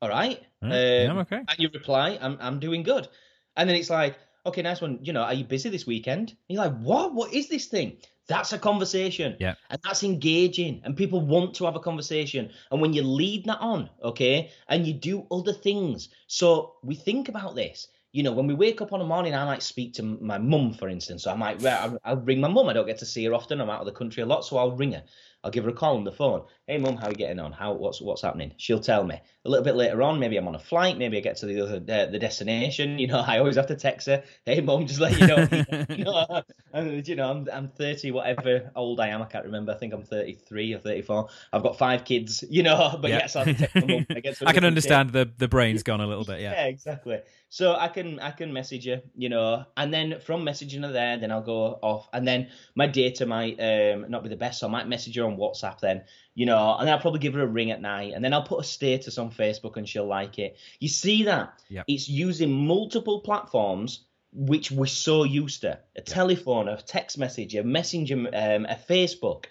all 0.00 0.08
right. 0.08 0.40
Um, 0.62 0.70
yeah, 0.70 1.11
I'm 1.11 1.18
okay. 1.18 1.37
And 1.37 1.59
you 1.59 1.68
reply, 1.72 2.18
I'm, 2.20 2.38
I'm 2.40 2.61
doing 2.61 2.83
good. 2.83 3.09
And 3.57 3.68
then 3.68 3.77
it's 3.77 3.90
like, 3.90 4.16
okay, 4.46 4.62
nice 4.62 4.81
one. 4.81 4.98
You 5.03 5.12
know, 5.12 5.22
are 5.22 5.35
you 5.35 5.44
busy 5.44 5.68
this 5.68 5.87
weekend? 5.87 6.31
And 6.31 6.38
you're 6.48 6.64
like, 6.64 6.79
what? 6.79 7.14
What 7.14 7.33
is 7.33 7.48
this 7.48 7.66
thing? 7.66 7.98
That's 8.29 8.53
a 8.53 8.59
conversation. 8.59 9.37
Yeah. 9.40 9.55
And 9.70 9.81
that's 9.85 10.05
engaging. 10.05 10.81
And 10.85 10.96
people 10.96 11.20
want 11.20 11.55
to 11.55 11.64
have 11.64 11.77
a 11.77 11.81
conversation. 11.81 12.51
And 12.70 12.81
when 12.81 12.92
you 12.92 13.03
lead 13.03 13.44
that 13.46 13.59
on, 13.61 13.90
okay, 14.03 14.51
and 14.68 14.87
you 14.87 14.92
do 14.92 15.27
other 15.31 15.53
things. 15.53 16.09
So 16.29 16.77
we 16.83 16.94
think 16.94 17.29
about 17.29 17.55
this. 17.55 17.88
You 18.12 18.22
know, 18.22 18.33
when 18.33 18.46
we 18.46 18.53
wake 18.53 18.83
up 18.83 18.92
on 18.92 19.01
a 19.01 19.05
morning, 19.05 19.35
I 19.35 19.44
might 19.46 19.62
speak 19.62 19.94
to 19.94 20.03
my 20.03 20.37
mum, 20.37 20.75
for 20.75 20.88
instance. 20.88 21.25
So 21.25 21.33
I 21.33 21.35
might, 21.35 21.64
I'll 21.64 22.16
ring 22.18 22.40
my 22.40 22.48
mum. 22.48 22.68
I 22.68 22.75
don't 22.75 22.87
get 22.87 22.98
to 22.98 23.07
see 23.07 23.25
her 23.25 23.33
often. 23.33 23.61
I'm 23.61 23.70
out 23.70 23.81
of 23.81 23.87
the 23.87 23.92
country 23.92 24.22
a 24.22 24.27
lot, 24.27 24.44
so 24.44 24.59
I'll 24.59 24.77
ring 24.77 24.92
her. 24.92 25.03
I'll 25.42 25.51
give 25.51 25.64
her 25.64 25.70
a 25.70 25.75
call 25.75 25.96
on 25.96 26.05
the 26.05 26.12
phone. 26.12 26.44
Hey, 26.72 26.78
mum, 26.78 26.96
how 26.96 27.08
are 27.08 27.11
you 27.11 27.16
getting 27.16 27.38
on? 27.38 27.52
How 27.52 27.74
what's 27.74 28.00
what's 28.00 28.22
happening? 28.22 28.54
She'll 28.56 28.80
tell 28.80 29.04
me. 29.04 29.20
A 29.44 29.48
little 29.50 29.62
bit 29.62 29.74
later 29.74 30.02
on, 30.02 30.18
maybe 30.18 30.38
I'm 30.38 30.48
on 30.48 30.54
a 30.54 30.58
flight. 30.58 30.96
Maybe 30.96 31.18
I 31.18 31.20
get 31.20 31.37
to 31.38 31.46
the 31.46 31.61
other 31.61 31.76
uh, 31.76 32.06
the 32.06 32.18
destination. 32.18 32.98
You 33.02 33.08
know, 33.08 33.18
I 33.18 33.38
always 33.40 33.56
have 33.56 33.66
to 33.66 33.76
text 33.76 34.06
her. 34.06 34.22
Hey, 34.46 34.62
mum, 34.62 34.87
just 34.87 34.98
let 35.00 35.20
you 35.20 35.26
know. 35.26 35.46
you 35.90 36.04
know, 36.04 36.42
you 37.04 37.14
know, 37.14 37.30
I'm 37.30 37.46
I'm 37.52 37.68
30, 37.68 38.12
whatever 38.12 38.70
old 38.74 39.00
I 39.00 39.08
am. 39.08 39.20
I 39.20 39.26
can't 39.26 39.44
remember. 39.44 39.72
I 39.72 39.74
think 39.74 39.92
I'm 39.92 40.02
33 40.02 40.72
or 40.72 40.78
34. 40.78 41.28
I've 41.52 41.62
got 41.62 41.76
five 41.76 42.06
kids. 42.06 42.42
You 42.52 42.62
know, 42.62 42.98
but 43.00 43.11
yeah. 43.11 43.18
yes, 43.18 43.37
I'll 43.37 43.44
text 43.44 43.74
my 43.74 43.80
mum. 43.87 44.06
I, 44.11 44.32
I 44.46 44.52
can 44.52 44.64
understand 44.64 45.11
the 45.11 45.30
the 45.37 45.48
brain's 45.48 45.82
gone 45.82 46.00
a 46.00 46.06
little 46.06 46.24
bit. 46.24 46.40
Yeah. 46.40 46.52
Yeah, 46.52 46.66
exactly. 46.66 47.20
So 47.52 47.76
I 47.76 47.88
can 47.88 48.18
I 48.18 48.30
can 48.30 48.50
message 48.50 48.87
you, 48.87 49.02
you 49.14 49.28
know, 49.28 49.66
and 49.76 49.92
then 49.92 50.20
from 50.20 50.42
messaging 50.42 50.87
her 50.87 50.90
there, 50.90 51.18
then 51.18 51.30
I'll 51.30 51.42
go 51.42 51.78
off, 51.82 52.08
and 52.14 52.26
then 52.26 52.48
my 52.74 52.87
data 52.87 53.26
might 53.26 53.61
um, 53.61 54.06
not 54.11 54.22
be 54.22 54.30
the 54.30 54.37
best, 54.37 54.61
so 54.61 54.68
I 54.68 54.70
might 54.70 54.88
message 54.88 55.16
her 55.16 55.24
on 55.24 55.37
WhatsApp 55.37 55.78
then, 55.78 56.04
you 56.34 56.46
know, 56.46 56.76
and 56.78 56.88
I'll 56.88 56.98
probably 56.98 57.20
give 57.20 57.34
her 57.34 57.42
a 57.42 57.46
ring 57.46 57.70
at 57.70 57.80
night, 57.80 58.12
and 58.14 58.24
then 58.24 58.32
I'll 58.32 58.42
put 58.42 58.60
a 58.60 58.66
status 58.66 59.18
on 59.18 59.30
Facebook 59.30 59.76
and 59.76 59.88
she'll 59.88 60.06
like 60.06 60.38
it. 60.38 60.56
You 60.80 60.88
see 60.88 61.24
that? 61.24 61.60
Yep. 61.68 61.84
It's 61.88 62.08
using 62.08 62.52
multiple 62.52 63.20
platforms 63.20 64.04
which 64.34 64.70
we're 64.70 64.86
so 64.86 65.24
used 65.24 65.60
to 65.60 65.78
a 65.94 66.00
telephone, 66.00 66.68
a 66.68 66.80
text 66.80 67.18
message, 67.18 67.54
a 67.54 67.62
messenger, 67.62 68.16
um, 68.16 68.64
a 68.66 68.78
Facebook. 68.88 69.44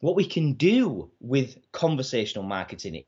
What 0.00 0.16
we 0.16 0.24
can 0.24 0.54
do 0.54 1.10
with 1.20 1.58
conversational 1.72 2.44
marketing 2.44 3.04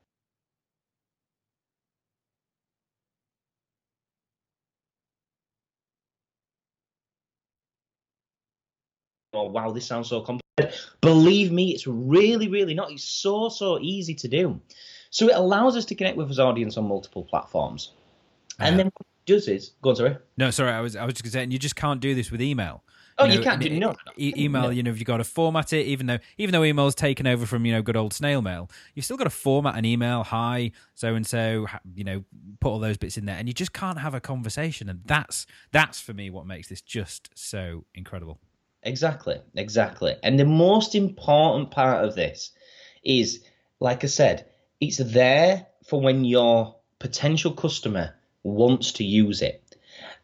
oh 9.49 9.51
wow 9.51 9.71
this 9.71 9.87
sounds 9.87 10.09
so 10.09 10.21
complicated 10.21 10.79
believe 11.01 11.51
me 11.53 11.73
it's 11.73 11.87
really 11.87 12.49
really 12.49 12.75
not 12.75 12.91
it's 12.91 13.05
so 13.05 13.49
so 13.49 13.79
easy 13.81 14.15
to 14.15 14.29
do 14.29 14.61
so 15.11 15.29
it 15.29 15.37
allows 15.37 15.77
us 15.77 15.85
to 15.85 15.95
connect 15.95 16.17
with 16.17 16.29
his 16.29 16.39
audience 16.39 16.77
on 16.77 16.87
multiple 16.87 17.23
platforms 17.25 17.93
and 18.61 18.73
Yeah. 18.73 18.77
then 18.79 18.87
what 18.87 19.07
it 19.07 19.33
does 19.33 19.49
is 19.49 19.73
go 19.83 19.91
on 19.91 19.97
sorry 19.97 20.17
No, 20.37 20.51
sorry, 20.51 20.73
I 20.73 20.81
was 20.81 20.97
I 20.97 21.05
was 21.05 21.15
just 21.15 21.23
going 21.25 21.31
to 21.31 21.37
say, 21.39 21.43
and 21.45 21.53
you 21.53 21.59
just 21.59 21.77
can't 21.77 22.01
do 22.01 22.15
this 22.15 22.31
with 22.31 22.41
email. 22.43 22.83
Oh, 23.21 23.25
you 23.25 23.37
know, 23.37 23.43
can't 23.43 23.61
do- 23.61 23.69
no, 23.79 23.95
e- 24.17 24.33
email. 24.37 24.63
no. 24.63 24.71
You 24.71 24.83
know, 24.85 24.91
if 24.93 24.99
you've 24.99 25.07
got 25.07 25.17
to 25.19 25.25
format 25.25 25.73
it, 25.73 25.87
even 25.87 26.07
though 26.07 26.19
even 26.39 26.53
though 26.53 26.63
email's 26.65 26.95
taken 26.95 27.27
over 27.27 27.45
from 27.47 27.67
you 27.67 27.73
know 27.73 27.83
good 27.83 27.97
old 27.97 28.13
snail 28.13 28.41
mail, 28.43 28.71
you've 28.95 29.05
still 29.05 29.17
got 29.17 29.25
to 29.25 29.31
format 29.31 29.77
an 29.77 29.85
email. 29.85 30.23
Hi, 30.25 30.71
so 30.95 31.15
and 31.17 31.27
so. 31.27 31.67
You 31.95 32.05
know, 32.05 32.25
put 32.61 32.71
all 32.71 32.79
those 32.79 32.97
bits 32.97 33.17
in 33.17 33.25
there, 33.27 33.37
and 33.37 33.47
you 33.49 33.55
just 33.55 33.73
can't 33.73 33.99
have 33.99 34.15
a 34.15 34.21
conversation. 34.21 34.89
And 34.89 35.01
that's 35.05 35.47
that's 35.73 36.01
for 36.01 36.15
me 36.15 36.31
what 36.31 36.47
makes 36.47 36.69
this 36.69 36.81
just 36.81 37.31
so 37.35 37.85
incredible. 37.95 38.39
Exactly, 38.83 39.41
exactly. 39.55 40.17
And 40.23 40.39
the 40.39 40.45
most 40.45 40.95
important 40.95 41.71
part 41.71 42.05
of 42.05 42.15
this 42.15 42.53
is, 43.03 43.45
like 43.81 44.05
I 44.05 44.07
said, 44.09 44.47
it's 44.81 44.99
there 44.99 45.67
for 45.85 46.01
when 46.01 46.25
your 46.25 46.77
potential 46.99 47.53
customer 47.53 48.15
wants 48.43 48.93
to 48.93 49.05
use 49.05 49.43
it. 49.43 49.63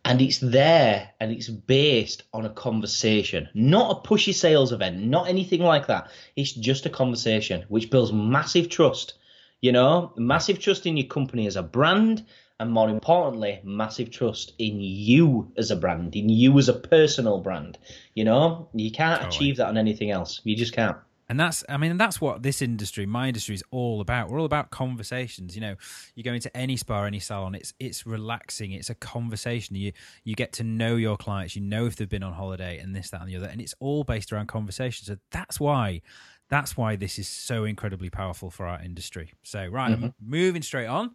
And 0.04 0.20
it's 0.20 0.38
there 0.38 1.10
and 1.18 1.32
it's 1.32 1.48
based 1.48 2.24
on 2.32 2.44
a 2.44 2.50
conversation, 2.50 3.48
not 3.54 3.90
a 3.96 4.08
pushy 4.08 4.34
sales 4.34 4.72
event, 4.72 4.98
not 5.02 5.28
anything 5.28 5.62
like 5.62 5.86
that. 5.88 6.10
It's 6.36 6.52
just 6.52 6.86
a 6.86 6.90
conversation, 6.90 7.64
which 7.68 7.90
builds 7.90 8.12
massive 8.12 8.68
trust, 8.68 9.14
you 9.62 9.72
know, 9.72 10.12
massive 10.16 10.58
trust 10.60 10.86
in 10.86 10.96
your 10.96 11.06
company 11.06 11.46
as 11.46 11.56
a 11.56 11.62
brand, 11.62 12.24
and 12.60 12.70
more 12.70 12.88
importantly, 12.88 13.60
massive 13.64 14.10
trust 14.10 14.52
in 14.58 14.80
you 14.80 15.52
as 15.56 15.70
a 15.70 15.76
brand, 15.76 16.14
in 16.14 16.28
you 16.28 16.56
as 16.58 16.68
a 16.68 16.74
personal 16.74 17.40
brand. 17.40 17.78
You 18.14 18.24
know, 18.24 18.68
you 18.74 18.90
can't 18.90 19.20
Totally. 19.20 19.36
achieve 19.36 19.56
that 19.56 19.68
on 19.68 19.76
anything 19.76 20.10
else. 20.10 20.40
You 20.44 20.56
just 20.56 20.72
can't. 20.72 20.96
And 21.26 21.40
that's, 21.40 21.64
I 21.70 21.78
mean, 21.78 21.96
that's 21.96 22.20
what 22.20 22.42
this 22.42 22.60
industry, 22.60 23.06
my 23.06 23.28
industry, 23.28 23.54
is 23.54 23.64
all 23.70 24.02
about. 24.02 24.28
We're 24.28 24.38
all 24.38 24.44
about 24.44 24.70
conversations. 24.70 25.54
You 25.54 25.62
know, 25.62 25.76
you 26.14 26.22
go 26.22 26.34
into 26.34 26.54
any 26.54 26.76
spa, 26.76 27.04
any 27.04 27.18
salon, 27.18 27.54
it's 27.54 27.72
it's 27.80 28.06
relaxing. 28.06 28.72
It's 28.72 28.90
a 28.90 28.94
conversation. 28.94 29.74
You 29.74 29.92
you 30.22 30.34
get 30.34 30.52
to 30.54 30.64
know 30.64 30.96
your 30.96 31.16
clients. 31.16 31.56
You 31.56 31.62
know 31.62 31.86
if 31.86 31.96
they've 31.96 32.08
been 32.08 32.22
on 32.22 32.34
holiday 32.34 32.78
and 32.78 32.94
this, 32.94 33.08
that, 33.10 33.22
and 33.22 33.30
the 33.30 33.36
other, 33.36 33.46
and 33.46 33.60
it's 33.60 33.74
all 33.80 34.04
based 34.04 34.32
around 34.32 34.48
conversation. 34.48 35.06
So 35.06 35.16
that's 35.30 35.58
why, 35.58 36.02
that's 36.48 36.76
why 36.76 36.96
this 36.96 37.18
is 37.18 37.28
so 37.28 37.64
incredibly 37.64 38.10
powerful 38.10 38.50
for 38.50 38.66
our 38.66 38.80
industry. 38.82 39.32
So 39.42 39.66
right, 39.66 39.92
I'm 39.92 40.14
moving 40.20 40.62
straight 40.62 40.86
on. 40.86 41.14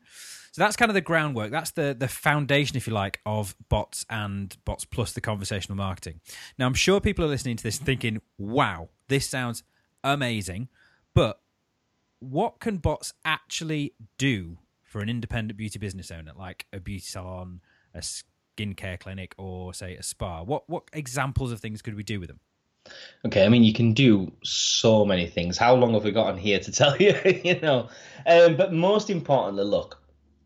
So 0.52 0.62
that's 0.63 0.76
kind 0.76 0.89
of 0.89 0.96
the 0.96 1.02
groundwork. 1.02 1.52
That's 1.52 1.72
the 1.72 1.96
the 1.98 2.08
foundation, 2.08 2.76
if 2.76 2.88
you 2.88 2.94
like, 2.94 3.20
of 3.26 3.56
bots 3.70 4.06
and 4.10 4.56
bots 4.65 4.86
plus 4.86 5.13
the 5.13 5.22
conversational 5.22 5.78
marketing. 5.78 6.22
Now, 6.58 6.65
I'm 6.65 6.74
sure 6.74 7.00
people 7.00 7.24
are 7.24 7.30
listening 7.30 7.58
to 7.58 7.63
this 7.63 7.78
thinking, 7.78 8.22
"Wow, 8.38 8.89
this 9.08 9.28
sounds 9.28 9.63
amazing," 10.04 10.70
but 11.13 11.42
what 12.20 12.60
can 12.60 12.78
bots 12.78 13.13
actually 13.24 13.94
do 14.18 14.58
for 14.84 15.02
an 15.02 15.10
independent 15.10 15.58
beauty 15.58 15.78
business 15.80 16.12
owner, 16.12 16.34
like 16.36 16.65
a 16.74 16.80
beauty 16.80 17.06
salon, 17.06 17.62
a 17.94 18.00
skincare 18.00 19.00
clinic, 19.00 19.36
or 19.38 19.74
say 19.74 19.96
a 19.96 20.04
spa? 20.04 20.42
What 20.42 20.68
what 20.68 20.89
examples 20.92 21.52
of 21.52 21.60
things 21.60 21.82
could 21.84 21.96
we 21.96 22.04
do 22.04 22.20
with 22.20 22.30
them? 22.30 22.39
Okay, 23.25 23.45
I 23.45 23.49
mean, 23.49 23.63
you 23.63 23.73
can 23.73 23.93
do 23.93 24.32
so 24.43 25.06
many 25.06 25.28
things. 25.28 25.58
How 25.58 25.75
long 25.75 25.93
have 25.93 26.04
we 26.04 26.12
got 26.12 26.28
on 26.28 26.38
here 26.38 26.60
to 26.60 26.71
tell 26.80 26.95
you? 26.97 27.15
you 27.43 27.60
know, 27.60 27.89
um, 28.25 28.56
but 28.58 28.73
most 28.73 29.10
importantly, 29.10 29.63
look, 29.63 30.02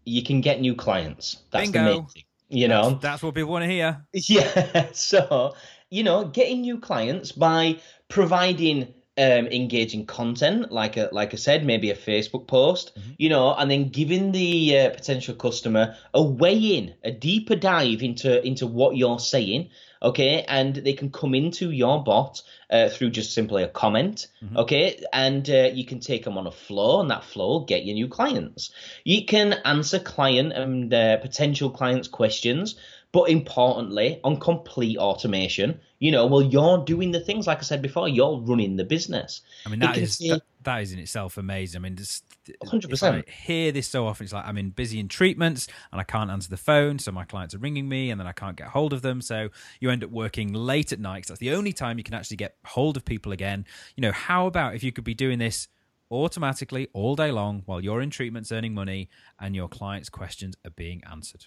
you 0.05 0.23
can 0.23 0.41
get 0.41 0.61
new 0.61 0.75
clients. 0.75 1.37
That's 1.51 1.67
the 1.67 1.73
Bingo. 1.73 1.93
main 1.93 2.05
thing. 2.07 2.23
You 2.49 2.67
know, 2.67 2.99
That's 3.01 3.23
what 3.23 3.33
people 3.33 3.51
want 3.51 3.63
to 3.63 3.69
hear. 3.69 4.05
Yeah. 4.13 4.89
So, 4.93 5.55
you 5.89 6.03
know, 6.03 6.25
getting 6.25 6.61
new 6.61 6.79
clients 6.79 7.31
by 7.31 7.79
providing 8.09 8.93
um, 9.17 9.47
engaging 9.47 10.05
content, 10.05 10.71
like 10.71 10.97
a, 10.97 11.09
like 11.11 11.33
I 11.33 11.37
said, 11.37 11.65
maybe 11.65 11.91
a 11.91 11.95
Facebook 11.95 12.47
post, 12.47 12.97
you 13.17 13.29
know, 13.29 13.53
and 13.53 13.69
then 13.69 13.89
giving 13.89 14.31
the 14.31 14.77
uh, 14.77 14.89
potential 14.89 15.35
customer 15.35 15.95
a 16.13 16.23
way 16.23 16.57
in, 16.57 16.95
a 17.03 17.11
deeper 17.11 17.55
dive 17.55 18.01
into 18.01 18.43
into 18.45 18.65
what 18.65 18.97
you're 18.97 19.19
saying. 19.19 19.69
Okay, 20.03 20.43
and 20.47 20.75
they 20.75 20.93
can 20.93 21.11
come 21.11 21.33
into 21.33 21.71
your 21.71 22.03
bot 22.03 22.41
uh, 22.69 22.89
through 22.89 23.11
just 23.11 23.33
simply 23.33 23.63
a 23.63 23.67
comment. 23.69 24.27
Okay, 24.57 25.01
and 25.13 25.49
uh, 25.49 25.69
you 25.73 25.85
can 25.85 25.99
take 25.99 26.25
them 26.25 26.37
on 26.37 26.45
a 26.45 26.51
flow, 26.51 26.99
and 26.99 27.09
that 27.09 27.23
flow 27.23 27.47
will 27.47 27.65
get 27.65 27.83
you 27.83 27.93
new 27.93 28.07
clients. 28.07 28.71
You 29.05 29.25
can 29.25 29.53
answer 29.65 29.99
client 29.99 30.51
and 30.53 30.93
uh, 30.93 31.17
potential 31.17 31.69
clients' 31.69 32.07
questions 32.07 32.75
but 33.13 33.29
importantly, 33.29 34.19
on 34.23 34.37
complete 34.37 34.97
automation, 34.97 35.79
you 35.99 36.11
know, 36.11 36.25
well, 36.25 36.41
you're 36.41 36.83
doing 36.83 37.11
the 37.11 37.19
things 37.19 37.45
like 37.45 37.59
I 37.59 37.61
said 37.61 37.81
before. 37.81 38.09
You're 38.09 38.39
running 38.39 38.75
the 38.75 38.83
business. 38.83 39.41
I 39.67 39.69
mean, 39.69 39.79
that 39.81 39.97
is 39.97 40.17
take- 40.17 40.31
that, 40.31 40.41
that 40.63 40.81
is 40.81 40.93
in 40.93 40.99
itself 40.99 41.37
amazing. 41.37 41.79
I 41.79 41.81
mean, 41.83 41.95
just 41.95 42.25
100%. 42.63 43.03
I 43.27 43.31
hear 43.31 43.71
this 43.71 43.87
so 43.87 44.05
often. 44.07 44.25
It's 44.25 44.33
like 44.33 44.45
I'm 44.45 44.57
in 44.57 44.71
busy 44.71 44.99
in 44.99 45.07
treatments 45.07 45.67
and 45.91 46.01
I 46.01 46.03
can't 46.03 46.29
answer 46.29 46.49
the 46.49 46.57
phone, 46.57 46.99
so 46.99 47.11
my 47.11 47.25
clients 47.25 47.55
are 47.55 47.59
ringing 47.59 47.87
me, 47.87 48.09
and 48.09 48.19
then 48.19 48.27
I 48.27 48.31
can't 48.31 48.55
get 48.55 48.67
hold 48.67 48.93
of 48.93 49.01
them. 49.01 49.21
So 49.21 49.49
you 49.79 49.89
end 49.89 50.03
up 50.03 50.09
working 50.09 50.53
late 50.53 50.91
at 50.91 50.99
night. 50.99 51.23
'cause 51.23 51.27
that's 51.29 51.39
the 51.39 51.51
only 51.51 51.73
time 51.73 51.97
you 51.97 52.03
can 52.03 52.13
actually 52.13 52.37
get 52.37 52.57
hold 52.65 52.97
of 52.97 53.05
people 53.05 53.31
again. 53.31 53.65
You 53.95 54.01
know, 54.01 54.11
how 54.11 54.47
about 54.47 54.75
if 54.75 54.83
you 54.83 54.91
could 54.91 55.03
be 55.03 55.13
doing 55.13 55.39
this 55.39 55.67
automatically 56.11 56.87
all 56.93 57.15
day 57.15 57.31
long 57.31 57.63
while 57.65 57.81
you're 57.81 58.01
in 58.01 58.09
treatments, 58.09 58.51
earning 58.51 58.73
money, 58.73 59.09
and 59.39 59.55
your 59.55 59.67
clients' 59.67 60.09
questions 60.09 60.55
are 60.65 60.71
being 60.71 61.01
answered? 61.09 61.45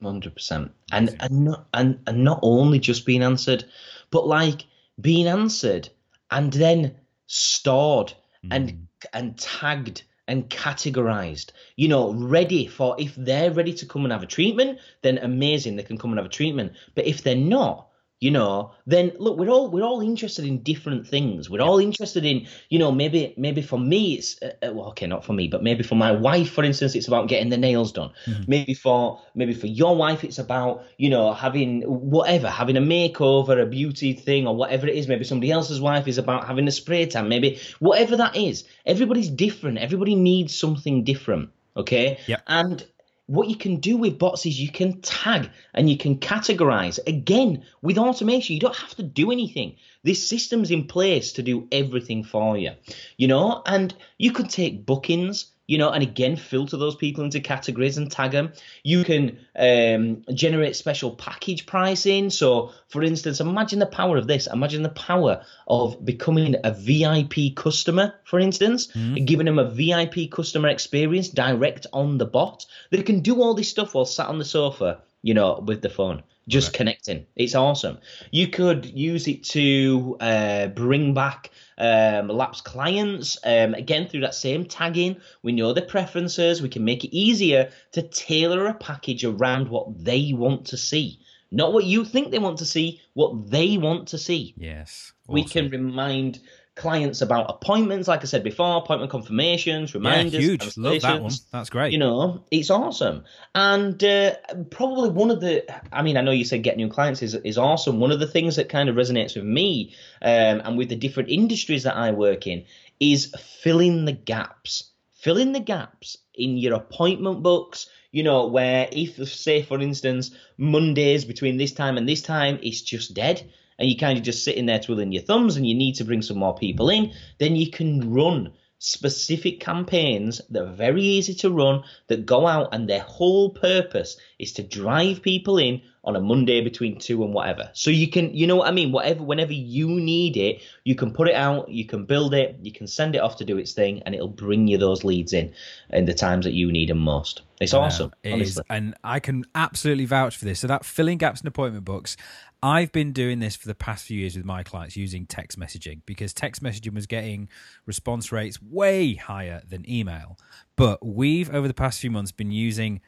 Hundred 0.00 0.34
percent, 0.34 0.70
and 0.92 1.16
and 1.20 1.44
not 1.44 1.66
and, 1.74 1.98
and 2.06 2.22
not 2.22 2.38
only 2.42 2.78
just 2.78 3.04
being 3.04 3.22
answered, 3.22 3.64
but 4.10 4.26
like 4.26 4.64
being 5.00 5.26
answered 5.26 5.88
and 6.30 6.52
then 6.52 6.94
stored 7.26 8.12
and 8.50 8.70
mm. 8.70 8.86
and 9.12 9.38
tagged 9.38 10.04
and 10.28 10.48
categorized. 10.48 11.50
You 11.74 11.88
know, 11.88 12.12
ready 12.12 12.66
for 12.66 12.94
if 12.98 13.16
they're 13.16 13.50
ready 13.50 13.72
to 13.74 13.86
come 13.86 14.04
and 14.04 14.12
have 14.12 14.22
a 14.22 14.26
treatment, 14.26 14.78
then 15.02 15.18
amazing, 15.18 15.74
they 15.74 15.82
can 15.82 15.98
come 15.98 16.10
and 16.12 16.18
have 16.18 16.26
a 16.26 16.30
treatment. 16.30 16.74
But 16.94 17.06
if 17.06 17.22
they're 17.22 17.34
not, 17.34 17.87
you 18.20 18.32
know, 18.32 18.72
then 18.84 19.12
look, 19.18 19.38
we're 19.38 19.48
all 19.48 19.70
we're 19.70 19.84
all 19.84 20.00
interested 20.00 20.44
in 20.44 20.62
different 20.62 21.06
things. 21.06 21.48
We're 21.48 21.62
all 21.62 21.78
interested 21.78 22.24
in, 22.24 22.48
you 22.68 22.78
know, 22.78 22.90
maybe 22.90 23.32
maybe 23.36 23.62
for 23.62 23.78
me 23.78 24.14
it's 24.14 24.42
uh, 24.42 24.52
uh, 24.66 24.72
well, 24.72 24.88
okay, 24.88 25.06
not 25.06 25.24
for 25.24 25.34
me, 25.34 25.46
but 25.46 25.62
maybe 25.62 25.84
for 25.84 25.94
my 25.94 26.10
wife, 26.10 26.50
for 26.50 26.64
instance, 26.64 26.96
it's 26.96 27.06
about 27.06 27.28
getting 27.28 27.48
the 27.48 27.56
nails 27.56 27.92
done. 27.92 28.10
Maybe 28.48 28.74
for 28.74 29.20
maybe 29.36 29.54
for 29.54 29.68
your 29.68 29.94
wife, 29.96 30.24
it's 30.24 30.38
about 30.38 30.84
you 30.96 31.10
know 31.10 31.32
having 31.32 31.82
whatever, 31.82 32.48
having 32.48 32.76
a 32.76 32.80
makeover, 32.80 33.62
a 33.62 33.66
beauty 33.66 34.14
thing, 34.14 34.48
or 34.48 34.56
whatever 34.56 34.88
it 34.88 34.96
is. 34.96 35.06
Maybe 35.06 35.24
somebody 35.24 35.52
else's 35.52 35.80
wife 35.80 36.08
is 36.08 36.18
about 36.18 36.46
having 36.46 36.66
a 36.66 36.72
spray 36.72 37.06
tan. 37.06 37.28
Maybe 37.28 37.60
whatever 37.78 38.16
that 38.16 38.34
is. 38.36 38.64
Everybody's 38.84 39.28
different. 39.28 39.78
Everybody 39.78 40.16
needs 40.16 40.58
something 40.58 41.04
different. 41.04 41.50
Okay. 41.76 42.18
Yep. 42.26 42.42
And 42.48 42.84
what 43.28 43.48
you 43.48 43.56
can 43.56 43.76
do 43.76 43.98
with 43.98 44.18
bots 44.18 44.46
is 44.46 44.58
you 44.58 44.72
can 44.72 45.02
tag 45.02 45.50
and 45.74 45.88
you 45.88 45.98
can 45.98 46.16
categorize. 46.16 46.98
Again, 47.06 47.62
with 47.82 47.98
automation, 47.98 48.54
you 48.54 48.60
don't 48.60 48.74
have 48.74 48.94
to 48.94 49.02
do 49.02 49.30
anything. 49.30 49.76
This 50.02 50.26
system's 50.26 50.70
in 50.70 50.86
place 50.86 51.32
to 51.34 51.42
do 51.42 51.68
everything 51.70 52.24
for 52.24 52.56
you, 52.56 52.72
you 53.18 53.28
know, 53.28 53.62
and 53.66 53.94
you 54.16 54.32
could 54.32 54.48
take 54.48 54.86
bookings, 54.86 55.52
you 55.68 55.76
know, 55.76 55.90
and 55.90 56.02
again, 56.02 56.34
filter 56.34 56.78
those 56.78 56.96
people 56.96 57.22
into 57.22 57.40
categories 57.40 57.98
and 57.98 58.10
tag 58.10 58.30
them. 58.32 58.52
You 58.82 59.04
can 59.04 59.38
um, 59.54 60.24
generate 60.34 60.74
special 60.76 61.14
package 61.14 61.66
pricing. 61.66 62.30
So, 62.30 62.72
for 62.88 63.04
instance, 63.04 63.38
imagine 63.38 63.78
the 63.78 63.86
power 63.86 64.16
of 64.16 64.26
this. 64.26 64.46
Imagine 64.46 64.82
the 64.82 64.88
power 64.88 65.44
of 65.66 66.02
becoming 66.04 66.56
a 66.64 66.72
VIP 66.72 67.54
customer, 67.54 68.14
for 68.24 68.40
instance, 68.40 68.86
giving 69.26 69.44
them 69.44 69.58
a 69.58 69.70
VIP 69.70 70.30
customer 70.30 70.68
experience 70.68 71.28
direct 71.28 71.86
on 71.92 72.16
the 72.16 72.26
bot. 72.26 72.64
They 72.90 73.02
can 73.02 73.20
do 73.20 73.42
all 73.42 73.52
this 73.52 73.68
stuff 73.68 73.94
while 73.94 74.06
sat 74.06 74.28
on 74.28 74.38
the 74.38 74.46
sofa, 74.46 75.02
you 75.20 75.34
know, 75.34 75.62
with 75.66 75.82
the 75.82 75.90
phone, 75.90 76.22
just 76.48 76.72
connecting. 76.72 77.26
It's 77.36 77.54
awesome. 77.54 77.98
You 78.30 78.48
could 78.48 78.86
use 78.86 79.28
it 79.28 79.44
to 79.44 80.16
uh, 80.20 80.66
bring 80.68 81.14
back 81.14 81.50
um, 81.76 82.28
lapsed 82.28 82.64
clients. 82.64 83.38
Um, 83.44 83.74
again, 83.74 84.08
through 84.08 84.22
that 84.22 84.34
same 84.34 84.64
tagging, 84.64 85.20
we 85.42 85.52
know 85.52 85.72
their 85.72 85.86
preferences. 85.86 86.62
We 86.62 86.68
can 86.68 86.84
make 86.84 87.04
it 87.04 87.16
easier 87.16 87.70
to 87.92 88.02
tailor 88.02 88.66
a 88.66 88.74
package 88.74 89.24
around 89.24 89.68
what 89.68 90.04
they 90.04 90.32
want 90.34 90.66
to 90.66 90.76
see. 90.76 91.20
Not 91.50 91.72
what 91.72 91.84
you 91.84 92.04
think 92.04 92.30
they 92.30 92.38
want 92.38 92.58
to 92.58 92.66
see, 92.66 93.00
what 93.14 93.50
they 93.50 93.78
want 93.78 94.08
to 94.08 94.18
see 94.18 94.54
Yes, 94.58 95.12
we 95.26 95.44
can 95.44 95.70
remind 95.70 96.40
clients 96.78 97.20
about 97.20 97.50
appointments, 97.50 98.08
like 98.08 98.22
I 98.22 98.24
said 98.24 98.42
before, 98.42 98.78
appointment 98.78 99.10
confirmations, 99.10 99.94
reminders. 99.94 100.34
Yeah, 100.34 100.40
huge. 100.40 100.76
Love 100.78 101.02
that 101.02 101.22
one. 101.22 101.32
That's 101.52 101.68
great. 101.68 101.92
You 101.92 101.98
know, 101.98 102.44
it's 102.50 102.70
awesome. 102.70 103.24
And 103.54 104.02
uh, 104.02 104.36
probably 104.70 105.10
one 105.10 105.30
of 105.30 105.40
the, 105.40 105.64
I 105.92 106.02
mean, 106.02 106.16
I 106.16 106.22
know 106.22 106.30
you 106.30 106.44
said 106.44 106.62
get 106.62 106.76
new 106.76 106.88
clients 106.88 107.22
is, 107.22 107.34
is 107.34 107.58
awesome. 107.58 108.00
One 108.00 108.12
of 108.12 108.20
the 108.20 108.26
things 108.26 108.56
that 108.56 108.70
kind 108.70 108.88
of 108.88 108.96
resonates 108.96 109.34
with 109.34 109.44
me 109.44 109.94
um, 110.22 110.62
and 110.64 110.78
with 110.78 110.88
the 110.88 110.96
different 110.96 111.28
industries 111.28 111.82
that 111.82 111.96
I 111.96 112.12
work 112.12 112.46
in 112.46 112.64
is 113.00 113.34
filling 113.62 114.06
the 114.06 114.12
gaps. 114.12 114.84
Filling 115.12 115.52
the 115.52 115.60
gaps 115.60 116.16
in 116.34 116.56
your 116.56 116.74
appointment 116.74 117.42
books, 117.42 117.90
you 118.12 118.22
know, 118.22 118.46
where 118.46 118.88
if, 118.92 119.16
say, 119.28 119.62
for 119.62 119.80
instance, 119.80 120.30
Mondays 120.56 121.24
between 121.24 121.56
this 121.56 121.72
time 121.72 121.98
and 121.98 122.08
this 122.08 122.22
time, 122.22 122.58
it's 122.62 122.80
just 122.80 123.14
dead 123.14 123.50
and 123.78 123.88
you're 123.88 123.98
kind 123.98 124.18
of 124.18 124.24
just 124.24 124.44
sitting 124.44 124.66
there 124.66 124.80
twiddling 124.80 125.12
your 125.12 125.22
thumbs 125.22 125.56
and 125.56 125.66
you 125.66 125.74
need 125.74 125.94
to 125.96 126.04
bring 126.04 126.22
some 126.22 126.38
more 126.38 126.54
people 126.54 126.90
in, 126.90 127.12
then 127.38 127.56
you 127.56 127.70
can 127.70 128.12
run 128.12 128.52
specific 128.80 129.58
campaigns 129.60 130.40
that 130.50 130.62
are 130.62 130.72
very 130.72 131.02
easy 131.02 131.34
to 131.34 131.50
run 131.50 131.82
that 132.06 132.24
go 132.24 132.46
out 132.46 132.68
and 132.72 132.88
their 132.88 133.00
whole 133.00 133.50
purpose 133.50 134.16
is 134.38 134.52
to 134.52 134.62
drive 134.62 135.20
people 135.20 135.58
in 135.58 135.82
on 136.04 136.16
a 136.16 136.20
Monday 136.20 136.62
between 136.62 136.98
two 136.98 137.22
and 137.22 137.34
whatever. 137.34 137.68
So 137.74 137.90
you 137.90 138.08
can, 138.08 138.34
you 138.34 138.46
know 138.46 138.56
what 138.56 138.68
I 138.68 138.70
mean? 138.70 138.92
Whatever, 138.92 139.24
whenever 139.24 139.52
you 139.52 139.88
need 139.88 140.36
it, 140.36 140.62
you 140.84 140.94
can 140.94 141.12
put 141.12 141.28
it 141.28 141.34
out, 141.34 141.68
you 141.68 141.84
can 141.84 142.06
build 142.06 142.32
it, 142.32 142.56
you 142.62 142.72
can 142.72 142.86
send 142.86 143.14
it 143.14 143.18
off 143.18 143.36
to 143.36 143.44
do 143.44 143.58
its 143.58 143.72
thing, 143.72 144.02
and 144.06 144.14
it'll 144.14 144.28
bring 144.28 144.68
you 144.68 144.78
those 144.78 145.04
leads 145.04 145.32
in 145.34 145.52
in 145.90 146.06
the 146.06 146.14
times 146.14 146.46
that 146.46 146.54
you 146.54 146.72
need 146.72 146.88
them 146.88 146.98
most. 146.98 147.42
It's 147.60 147.74
awesome. 147.74 148.12
It 148.22 148.40
is, 148.40 148.60
and 148.70 148.94
I 149.02 149.20
can 149.20 149.44
absolutely 149.54 150.06
vouch 150.06 150.36
for 150.36 150.44
this. 150.44 150.60
So 150.60 150.68
that 150.68 150.84
filling 150.84 151.18
gaps 151.18 151.40
in 151.40 151.46
appointment 151.48 151.84
books, 151.84 152.16
I've 152.62 152.90
been 152.90 153.12
doing 153.12 153.38
this 153.38 153.54
for 153.54 153.68
the 153.68 153.74
past 153.74 154.04
few 154.04 154.18
years 154.18 154.36
with 154.36 154.44
my 154.44 154.64
clients 154.64 154.96
using 154.96 155.26
text 155.26 155.58
messaging 155.58 156.00
because 156.06 156.32
text 156.32 156.60
messaging 156.60 156.92
was 156.92 157.06
getting 157.06 157.48
response 157.86 158.32
rates 158.32 158.60
way 158.60 159.14
higher 159.14 159.62
than 159.68 159.88
email. 159.88 160.38
But 160.74 161.04
we've, 161.06 161.54
over 161.54 161.68
the 161.68 161.74
past 161.74 162.00
few 162.00 162.10
months, 162.10 162.32
been 162.32 162.50
using 162.50 163.00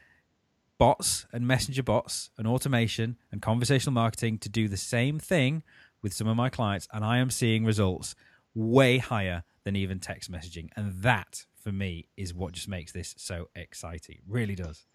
bots 0.79 1.27
and 1.33 1.47
messenger 1.47 1.83
bots 1.83 2.31
and 2.39 2.47
automation 2.47 3.19
and 3.33 3.43
conversational 3.43 3.93
marketing 3.93 4.39
to 4.39 4.49
do 4.49 4.69
the 4.69 4.77
same 4.77 5.19
thing 5.19 5.65
with 6.01 6.13
some 6.13 6.29
of 6.29 6.37
my 6.37 6.49
clients. 6.49 6.87
And 6.93 7.05
I 7.05 7.19
am 7.19 7.29
seeing 7.29 7.65
results 7.65 8.15
way 8.55 8.99
higher 8.99 9.43
than 9.65 9.75
even 9.75 9.99
text 9.99 10.31
messaging. 10.31 10.69
And 10.77 11.03
that, 11.03 11.45
for 11.57 11.73
me, 11.73 12.07
is 12.17 12.33
what 12.33 12.53
just 12.53 12.69
makes 12.69 12.93
this 12.93 13.17
so 13.19 13.49
exciting. 13.57 14.21
really 14.29 14.55
does. 14.55 14.87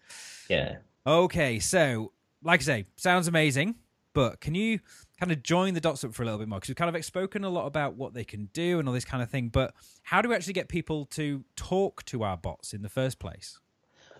Yeah. 0.48 0.76
Okay. 1.06 1.58
So, 1.58 2.12
like 2.42 2.60
I 2.60 2.64
say, 2.64 2.84
sounds 2.96 3.28
amazing 3.28 3.74
but 4.16 4.40
can 4.40 4.54
you 4.54 4.80
kind 5.20 5.30
of 5.30 5.42
join 5.42 5.74
the 5.74 5.80
dots 5.80 6.02
up 6.02 6.14
for 6.14 6.22
a 6.22 6.24
little 6.24 6.38
bit 6.38 6.48
more? 6.48 6.58
Because 6.58 6.70
we've 6.70 6.76
kind 6.76 6.96
of 6.96 7.04
spoken 7.04 7.44
a 7.44 7.50
lot 7.50 7.66
about 7.66 7.96
what 7.96 8.14
they 8.14 8.24
can 8.24 8.48
do 8.54 8.78
and 8.78 8.88
all 8.88 8.94
this 8.94 9.04
kind 9.04 9.22
of 9.22 9.28
thing, 9.28 9.50
but 9.50 9.74
how 10.04 10.22
do 10.22 10.30
we 10.30 10.34
actually 10.34 10.54
get 10.54 10.68
people 10.68 11.04
to 11.10 11.44
talk 11.54 12.02
to 12.06 12.22
our 12.22 12.38
bots 12.38 12.72
in 12.72 12.80
the 12.80 12.88
first 12.88 13.18
place? 13.18 13.60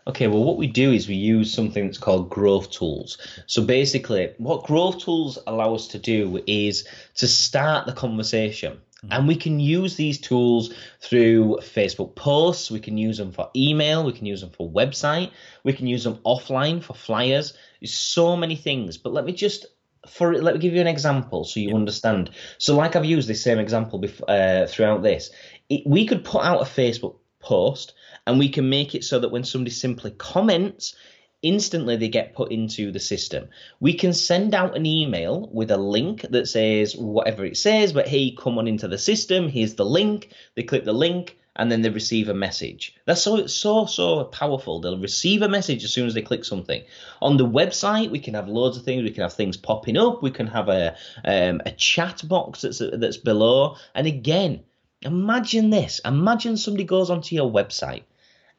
Okay, 0.07 0.27
well, 0.27 0.45
what 0.45 0.59
we 0.59 0.67
do 0.67 0.93
is 0.93 1.09
we 1.09 1.15
use 1.15 1.51
something 1.51 1.87
that's 1.87 1.97
called 1.97 2.29
growth 2.29 2.71
tools. 2.71 3.17
So 3.47 3.65
basically, 3.65 4.35
what 4.37 4.65
growth 4.65 4.99
tools 4.99 5.39
allow 5.47 5.75
us 5.75 5.89
to 5.89 5.99
do 5.99 6.43
is 6.47 6.87
to 7.15 7.27
start 7.27 7.87
the 7.87 7.95
conversation. 7.95 8.75
Mm-hmm. 8.75 9.13
And 9.13 9.29
we 9.29 9.37
can 9.37 9.59
use 9.61 9.97
these 9.97 10.21
tools 10.21 10.75
through 11.01 11.61
Facebook 11.63 12.17
posts, 12.17 12.71
we 12.71 12.81
can 12.81 12.99
use 12.99 13.17
them 13.17 13.33
for 13.33 13.51
email, 13.57 14.05
we 14.05 14.13
can 14.13 14.27
use 14.27 14.43
them 14.43 14.51
for 14.51 14.71
website, 14.71 15.31
we 15.65 15.73
can 15.73 15.87
use 15.87 16.05
them 16.05 16.19
offline 16.27 16.83
for 16.83 16.93
flyers. 16.95 17.55
There's 17.81 17.95
so 17.95 18.37
many 18.37 18.57
things. 18.57 18.99
But 18.99 19.15
let 19.15 19.25
me 19.25 19.33
just 19.33 19.67
for 20.09 20.35
let 20.41 20.55
me 20.55 20.61
give 20.61 20.75
you 20.75 20.81
an 20.81 20.87
example 20.87 21.45
so 21.45 21.61
you 21.61 21.75
understand. 21.75 22.31
So, 22.59 22.77
like 22.77 22.97
I've 22.97 23.05
used 23.05 23.29
this 23.29 23.43
same 23.43 23.59
example 23.59 23.99
before, 23.99 24.31
uh, 24.31 24.67
throughout 24.67 25.03
this, 25.03 25.31
it, 25.69 25.83
we 25.87 26.07
could 26.07 26.25
put 26.25 26.45
out 26.45 26.63
a 26.63 26.65
Facebook 26.65 27.17
post 27.41 27.95
and 28.27 28.39
we 28.39 28.49
can 28.49 28.69
make 28.69 28.95
it 28.95 29.05
so 29.05 29.19
that 29.19 29.31
when 29.31 29.45
somebody 29.45 29.71
simply 29.71 30.11
comments, 30.13 30.97
instantly 31.43 31.97
they 31.97 32.09
get 32.09 32.35
put 32.35 32.51
into 32.51 32.91
the 32.91 33.01
system. 33.01 33.49
We 33.81 33.95
can 33.95 34.13
send 34.13 34.55
out 34.55 34.77
an 34.77 34.87
email 34.87 35.49
with 35.53 35.71
a 35.71 35.77
link 35.77 36.23
that 36.31 36.49
says 36.49 36.97
whatever 36.97 37.45
it 37.45 37.57
says, 37.57 37.93
but 37.93 38.09
hey, 38.09 38.35
come 38.37 38.59
on 38.59 38.67
into 38.67 38.89
the 38.89 38.99
system. 38.99 39.49
Here's 39.49 39.75
the 39.75 39.85
link. 39.85 40.33
They 40.55 40.63
click 40.63 40.85
the 40.85 40.93
link 40.93 41.39
and 41.57 41.73
then 41.73 41.83
they 41.83 41.91
receive 41.91 42.29
a 42.29 42.35
message. 42.35 42.95
That's 43.05 43.23
so 43.23 43.47
so 43.47 43.87
so 43.87 44.25
powerful. 44.25 44.81
They'll 44.81 44.99
receive 44.99 45.43
a 45.43 45.49
message 45.49 45.85
as 45.85 45.93
soon 45.93 46.07
as 46.07 46.15
they 46.15 46.23
click 46.23 46.45
something. 46.45 46.83
On 47.21 47.37
the 47.37 47.47
website, 47.47 48.11
we 48.11 48.19
can 48.19 48.35
have 48.35 48.49
loads 48.49 48.77
of 48.77 48.85
things. 48.85 49.03
We 49.03 49.11
can 49.11 49.23
have 49.23 49.33
things 49.33 49.57
popping 49.57 49.97
up. 49.97 50.23
We 50.23 50.31
can 50.31 50.47
have 50.47 50.69
a 50.69 50.97
um, 51.25 51.61
a 51.67 51.73
chat 51.73 52.23
box 52.29 52.63
that's 52.63 52.81
that's 52.93 53.17
below. 53.17 53.77
And 53.95 54.07
again, 54.07 54.65
imagine 55.03 55.71
this. 55.71 56.01
Imagine 56.05 56.57
somebody 56.57 56.85
goes 56.85 57.11
onto 57.11 57.35
your 57.35 57.51
website 57.51 58.05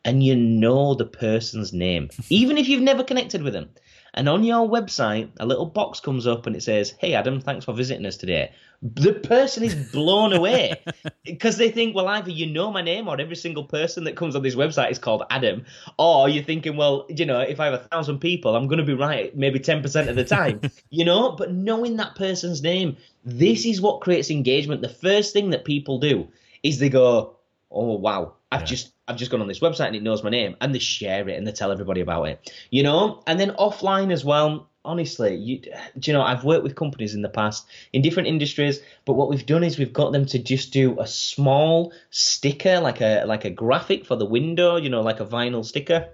and 0.06 0.24
you 0.24 0.36
know 0.36 0.94
the 0.94 1.06
person's 1.06 1.74
name, 1.74 2.10
even 2.30 2.58
if 2.58 2.68
you've 2.70 2.82
never 2.82 3.04
connected 3.04 3.44
with 3.44 3.54
them. 3.54 3.70
And 4.18 4.28
on 4.28 4.44
your 4.44 4.68
website, 4.68 5.30
a 5.40 5.46
little 5.46 5.68
box 5.68 6.00
comes 6.00 6.26
up 6.26 6.48
and 6.48 6.56
it 6.56 6.64
says, 6.64 6.96
Hey, 6.98 7.14
Adam, 7.14 7.40
thanks 7.40 7.66
for 7.66 7.74
visiting 7.74 8.04
us 8.08 8.18
today. 8.18 8.52
The 8.82 9.14
person 9.14 9.64
is 9.64 9.76
blown 9.92 10.34
away 10.34 10.82
because 11.24 11.58
they 11.58 11.70
think, 11.70 11.96
well, 11.96 12.08
either 12.08 12.32
you 12.32 12.48
know 12.48 12.72
my 12.72 12.82
name 12.82 13.08
or 13.08 13.22
every 13.22 13.36
single 13.36 13.64
person 13.64 14.06
that 14.06 14.16
comes 14.16 14.36
on 14.36 14.42
this 14.42 14.56
website 14.56 14.90
is 14.90 14.98
called 14.98 15.22
Adam, 15.30 15.66
or 16.00 16.30
you're 16.30 16.44
thinking, 16.44 16.78
well, 16.78 17.06
you 17.10 17.28
know, 17.28 17.42
if 17.42 17.60
I 17.60 17.66
have 17.66 17.76
a 17.76 17.88
thousand 17.90 18.18
people, 18.18 18.56
I'm 18.56 18.68
going 18.68 18.80
to 18.80 18.84
be 18.84 18.96
right 18.96 19.38
maybe 19.38 19.60
10% 19.60 20.10
of 20.10 20.16
the 20.16 20.26
time, 20.26 20.62
you 20.90 21.06
know? 21.06 21.34
But 21.34 21.54
knowing 21.54 21.98
that 21.98 22.16
person's 22.16 22.64
name, 22.64 22.98
this 23.24 23.68
is 23.68 23.82
what 23.82 24.02
creates 24.02 24.32
engagement. 24.32 24.82
The 24.82 24.90
first 24.90 25.32
thing 25.32 25.52
that 25.52 25.64
people 25.64 26.00
do 26.00 26.28
is 26.64 26.80
they 26.80 26.90
go, 26.90 27.36
oh, 27.70 27.94
wow, 27.94 28.34
I've 28.52 28.62
yeah. 28.62 28.66
just 28.66 28.94
I've 29.08 29.18
just 29.18 29.32
gone 29.32 29.42
on 29.42 29.48
this 29.48 29.60
website 29.60 29.88
and 29.88 29.96
it 29.96 30.04
knows 30.04 30.24
my 30.24 30.30
name, 30.30 30.56
and 30.62 30.74
they 30.74 30.80
share 30.80 31.28
it 31.30 31.38
and 31.38 31.48
they 31.48 31.52
tell 31.52 31.72
everybody 31.72 32.02
about 32.02 32.24
it, 32.24 32.52
you 32.72 32.84
know. 32.84 33.24
And 33.28 33.40
then 33.40 33.52
offline 33.52 34.12
as 34.12 34.26
well. 34.26 34.70
Honestly, 34.86 35.36
you, 35.36 35.60
do 35.60 36.12
you 36.12 36.14
know, 36.14 36.22
I've 36.22 36.46
worked 36.46 36.64
with 36.64 36.76
companies 36.76 37.14
in 37.14 37.22
the 37.22 37.28
past 37.28 37.68
in 37.92 38.02
different 38.02 38.30
industries, 38.30 38.80
but 39.04 39.14
what 39.14 39.30
we've 39.30 39.46
done 39.46 39.64
is 39.64 39.78
we've 39.78 39.92
got 39.92 40.14
them 40.14 40.26
to 40.28 40.40
just 40.40 40.72
do 40.72 40.98
a 41.00 41.06
small 41.06 41.92
sticker, 42.10 42.80
like 42.80 43.02
a 43.02 43.26
like 43.26 43.44
a 43.44 43.50
graphic 43.50 44.06
for 44.06 44.16
the 44.16 44.26
window, 44.26 44.78
you 44.78 44.90
know, 44.90 45.02
like 45.02 45.20
a 45.20 45.26
vinyl 45.26 45.66
sticker 45.66 46.08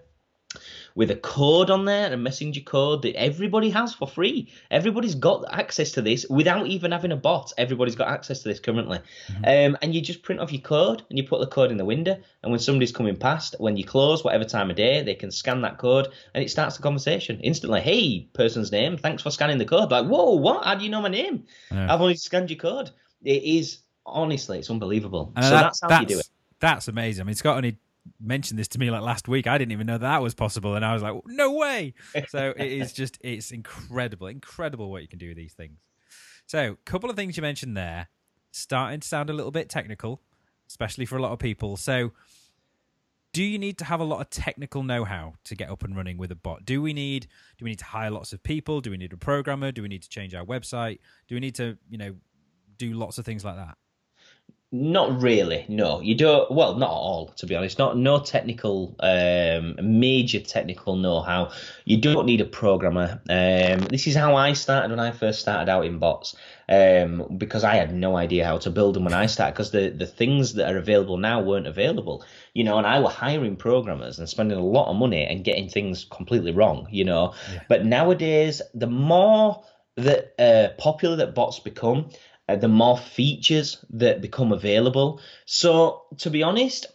with 0.95 1.11
a 1.11 1.15
code 1.15 1.69
on 1.69 1.85
there, 1.85 2.13
a 2.13 2.17
messenger 2.17 2.61
code 2.61 3.01
that 3.01 3.15
everybody 3.15 3.69
has 3.69 3.93
for 3.93 4.07
free. 4.07 4.51
Everybody's 4.69 5.15
got 5.15 5.43
access 5.51 5.91
to 5.91 6.01
this 6.01 6.25
without 6.29 6.67
even 6.67 6.91
having 6.91 7.11
a 7.11 7.15
bot. 7.15 7.51
Everybody's 7.57 7.95
got 7.95 8.09
access 8.09 8.43
to 8.43 8.49
this 8.49 8.59
currently. 8.59 8.99
Mm-hmm. 9.27 9.43
Um, 9.45 9.77
and 9.81 9.95
you 9.95 10.01
just 10.01 10.21
print 10.21 10.39
off 10.39 10.51
your 10.51 10.61
code 10.61 11.03
and 11.09 11.17
you 11.17 11.27
put 11.27 11.39
the 11.39 11.47
code 11.47 11.71
in 11.71 11.77
the 11.77 11.85
window. 11.85 12.17
And 12.43 12.51
when 12.51 12.59
somebody's 12.59 12.91
coming 12.91 13.15
past, 13.15 13.55
when 13.59 13.77
you 13.77 13.83
close, 13.83 14.23
whatever 14.23 14.45
time 14.45 14.69
of 14.69 14.75
day, 14.75 15.01
they 15.01 15.15
can 15.15 15.31
scan 15.31 15.61
that 15.61 15.77
code 15.77 16.09
and 16.33 16.43
it 16.43 16.49
starts 16.49 16.77
the 16.77 16.83
conversation 16.83 17.39
instantly. 17.39 17.81
Hey, 17.81 18.29
person's 18.33 18.71
name, 18.71 18.97
thanks 18.97 19.23
for 19.23 19.31
scanning 19.31 19.57
the 19.57 19.65
code. 19.65 19.91
Like, 19.91 20.05
whoa, 20.05 20.35
what? 20.35 20.63
How 20.65 20.75
do 20.75 20.83
you 20.83 20.91
know 20.91 21.01
my 21.01 21.09
name? 21.09 21.45
Yeah. 21.71 21.93
I've 21.93 22.01
only 22.01 22.15
scanned 22.15 22.49
your 22.49 22.59
code. 22.59 22.91
It 23.23 23.43
is 23.43 23.79
honestly, 24.05 24.59
it's 24.59 24.69
unbelievable. 24.69 25.33
And 25.35 25.45
so 25.45 25.51
that, 25.51 25.61
that's 25.61 25.81
how 25.81 25.87
that's, 25.87 26.01
you 26.01 26.07
do 26.07 26.19
it. 26.19 26.29
That's 26.59 26.87
amazing. 26.87 27.23
I 27.23 27.25
mean, 27.25 27.35
Scott 27.35 27.57
only 27.57 27.77
mentioned 28.19 28.59
this 28.59 28.67
to 28.69 28.79
me 28.79 28.91
like 28.91 29.01
last 29.01 29.27
week. 29.27 29.47
I 29.47 29.57
didn't 29.57 29.71
even 29.71 29.87
know 29.87 29.97
that, 29.97 30.21
was 30.21 30.33
possible, 30.33 30.75
and 30.75 30.85
I 30.85 30.93
was 30.93 31.03
like, 31.03 31.15
no 31.25 31.53
way. 31.53 31.93
So 32.29 32.53
it 32.55 32.71
is 32.71 32.93
just 33.01 33.17
it's 33.21 33.51
incredible, 33.51 34.27
incredible 34.27 34.91
what 34.91 35.01
you 35.01 35.07
can 35.07 35.19
do 35.19 35.29
with 35.29 35.37
these 35.37 35.53
things. 35.53 35.79
So, 36.45 36.71
a 36.71 36.75
couple 36.85 37.09
of 37.09 37.15
things 37.15 37.37
you 37.37 37.41
mentioned 37.41 37.77
there, 37.77 38.09
starting 38.51 38.99
to 38.99 39.07
sound 39.07 39.29
a 39.29 39.33
little 39.33 39.51
bit 39.51 39.69
technical, 39.69 40.21
especially 40.67 41.05
for 41.05 41.17
a 41.17 41.21
lot 41.21 41.31
of 41.31 41.39
people. 41.39 41.77
So, 41.77 42.11
do 43.31 43.43
you 43.43 43.57
need 43.57 43.77
to 43.79 43.85
have 43.85 43.99
a 43.99 44.03
lot 44.03 44.21
of 44.21 44.29
technical 44.29 44.83
know-how 44.83 45.33
to 45.45 45.55
get 45.55 45.69
up 45.69 45.83
and 45.83 45.95
running 45.95 46.17
with 46.17 46.31
a 46.31 46.35
bot? 46.35 46.65
Do 46.65 46.81
we 46.81 46.93
need 46.93 47.27
do 47.57 47.65
we 47.65 47.71
need 47.71 47.79
to 47.79 47.85
hire 47.85 48.11
lots 48.11 48.33
of 48.33 48.43
people? 48.43 48.81
Do 48.81 48.91
we 48.91 48.97
need 48.97 49.13
a 49.13 49.17
programmer? 49.17 49.71
Do 49.71 49.81
we 49.81 49.87
need 49.87 50.03
to 50.03 50.09
change 50.09 50.35
our 50.35 50.45
website? 50.45 50.99
Do 51.27 51.35
we 51.35 51.39
need 51.39 51.55
to, 51.55 51.77
you 51.89 51.97
know, 51.97 52.15
do 52.77 52.93
lots 52.93 53.17
of 53.17 53.25
things 53.25 53.43
like 53.43 53.55
that? 53.55 53.77
Not 54.75 55.21
really. 55.21 55.65
No, 55.69 56.01
you 56.01 56.15
don't. 56.15 56.49
Well, 56.49 56.73
not 56.77 56.89
at 56.89 56.95
all, 56.95 57.27
to 57.37 57.45
be 57.45 57.55
honest. 57.55 57.77
Not 57.77 57.95
no 57.95 58.19
technical, 58.19 58.95
um, 59.01 59.75
major 59.79 60.39
technical 60.39 60.95
know-how. 60.95 61.51
You 61.85 61.97
don't 61.97 62.25
need 62.25 62.41
a 62.41 62.45
programmer. 62.45 63.21
Um, 63.29 63.81
this 63.81 64.07
is 64.07 64.15
how 64.15 64.35
I 64.35 64.53
started 64.53 64.89
when 64.89 64.99
I 64.99 65.11
first 65.11 65.41
started 65.41 65.69
out 65.69 65.85
in 65.85 65.99
bots, 65.99 66.35
um, 66.67 67.35
because 67.37 67.63
I 67.63 67.75
had 67.75 67.93
no 67.93 68.17
idea 68.17 68.45
how 68.45 68.57
to 68.57 68.71
build 68.71 68.95
them 68.95 69.03
when 69.03 69.13
I 69.13 69.27
started. 69.27 69.53
Because 69.53 69.69
the 69.69 69.89
the 69.89 70.07
things 70.07 70.55
that 70.55 70.73
are 70.73 70.79
available 70.79 71.17
now 71.17 71.39
weren't 71.39 71.67
available, 71.67 72.25
you 72.55 72.63
know. 72.63 72.79
And 72.79 72.87
I 72.87 72.99
were 72.99 73.09
hiring 73.09 73.57
programmers 73.57 74.17
and 74.17 74.27
spending 74.27 74.57
a 74.57 74.65
lot 74.65 74.89
of 74.89 74.95
money 74.95 75.23
and 75.23 75.43
getting 75.43 75.69
things 75.69 76.03
completely 76.09 76.51
wrong, 76.51 76.87
you 76.89 77.05
know. 77.05 77.35
Yeah. 77.53 77.61
But 77.69 77.85
nowadays, 77.85 78.59
the 78.73 78.87
more 78.87 79.63
that 79.97 80.33
uh, 80.39 80.69
popular 80.81 81.15
that 81.17 81.35
bots 81.35 81.59
become, 81.59 82.09
uh, 82.49 82.55
the 82.55 82.67
more 82.67 82.97
features 82.97 83.83
that 83.89 84.21
become 84.21 84.51
available. 84.51 85.21
So, 85.45 86.03
to 86.19 86.29
be 86.29 86.43
honest, 86.43 86.87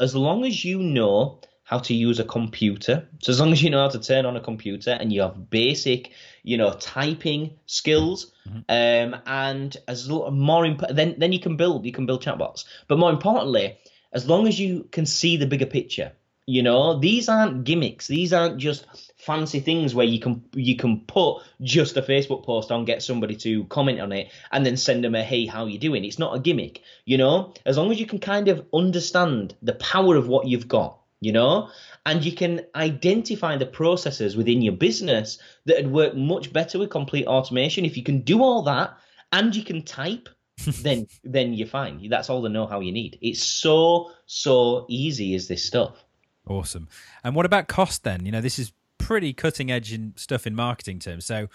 as 0.00 0.14
long 0.14 0.44
as 0.44 0.64
you 0.64 0.78
know 0.78 1.40
how 1.66 1.80
to 1.80 1.94
use 1.94 2.20
a 2.20 2.24
computer. 2.24 3.08
So 3.20 3.32
as 3.32 3.40
long 3.40 3.50
as 3.50 3.60
you 3.60 3.70
know 3.70 3.80
how 3.80 3.88
to 3.88 3.98
turn 3.98 4.24
on 4.24 4.36
a 4.36 4.40
computer 4.40 4.90
and 4.90 5.12
you 5.12 5.22
have 5.22 5.50
basic, 5.50 6.12
you 6.44 6.56
know, 6.56 6.72
typing 6.78 7.58
skills, 7.66 8.32
mm-hmm. 8.48 8.58
um, 8.68 9.20
and 9.26 9.76
as 9.88 10.08
more 10.08 10.64
imp- 10.64 10.88
then 10.90 11.16
then 11.18 11.32
you 11.32 11.40
can 11.40 11.56
build 11.56 11.84
you 11.84 11.90
can 11.90 12.06
build 12.06 12.22
chatbots. 12.22 12.66
But 12.86 13.00
more 13.00 13.10
importantly, 13.10 13.76
as 14.12 14.28
long 14.28 14.46
as 14.46 14.60
you 14.60 14.88
can 14.92 15.06
see 15.06 15.36
the 15.36 15.46
bigger 15.46 15.66
picture, 15.66 16.12
you 16.46 16.62
know, 16.62 17.00
these 17.00 17.28
aren't 17.28 17.64
gimmicks. 17.64 18.06
These 18.06 18.32
aren't 18.32 18.58
just 18.58 18.86
fancy 19.26 19.58
things 19.58 19.92
where 19.92 20.06
you 20.06 20.20
can 20.20 20.44
you 20.54 20.76
can 20.76 21.00
put 21.00 21.42
just 21.60 21.96
a 21.96 22.02
Facebook 22.02 22.44
post 22.44 22.70
on, 22.70 22.84
get 22.84 23.02
somebody 23.02 23.34
to 23.34 23.64
comment 23.64 24.00
on 24.00 24.12
it, 24.12 24.30
and 24.52 24.64
then 24.64 24.76
send 24.76 25.02
them 25.02 25.16
a 25.16 25.24
hey, 25.24 25.46
how 25.46 25.66
you 25.66 25.78
doing? 25.78 26.04
It's 26.04 26.18
not 26.18 26.36
a 26.36 26.40
gimmick, 26.40 26.80
you 27.04 27.18
know. 27.18 27.52
As 27.66 27.76
long 27.76 27.90
as 27.90 27.98
you 27.98 28.06
can 28.06 28.20
kind 28.20 28.46
of 28.46 28.64
understand 28.72 29.56
the 29.62 29.74
power 29.74 30.14
of 30.14 30.28
what 30.28 30.46
you've 30.46 30.68
got, 30.68 31.00
you 31.20 31.32
know, 31.32 31.70
and 32.06 32.24
you 32.24 32.32
can 32.32 32.60
identify 32.76 33.56
the 33.56 33.66
processes 33.66 34.36
within 34.36 34.62
your 34.62 34.74
business 34.74 35.38
that 35.64 35.82
would 35.82 35.92
work 35.92 36.14
much 36.14 36.52
better 36.52 36.78
with 36.78 36.90
complete 36.90 37.26
automation. 37.26 37.84
If 37.84 37.96
you 37.96 38.04
can 38.04 38.20
do 38.20 38.42
all 38.42 38.62
that 38.62 38.96
and 39.32 39.54
you 39.54 39.64
can 39.64 39.82
type, 39.82 40.28
then 40.82 41.08
then 41.24 41.52
you're 41.52 41.66
fine. 41.66 42.08
That's 42.08 42.30
all 42.30 42.42
the 42.42 42.48
know-how 42.48 42.78
you 42.78 42.92
need. 42.92 43.18
It's 43.20 43.42
so 43.42 44.12
so 44.26 44.86
easy 44.88 45.34
is 45.34 45.48
this 45.48 45.64
stuff. 45.64 46.04
Awesome. 46.48 46.88
And 47.24 47.34
what 47.34 47.44
about 47.44 47.66
cost 47.66 48.04
then? 48.04 48.24
You 48.24 48.30
know, 48.30 48.40
this 48.40 48.60
is 48.60 48.72
pretty 49.06 49.32
cutting 49.32 49.70
edge 49.70 49.92
in 49.92 50.12
stuff 50.16 50.48
in 50.48 50.54
marketing 50.54 50.98
terms. 50.98 51.24
So, 51.24 51.46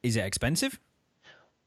is 0.00 0.16
it 0.16 0.24
expensive? 0.24 0.78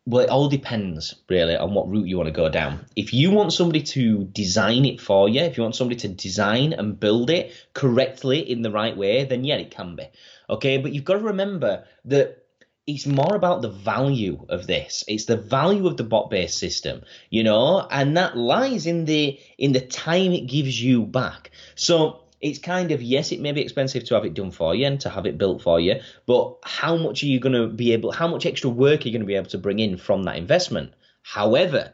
Well, 0.05 0.23
it 0.23 0.29
all 0.29 0.47
depends 0.47 1.15
really 1.29 1.55
on 1.55 1.73
what 1.73 1.89
route 1.89 2.07
you 2.07 2.15
want 2.15 2.27
to 2.27 2.33
go 2.33 2.49
down. 2.49 2.85
If 2.95 3.13
you 3.13 3.29
want 3.29 3.51
somebody 3.51 3.81
to 3.81 4.23
design 4.25 4.85
it 4.85 5.01
for 5.01 5.27
you, 5.27 5.41
if 5.41 5.57
you 5.57 5.63
want 5.63 5.75
somebody 5.75 5.99
to 5.99 6.07
design 6.07 6.71
and 6.71 6.97
build 6.97 7.29
it 7.29 7.53
correctly 7.73 8.39
in 8.39 8.61
the 8.61 8.71
right 8.71 8.95
way, 8.95 9.25
then 9.25 9.43
yeah, 9.43 9.55
it 9.55 9.71
can 9.71 9.97
be. 9.97 10.05
Okay, 10.49 10.77
but 10.77 10.93
you've 10.93 11.05
got 11.05 11.15
to 11.15 11.25
remember 11.25 11.85
that 12.05 12.45
it's 12.87 13.05
more 13.05 13.35
about 13.35 13.61
the 13.61 13.69
value 13.69 14.45
of 14.49 14.67
this. 14.67 15.03
It's 15.07 15.25
the 15.25 15.37
value 15.37 15.87
of 15.87 15.97
the 15.97 16.03
bot-based 16.03 16.57
system, 16.57 17.03
you 17.29 17.43
know, 17.43 17.85
and 17.89 18.15
that 18.15 18.37
lies 18.37 18.87
in 18.87 19.05
the 19.05 19.39
in 19.57 19.73
the 19.73 19.81
time 19.81 20.31
it 20.31 20.47
gives 20.47 20.81
you 20.81 21.05
back. 21.05 21.51
So 21.75 22.22
it's 22.43 22.59
kind 22.59 22.91
of 22.91 23.01
yes, 23.01 23.31
it 23.31 23.39
may 23.39 23.53
be 23.53 23.61
expensive 23.61 24.03
to 24.03 24.15
have 24.15 24.25
it 24.25 24.33
done 24.33 24.51
for 24.51 24.75
you 24.75 24.85
and 24.85 24.99
to 24.99 25.09
have 25.09 25.25
it 25.25 25.37
built 25.37 25.61
for 25.61 25.79
you, 25.79 26.01
but 26.25 26.57
how 26.65 26.97
much 26.97 27.23
are 27.23 27.27
you 27.27 27.39
going 27.39 27.53
to 27.53 27.67
be 27.67 27.93
able? 27.93 28.11
How 28.11 28.27
much 28.27 28.45
extra 28.45 28.69
work 28.69 29.01
are 29.01 29.03
you 29.07 29.13
going 29.13 29.21
to 29.21 29.25
be 29.25 29.35
able 29.35 29.49
to 29.51 29.57
bring 29.57 29.79
in 29.79 29.95
from 29.95 30.23
that 30.23 30.35
investment? 30.35 30.93
However, 31.21 31.93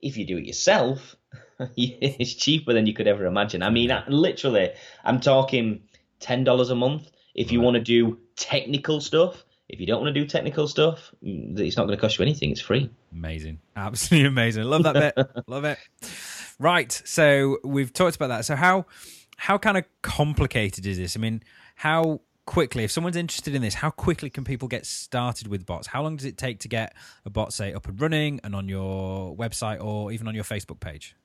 if 0.00 0.16
you 0.16 0.24
do 0.24 0.38
it 0.38 0.44
yourself, 0.44 1.16
it's 1.76 2.34
cheaper 2.34 2.72
than 2.72 2.86
you 2.86 2.94
could 2.94 3.08
ever 3.08 3.26
imagine. 3.26 3.64
I 3.64 3.70
mean, 3.70 3.90
I, 3.90 4.06
literally, 4.06 4.70
I'm 5.04 5.20
talking 5.20 5.82
ten 6.20 6.44
dollars 6.44 6.70
a 6.70 6.76
month. 6.76 7.10
If 7.34 7.50
you 7.50 7.60
want 7.60 7.74
to 7.74 7.82
do 7.82 8.20
technical 8.36 9.00
stuff, 9.00 9.44
if 9.68 9.80
you 9.80 9.86
don't 9.86 10.00
want 10.02 10.14
to 10.14 10.20
do 10.20 10.24
technical 10.24 10.68
stuff, 10.68 11.12
mm, 11.20 11.58
it's 11.58 11.76
not 11.76 11.86
going 11.86 11.96
to 11.96 12.00
cost 12.00 12.16
you 12.16 12.22
anything. 12.22 12.52
It's 12.52 12.60
free. 12.60 12.90
Amazing, 13.10 13.58
absolutely 13.74 14.28
amazing. 14.28 14.62
Love 14.64 14.84
that 14.84 14.94
bit. 15.16 15.26
Love 15.48 15.64
it. 15.64 15.78
Right, 16.60 16.92
so 17.04 17.58
we've 17.64 17.92
talked 17.92 18.14
about 18.14 18.28
that. 18.28 18.44
So 18.44 18.54
how 18.54 18.86
how 19.40 19.56
kind 19.56 19.78
of 19.78 19.84
complicated 20.02 20.84
is 20.84 20.98
this? 20.98 21.16
I 21.16 21.18
mean, 21.18 21.42
how 21.74 22.20
quickly, 22.44 22.84
if 22.84 22.90
someone's 22.90 23.16
interested 23.16 23.54
in 23.54 23.62
this, 23.62 23.72
how 23.72 23.88
quickly 23.88 24.28
can 24.28 24.44
people 24.44 24.68
get 24.68 24.84
started 24.84 25.48
with 25.48 25.64
bots? 25.64 25.86
How 25.86 26.02
long 26.02 26.16
does 26.16 26.26
it 26.26 26.36
take 26.36 26.58
to 26.60 26.68
get 26.68 26.94
a 27.24 27.30
bot, 27.30 27.54
say, 27.54 27.72
up 27.72 27.88
and 27.88 27.98
running 27.98 28.40
and 28.44 28.54
on 28.54 28.68
your 28.68 29.34
website 29.34 29.82
or 29.82 30.12
even 30.12 30.28
on 30.28 30.34
your 30.34 30.44
Facebook 30.44 30.78
page? 30.78 31.16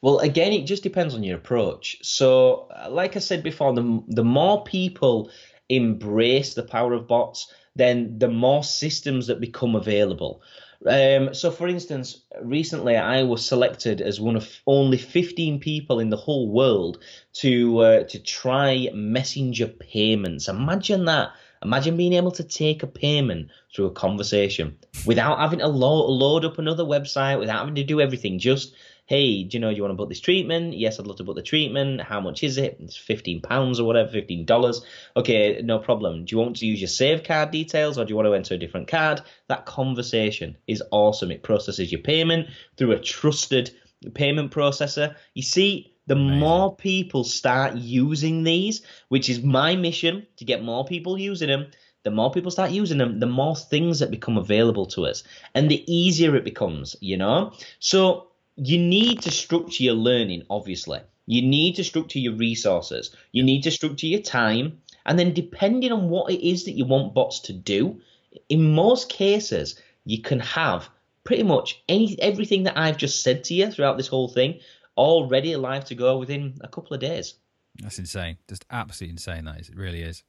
Well, 0.00 0.20
again, 0.20 0.52
it 0.52 0.62
just 0.62 0.84
depends 0.84 1.12
on 1.12 1.24
your 1.24 1.38
approach. 1.38 1.96
So, 2.02 2.68
uh, 2.70 2.88
like 2.88 3.16
I 3.16 3.18
said 3.18 3.42
before, 3.42 3.74
the, 3.74 4.00
the 4.06 4.24
more 4.24 4.62
people 4.62 5.32
embrace 5.68 6.54
the 6.54 6.62
power 6.62 6.92
of 6.92 7.08
bots, 7.08 7.52
then 7.74 8.16
the 8.20 8.28
more 8.28 8.62
systems 8.62 9.26
that 9.26 9.40
become 9.40 9.74
available. 9.74 10.40
Um, 10.84 11.34
so, 11.34 11.50
for 11.50 11.68
instance, 11.68 12.22
recently 12.42 12.96
I 12.96 13.22
was 13.22 13.46
selected 13.46 14.00
as 14.00 14.20
one 14.20 14.36
of 14.36 14.60
only 14.66 14.98
15 14.98 15.60
people 15.60 16.00
in 16.00 16.10
the 16.10 16.16
whole 16.16 16.50
world 16.50 16.98
to 17.34 17.78
uh, 17.78 18.02
to 18.04 18.18
try 18.18 18.88
messenger 18.92 19.68
payments. 19.68 20.48
Imagine 20.48 21.06
that. 21.06 21.30
Imagine 21.62 21.96
being 21.96 22.12
able 22.12 22.32
to 22.32 22.44
take 22.44 22.82
a 22.82 22.86
payment 22.86 23.48
through 23.74 23.86
a 23.86 23.90
conversation 23.90 24.76
without 25.06 25.38
having 25.38 25.60
to 25.60 25.68
lo- 25.68 26.08
load 26.08 26.44
up 26.44 26.58
another 26.58 26.84
website, 26.84 27.38
without 27.38 27.60
having 27.60 27.74
to 27.76 27.82
do 27.84 28.00
everything. 28.00 28.38
Just 28.38 28.74
hey, 29.06 29.44
do 29.44 29.56
you 29.56 29.60
know, 29.60 29.70
do 29.70 29.76
you 29.76 29.82
want 29.82 29.92
to 29.92 29.96
book 29.96 30.08
this 30.08 30.20
treatment? 30.20 30.76
Yes, 30.76 30.98
I'd 30.98 31.06
love 31.06 31.16
to 31.16 31.24
book 31.24 31.36
the 31.36 31.42
treatment. 31.42 32.00
How 32.00 32.20
much 32.20 32.42
is 32.42 32.58
it? 32.58 32.76
It's 32.80 32.96
fifteen 32.96 33.40
pounds 33.40 33.80
or 33.80 33.86
whatever, 33.86 34.10
fifteen 34.10 34.44
dollars. 34.44 34.84
Okay, 35.16 35.60
no 35.62 35.78
problem. 35.78 36.24
Do 36.24 36.34
you 36.34 36.42
want 36.42 36.56
to 36.56 36.66
use 36.66 36.80
your 36.80 36.88
save 36.88 37.24
card 37.24 37.50
details 37.50 37.98
or 37.98 38.04
do 38.04 38.10
you 38.10 38.16
want 38.16 38.26
to 38.26 38.34
enter 38.34 38.54
a 38.54 38.58
different 38.58 38.88
card? 38.88 39.22
That 39.48 39.64
conversation 39.64 40.56
is 40.66 40.82
awesome. 40.90 41.30
It 41.30 41.42
processes 41.42 41.90
your 41.90 42.02
payment 42.02 42.48
through 42.76 42.92
a 42.92 43.00
trusted 43.00 43.70
payment 44.14 44.52
processor. 44.52 45.14
You 45.34 45.42
see, 45.42 45.94
the 46.06 46.14
Amazing. 46.14 46.38
more 46.38 46.76
people 46.76 47.24
start 47.24 47.76
using 47.76 48.44
these, 48.44 48.82
which 49.08 49.28
is 49.28 49.42
my 49.42 49.74
mission 49.76 50.26
to 50.36 50.44
get 50.44 50.62
more 50.62 50.84
people 50.84 51.18
using 51.18 51.48
them, 51.48 51.66
the 52.04 52.12
more 52.12 52.30
people 52.30 52.52
start 52.52 52.70
using 52.70 52.98
them, 52.98 53.18
the 53.18 53.26
more 53.26 53.56
things 53.56 53.98
that 53.98 54.12
become 54.12 54.38
available 54.38 54.86
to 54.86 55.06
us, 55.06 55.24
and 55.54 55.68
the 55.68 55.82
easier 55.92 56.36
it 56.36 56.44
becomes, 56.44 56.94
you 57.00 57.16
know? 57.16 57.52
So 57.80 58.28
you 58.56 58.78
need 58.78 59.22
to 59.22 59.30
structure 59.30 59.84
your 59.84 59.94
learning, 59.94 60.44
obviously. 60.50 61.00
You 61.26 61.42
need 61.42 61.76
to 61.76 61.84
structure 61.84 62.18
your 62.18 62.34
resources. 62.34 63.14
You 63.32 63.42
need 63.42 63.62
to 63.62 63.70
structure 63.70 64.06
your 64.06 64.22
time. 64.22 64.80
And 65.04 65.18
then, 65.18 65.34
depending 65.34 65.92
on 65.92 66.08
what 66.08 66.32
it 66.32 66.46
is 66.46 66.64
that 66.64 66.72
you 66.72 66.84
want 66.84 67.14
bots 67.14 67.40
to 67.40 67.52
do, 67.52 68.00
in 68.48 68.74
most 68.74 69.08
cases, 69.08 69.80
you 70.04 70.22
can 70.22 70.40
have 70.40 70.88
pretty 71.24 71.42
much 71.42 71.82
any 71.88 72.20
everything 72.20 72.62
that 72.64 72.78
I've 72.78 72.96
just 72.96 73.22
said 73.22 73.44
to 73.44 73.54
you 73.54 73.70
throughout 73.70 73.96
this 73.96 74.08
whole 74.08 74.28
thing 74.28 74.60
already 74.96 75.52
alive 75.52 75.84
to 75.86 75.94
go 75.94 76.18
within 76.18 76.54
a 76.60 76.68
couple 76.68 76.94
of 76.94 77.00
days. 77.00 77.34
That's 77.82 77.98
insane. 77.98 78.38
Just 78.48 78.64
absolutely 78.70 79.12
insane. 79.12 79.44
That 79.44 79.60
is. 79.60 79.68
It 79.68 79.76
really 79.76 80.02
is. 80.02 80.22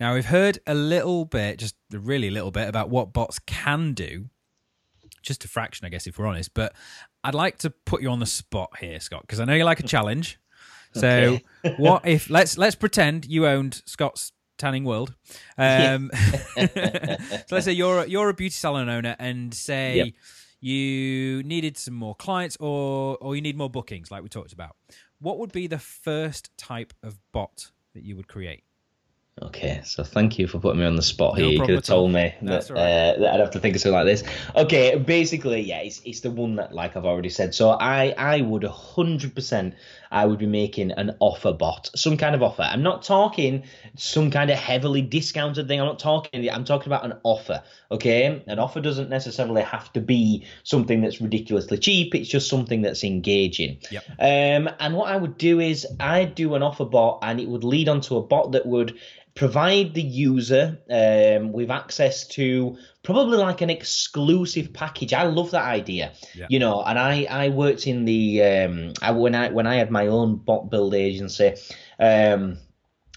Now 0.00 0.14
we've 0.14 0.24
heard 0.24 0.58
a 0.66 0.74
little 0.74 1.24
bit, 1.24 1.58
just 1.58 1.76
a 1.94 1.98
really 1.98 2.30
little 2.30 2.50
bit, 2.50 2.68
about 2.68 2.90
what 2.90 3.12
bots 3.12 3.38
can 3.38 3.92
do. 3.92 4.26
Just 5.22 5.44
a 5.44 5.48
fraction, 5.48 5.86
I 5.86 5.90
guess, 5.90 6.06
if 6.06 6.18
we're 6.18 6.26
honest. 6.26 6.54
But 6.54 6.74
I'd 7.22 7.34
like 7.34 7.58
to 7.58 7.70
put 7.70 8.02
you 8.02 8.10
on 8.10 8.20
the 8.20 8.26
spot 8.26 8.78
here, 8.78 8.98
Scott, 9.00 9.22
because 9.22 9.40
I 9.40 9.44
know 9.44 9.54
you 9.54 9.64
like 9.64 9.80
a 9.80 9.82
challenge. 9.86 10.38
So, 10.92 11.40
okay. 11.64 11.74
what 11.78 12.06
if 12.06 12.30
let's 12.30 12.58
let's 12.58 12.74
pretend 12.74 13.26
you 13.26 13.46
owned 13.46 13.82
Scott's 13.86 14.32
Tanning 14.60 14.84
World. 14.84 15.14
Um, 15.58 16.10
so 16.56 16.68
let's 17.50 17.64
say 17.64 17.72
you're 17.72 18.06
you're 18.06 18.28
a 18.28 18.34
beauty 18.34 18.52
salon 18.52 18.88
owner, 18.88 19.16
and 19.18 19.52
say 19.52 19.96
yep. 19.96 20.08
you 20.60 21.42
needed 21.42 21.76
some 21.76 21.94
more 21.94 22.14
clients, 22.14 22.56
or 22.60 23.16
or 23.20 23.34
you 23.34 23.42
need 23.42 23.56
more 23.56 23.70
bookings, 23.70 24.10
like 24.10 24.22
we 24.22 24.28
talked 24.28 24.52
about. 24.52 24.76
What 25.18 25.38
would 25.38 25.50
be 25.50 25.66
the 25.66 25.78
first 25.78 26.56
type 26.56 26.92
of 27.02 27.18
bot 27.32 27.72
that 27.94 28.04
you 28.04 28.16
would 28.16 28.28
create? 28.28 28.62
Okay, 29.42 29.80
so 29.84 30.04
thank 30.04 30.38
you 30.38 30.46
for 30.46 30.58
putting 30.58 30.80
me 30.80 30.86
on 30.86 30.96
the 30.96 31.02
spot 31.02 31.38
here. 31.38 31.46
No 31.46 31.52
you 31.52 31.60
could 31.60 31.70
have 31.70 31.84
told 31.84 32.12
me 32.12 32.34
that, 32.42 32.68
right. 32.68 32.78
uh, 32.78 33.20
that, 33.20 33.34
I'd 33.34 33.40
have 33.40 33.50
to 33.52 33.58
think 33.58 33.74
of 33.74 33.80
something 33.80 33.94
like 33.94 34.04
this. 34.04 34.22
Okay, 34.54 34.98
basically, 34.98 35.62
yeah, 35.62 35.78
it's, 35.78 36.02
it's 36.04 36.20
the 36.20 36.30
one 36.30 36.56
that, 36.56 36.74
like 36.74 36.94
I've 36.94 37.06
already 37.06 37.30
said. 37.30 37.54
So 37.54 37.70
I, 37.70 38.14
I 38.18 38.42
would 38.42 38.62
100%, 38.62 39.74
I 40.10 40.26
would 40.26 40.38
be 40.38 40.46
making 40.46 40.90
an 40.92 41.16
offer 41.20 41.54
bot, 41.54 41.88
some 41.96 42.18
kind 42.18 42.34
of 42.34 42.42
offer. 42.42 42.62
I'm 42.62 42.82
not 42.82 43.02
talking 43.02 43.62
some 43.96 44.30
kind 44.30 44.50
of 44.50 44.58
heavily 44.58 45.00
discounted 45.00 45.68
thing. 45.68 45.80
I'm 45.80 45.86
not 45.86 45.98
talking, 45.98 46.50
I'm 46.50 46.64
talking 46.64 46.88
about 46.88 47.06
an 47.06 47.14
offer, 47.22 47.62
okay? 47.90 48.42
An 48.46 48.58
offer 48.58 48.80
doesn't 48.80 49.08
necessarily 49.08 49.62
have 49.62 49.90
to 49.94 50.02
be 50.02 50.44
something 50.64 51.00
that's 51.00 51.22
ridiculously 51.22 51.78
cheap. 51.78 52.14
It's 52.14 52.28
just 52.28 52.50
something 52.50 52.82
that's 52.82 53.04
engaging. 53.04 53.78
Yep. 53.90 54.04
Um, 54.18 54.74
and 54.80 54.94
what 54.94 55.10
I 55.10 55.16
would 55.16 55.38
do 55.38 55.60
is 55.60 55.86
I'd 55.98 56.34
do 56.34 56.54
an 56.56 56.62
offer 56.62 56.84
bot 56.84 57.20
and 57.22 57.40
it 57.40 57.48
would 57.48 57.64
lead 57.64 57.88
onto 57.88 58.16
a 58.16 58.22
bot 58.22 58.52
that 58.52 58.66
would 58.66 58.98
provide 59.34 59.94
the 59.94 60.02
user 60.02 60.78
um, 60.90 61.52
with 61.52 61.70
access 61.70 62.26
to 62.28 62.76
probably 63.02 63.38
like 63.38 63.60
an 63.60 63.70
exclusive 63.70 64.72
package. 64.72 65.12
I 65.12 65.24
love 65.24 65.52
that 65.52 65.64
idea, 65.64 66.12
yeah. 66.34 66.46
you 66.48 66.58
know. 66.58 66.82
And 66.82 66.98
I 66.98 67.26
I 67.30 67.48
worked 67.48 67.86
in 67.86 68.04
the 68.04 68.42
um, 68.42 68.92
I, 69.02 69.12
when 69.12 69.34
I 69.34 69.50
when 69.50 69.66
I 69.66 69.76
had 69.76 69.90
my 69.90 70.06
own 70.08 70.36
bot 70.36 70.70
build 70.70 70.94
agency. 70.94 71.54
Um, 71.98 72.58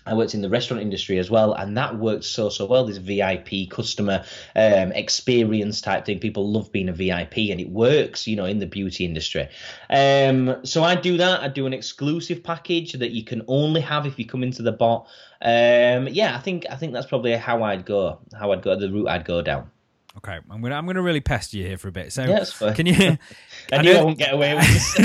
I 0.06 0.14
worked 0.14 0.34
in 0.34 0.42
the 0.42 0.50
restaurant 0.50 0.82
industry 0.82 1.18
as 1.18 1.30
well, 1.30 1.54
and 1.54 1.78
that 1.78 1.98
worked 1.98 2.24
so 2.26 2.50
so 2.50 2.66
well. 2.66 2.86
This 2.86 2.98
VIP 2.98 3.70
customer 3.70 4.24
um, 4.56 4.92
experience 4.92 5.82
type 5.82 6.06
thing. 6.06 6.20
People 6.20 6.52
love 6.52 6.72
being 6.72 6.90
a 6.90 6.94
VIP, 6.94 7.38
and 7.50 7.60
it 7.60 7.70
works, 7.70 8.28
you 8.28 8.36
know, 8.36 8.46
in 8.46 8.60
the 8.60 8.68
beauty 8.68 9.06
industry. 9.06 9.48
Um, 9.90 10.66
so 10.66 10.84
I 10.84 10.96
do 10.96 11.18
that. 11.18 11.42
I 11.42 11.48
do 11.48 11.66
an 11.66 11.74
exclusive 11.74 12.44
package 12.44 12.94
that 12.94 13.12
you 13.12 13.24
can 13.24 13.44
only 13.48 13.82
have 13.82 14.06
if 14.06 14.20
you 14.20 14.26
come 14.26 14.44
into 14.44 14.62
the 14.62 14.72
bot. 14.72 15.08
Um, 15.42 16.08
yeah, 16.08 16.36
I 16.36 16.40
think 16.40 16.66
I 16.70 16.76
think 16.76 16.94
that's 16.94 17.08
probably 17.08 17.36
how 17.36 17.64
I'd 17.64 17.86
go. 17.86 18.20
How 18.38 18.52
I'd 18.52 18.62
go 18.62 18.76
the 18.76 18.92
route 18.92 19.08
I'd 19.08 19.26
go 19.26 19.42
down. 19.42 19.70
Okay, 20.16 20.38
I'm 20.52 20.62
gonna 20.62 20.76
I'm 20.76 20.86
gonna 20.86 21.02
really 21.02 21.22
pester 21.22 21.58
you 21.58 21.66
here 21.66 21.78
for 21.78 21.88
a 21.88 21.92
bit. 21.92 22.14
So 22.14 22.24
yeah, 22.24 22.74
can 22.74 22.86
you? 22.86 22.94
I, 23.72 23.78
I 23.78 23.82
knew 23.82 23.94
I 23.94 24.04
won't 24.04 24.20
get 24.20 24.32
away 24.32 24.54
with 24.54 24.68
this. 24.68 25.00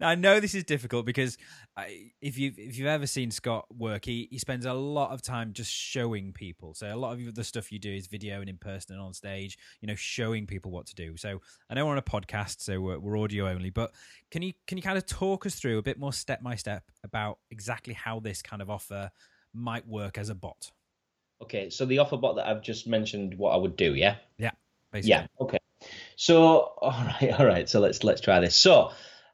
now, 0.00 0.08
I 0.08 0.16
know 0.16 0.40
this 0.40 0.56
is 0.56 0.64
difficult 0.64 1.06
because 1.06 1.38
I, 1.76 2.10
if 2.20 2.36
you 2.36 2.52
if 2.56 2.76
you've 2.76 2.88
ever 2.88 3.06
seen 3.06 3.30
Scott 3.30 3.66
work, 3.72 4.04
he 4.04 4.26
he 4.32 4.38
spends 4.38 4.66
a 4.66 4.74
lot 4.74 5.12
of 5.12 5.22
time 5.22 5.52
just 5.52 5.70
showing 5.70 6.32
people. 6.32 6.74
So 6.74 6.92
a 6.92 6.96
lot 6.96 7.12
of 7.12 7.34
the 7.36 7.44
stuff 7.44 7.70
you 7.70 7.78
do 7.78 7.92
is 7.92 8.08
video 8.08 8.40
and 8.40 8.48
in 8.48 8.56
person 8.56 8.96
and 8.96 9.02
on 9.02 9.14
stage. 9.14 9.56
You 9.80 9.86
know, 9.86 9.94
showing 9.94 10.48
people 10.48 10.72
what 10.72 10.86
to 10.86 10.94
do. 10.96 11.16
So 11.16 11.40
I 11.70 11.74
know 11.74 11.86
we're 11.86 11.92
on 11.92 11.98
a 11.98 12.02
podcast, 12.02 12.60
so 12.60 12.80
we're, 12.80 12.98
we're 12.98 13.18
audio 13.18 13.46
only, 13.48 13.70
but 13.70 13.92
can 14.32 14.42
you 14.42 14.52
can 14.66 14.76
you 14.76 14.82
kind 14.82 14.98
of 14.98 15.06
talk 15.06 15.46
us 15.46 15.54
through 15.54 15.78
a 15.78 15.82
bit 15.82 15.96
more 16.00 16.12
step 16.12 16.42
by 16.42 16.56
step 16.56 16.82
about 17.04 17.38
exactly 17.52 17.94
how 17.94 18.18
this 18.18 18.42
kind 18.42 18.60
of 18.60 18.68
offer 18.68 19.12
might 19.54 19.86
work 19.86 20.18
as 20.18 20.28
a 20.28 20.34
bot? 20.34 20.72
Okay, 21.42 21.70
so 21.70 21.86
the 21.86 21.98
offer 21.98 22.16
bot 22.16 22.36
that 22.36 22.46
I've 22.46 22.62
just 22.62 22.86
mentioned, 22.86 23.34
what 23.36 23.50
I 23.50 23.56
would 23.56 23.76
do, 23.76 23.94
yeah, 23.94 24.16
yeah, 24.38 24.50
basically. 24.92 25.10
yeah. 25.10 25.26
Okay, 25.40 25.58
so 26.16 26.72
all 26.80 26.90
right, 26.90 27.34
all 27.38 27.46
right. 27.46 27.68
So 27.68 27.80
let's 27.80 28.04
let's 28.04 28.20
try 28.20 28.40
this. 28.40 28.56
So 28.56 28.90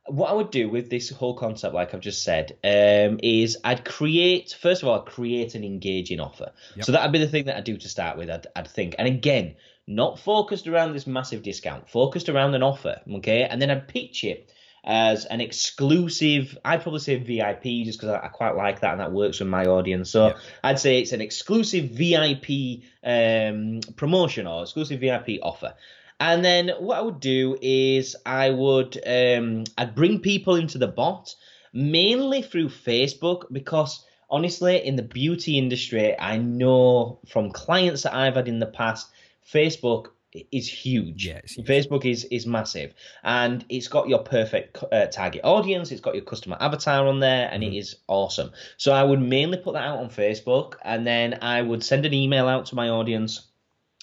what 0.06 0.30
I 0.30 0.34
would 0.34 0.50
do 0.50 0.68
with 0.68 0.88
this 0.88 1.10
whole 1.10 1.34
concept, 1.34 1.74
like 1.74 1.94
I've 1.94 2.00
just 2.00 2.22
said, 2.22 2.56
um, 2.62 3.18
is 3.22 3.58
I'd 3.64 3.84
create 3.84 4.56
first 4.60 4.82
of 4.82 4.88
all, 4.88 5.00
I'd 5.00 5.06
create 5.06 5.54
an 5.54 5.64
engaging 5.64 6.20
offer. 6.20 6.52
Yep. 6.76 6.84
So 6.84 6.92
that'd 6.92 7.12
be 7.12 7.18
the 7.18 7.28
thing 7.28 7.46
that 7.46 7.56
I 7.56 7.60
do 7.60 7.76
to 7.76 7.88
start 7.88 8.16
with. 8.16 8.30
I'd, 8.30 8.46
I'd 8.54 8.68
think, 8.68 8.94
and 8.98 9.08
again, 9.08 9.56
not 9.86 10.18
focused 10.18 10.66
around 10.66 10.92
this 10.92 11.06
massive 11.06 11.42
discount, 11.42 11.88
focused 11.88 12.28
around 12.28 12.54
an 12.54 12.62
offer. 12.62 13.00
Okay, 13.16 13.42
and 13.42 13.60
then 13.60 13.70
I'd 13.70 13.88
pitch 13.88 14.24
it 14.24 14.52
as 14.86 15.24
an 15.24 15.40
exclusive. 15.40 16.56
I'd 16.64 16.82
probably 16.82 17.00
say 17.00 17.16
VIP 17.16 17.84
just 17.84 17.98
because 17.98 18.10
I, 18.10 18.26
I, 18.26 18.28
quite 18.28 18.54
like 18.54 18.80
that 18.80 18.92
and 18.92 19.00
that 19.00 19.12
works 19.12 19.40
with 19.40 19.48
my 19.48 19.64
audience. 19.66 20.10
So 20.10 20.28
yeah. 20.28 20.34
I'd 20.62 20.78
say 20.78 21.00
it's 21.00 21.12
an 21.12 21.20
exclusive 21.20 21.90
VIP 21.90 22.84
um, 23.04 23.80
promotion 23.96 24.46
or 24.46 24.62
exclusive 24.62 25.00
VIP 25.00 25.40
offer. 25.42 25.74
And 26.20 26.44
then 26.44 26.70
what 26.78 26.98
I 26.98 27.02
would 27.02 27.20
do 27.20 27.58
is 27.60 28.16
I 28.24 28.50
would 28.50 28.96
um, 29.06 29.64
I'd 29.76 29.94
bring 29.94 30.20
people 30.20 30.54
into 30.54 30.78
the 30.78 30.86
bot 30.86 31.34
mainly 31.72 32.40
through 32.40 32.68
Facebook 32.68 33.52
because 33.52 34.04
honestly 34.30 34.84
in 34.84 34.96
the 34.96 35.02
beauty 35.02 35.58
industry 35.58 36.18
I 36.18 36.38
know 36.38 37.18
from 37.28 37.50
clients 37.50 38.04
that 38.04 38.14
I've 38.14 38.36
had 38.36 38.48
in 38.48 38.60
the 38.60 38.66
past 38.66 39.10
Facebook 39.52 40.06
is 40.52 40.68
huge. 40.68 41.26
Yeah, 41.26 41.40
huge. 41.44 41.66
Facebook 41.66 42.04
is 42.04 42.24
is 42.24 42.46
massive, 42.46 42.94
and 43.22 43.64
it's 43.68 43.88
got 43.88 44.08
your 44.08 44.20
perfect 44.20 44.82
uh, 44.92 45.06
target 45.06 45.42
audience. 45.44 45.90
It's 45.90 46.00
got 46.00 46.14
your 46.14 46.24
customer 46.24 46.56
avatar 46.60 47.06
on 47.06 47.20
there, 47.20 47.48
and 47.50 47.62
mm-hmm. 47.62 47.72
it 47.72 47.78
is 47.78 47.96
awesome. 48.08 48.52
So 48.76 48.92
I 48.92 49.02
would 49.02 49.20
mainly 49.20 49.58
put 49.58 49.74
that 49.74 49.84
out 49.84 49.98
on 49.98 50.10
Facebook, 50.10 50.74
and 50.84 51.06
then 51.06 51.38
I 51.42 51.62
would 51.62 51.82
send 51.84 52.06
an 52.06 52.14
email 52.14 52.48
out 52.48 52.66
to 52.66 52.74
my 52.74 52.88
audience 52.88 53.48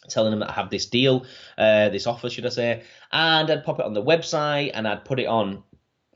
telling 0.10 0.32
them 0.32 0.42
that 0.42 0.50
I 0.50 0.54
have 0.54 0.70
this 0.70 0.86
deal, 0.88 1.26
uh, 1.58 1.90
this 1.90 2.08
offer, 2.08 2.30
should 2.30 2.46
I 2.46 2.50
say, 2.50 2.84
and 3.12 3.50
I'd 3.50 3.64
pop 3.64 3.80
it 3.80 3.86
on 3.86 3.94
the 3.94 4.04
website, 4.04 4.72
and 4.74 4.88
I'd 4.88 5.06
put 5.06 5.20
it 5.20 5.28
on 5.28 5.64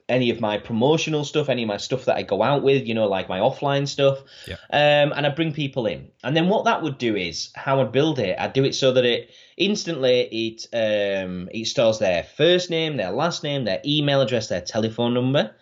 any 0.10 0.30
of 0.30 0.40
my 0.40 0.58
promotional 0.58 1.26
stuff, 1.26 1.50
any 1.50 1.64
of 1.64 1.68
my 1.68 1.78
stuff 1.78 2.06
that 2.06 2.16
I 2.16 2.22
go 2.22 2.42
out 2.42 2.64
with, 2.64 2.88
you 2.88 2.94
know, 2.94 3.08
like 3.08 3.28
my 3.28 3.40
offline 3.40 3.88
stuff. 3.88 4.20
Yeah. 4.48 4.56
Um, 4.72 5.12
and 5.14 5.26
I 5.26 5.30
bring 5.30 5.52
people 5.52 5.86
in. 5.86 6.10
And 6.24 6.36
then 6.36 6.48
what 6.48 6.66
that 6.66 6.82
would 6.82 6.98
do 6.98 7.16
is 7.16 7.50
how 7.56 7.82
I'd 7.82 7.92
build 7.92 8.20
it, 8.20 8.38
I'd 8.40 8.54
do 8.54 8.64
it 8.64 8.74
so 8.74 8.94
that 8.94 9.06
it 9.06 9.32
instantly 9.58 10.22
it 10.22 10.68
um, 10.74 11.50
it 11.52 11.66
stores 11.66 12.00
their 12.00 12.24
first 12.24 12.70
name, 12.70 12.98
their 12.98 13.12
last 13.12 13.44
name, 13.44 13.66
their 13.66 13.82
email 13.86 14.22
address, 14.22 14.48
their 14.48 14.62
telephone 14.62 15.14
number. 15.14 15.54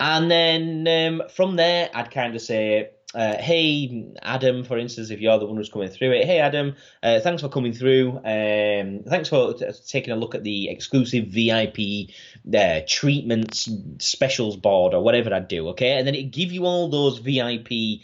And 0.00 0.28
then 0.30 0.88
um, 0.88 1.28
from 1.28 1.54
there, 1.56 1.88
I'd 1.94 2.10
kind 2.10 2.34
of 2.34 2.42
say, 2.42 2.90
uh, 3.14 3.36
hey 3.38 4.12
Adam, 4.22 4.64
for 4.64 4.76
instance, 4.76 5.10
if 5.10 5.20
you're 5.20 5.38
the 5.38 5.46
one 5.46 5.56
who's 5.56 5.70
coming 5.70 5.88
through 5.88 6.12
it, 6.12 6.26
hey 6.26 6.40
Adam, 6.40 6.74
uh, 7.02 7.20
thanks 7.20 7.42
for 7.42 7.48
coming 7.48 7.72
through. 7.72 8.10
Um, 8.18 9.04
thanks 9.06 9.28
for 9.28 9.54
t- 9.54 9.66
taking 9.86 10.12
a 10.12 10.16
look 10.16 10.34
at 10.34 10.42
the 10.42 10.68
exclusive 10.68 11.28
VIP 11.28 12.10
uh, 12.54 12.80
treatments 12.88 13.68
specials 13.98 14.56
board 14.56 14.94
or 14.94 15.02
whatever 15.02 15.32
I 15.32 15.40
do. 15.40 15.68
Okay, 15.68 15.92
and 15.92 16.06
then 16.06 16.14
it 16.14 16.30
give 16.30 16.52
you 16.52 16.66
all 16.66 16.88
those 16.88 17.18
VIP 17.18 18.00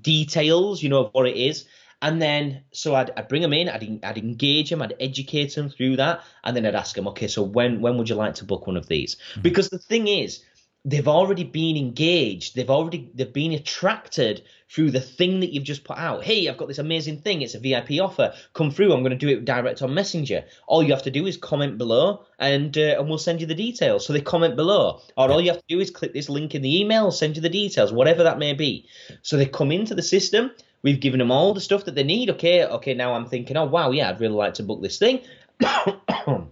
details, 0.00 0.82
you 0.82 0.88
know, 0.88 1.06
of 1.06 1.12
what 1.12 1.26
it 1.26 1.36
is. 1.36 1.66
And 2.02 2.20
then, 2.20 2.64
so 2.72 2.96
I'd, 2.96 3.12
I'd 3.16 3.28
bring 3.28 3.42
them 3.42 3.52
in, 3.52 3.68
I'd, 3.68 4.04
I'd 4.04 4.18
engage 4.18 4.70
them, 4.70 4.82
I'd 4.82 4.96
educate 4.98 5.54
them 5.54 5.70
through 5.70 5.96
that, 5.96 6.24
and 6.42 6.56
then 6.56 6.66
I'd 6.66 6.74
ask 6.74 6.96
them, 6.96 7.06
okay, 7.08 7.28
so 7.28 7.44
when 7.44 7.80
when 7.80 7.96
would 7.96 8.08
you 8.08 8.16
like 8.16 8.34
to 8.36 8.44
book 8.44 8.66
one 8.66 8.76
of 8.76 8.88
these? 8.88 9.14
Mm-hmm. 9.14 9.42
Because 9.42 9.70
the 9.70 9.78
thing 9.78 10.08
is, 10.08 10.42
they've 10.84 11.08
already 11.08 11.44
been 11.44 11.76
engaged 11.76 12.56
they've 12.56 12.70
already 12.70 13.10
they've 13.14 13.32
been 13.32 13.52
attracted 13.52 14.42
through 14.68 14.90
the 14.90 15.00
thing 15.00 15.40
that 15.40 15.52
you've 15.52 15.64
just 15.64 15.84
put 15.84 15.98
out. 15.98 16.24
Hey 16.24 16.48
i've 16.48 16.56
got 16.56 16.66
this 16.66 16.78
amazing 16.78 17.18
thing 17.18 17.42
it's 17.42 17.54
a 17.54 17.60
vip 17.60 17.90
offer 18.00 18.32
come 18.54 18.70
through 18.70 18.92
i'm 18.92 19.02
going 19.02 19.16
to 19.16 19.16
do 19.16 19.28
it 19.28 19.44
direct 19.44 19.82
on 19.82 19.94
messenger. 19.94 20.44
All 20.66 20.82
you 20.82 20.92
have 20.92 21.02
to 21.02 21.10
do 21.10 21.26
is 21.26 21.36
comment 21.36 21.78
below 21.78 22.24
and 22.38 22.76
uh, 22.76 22.96
and 22.98 23.08
we'll 23.08 23.18
send 23.18 23.40
you 23.40 23.46
the 23.46 23.54
details. 23.54 24.06
So 24.06 24.12
they 24.12 24.20
comment 24.20 24.56
below. 24.56 25.00
Or 25.16 25.30
all 25.30 25.40
you 25.40 25.50
have 25.50 25.60
to 25.60 25.68
do 25.68 25.80
is 25.80 25.90
click 25.90 26.14
this 26.14 26.28
link 26.28 26.54
in 26.54 26.62
the 26.62 26.80
email 26.80 27.10
send 27.10 27.36
you 27.36 27.42
the 27.42 27.48
details 27.48 27.92
whatever 27.92 28.24
that 28.24 28.38
may 28.38 28.54
be. 28.54 28.86
So 29.22 29.36
they 29.36 29.46
come 29.46 29.70
into 29.72 29.94
the 29.94 30.02
system 30.02 30.50
we've 30.82 31.00
given 31.00 31.18
them 31.18 31.30
all 31.30 31.54
the 31.54 31.60
stuff 31.60 31.84
that 31.84 31.94
they 31.94 32.04
need. 32.04 32.30
Okay 32.30 32.64
okay 32.64 32.94
now 32.94 33.14
i'm 33.14 33.26
thinking 33.26 33.56
oh 33.56 33.66
wow 33.66 33.90
yeah 33.90 34.08
i'd 34.08 34.20
really 34.20 34.34
like 34.34 34.54
to 34.54 34.62
book 34.62 34.82
this 34.82 34.98
thing 34.98 35.20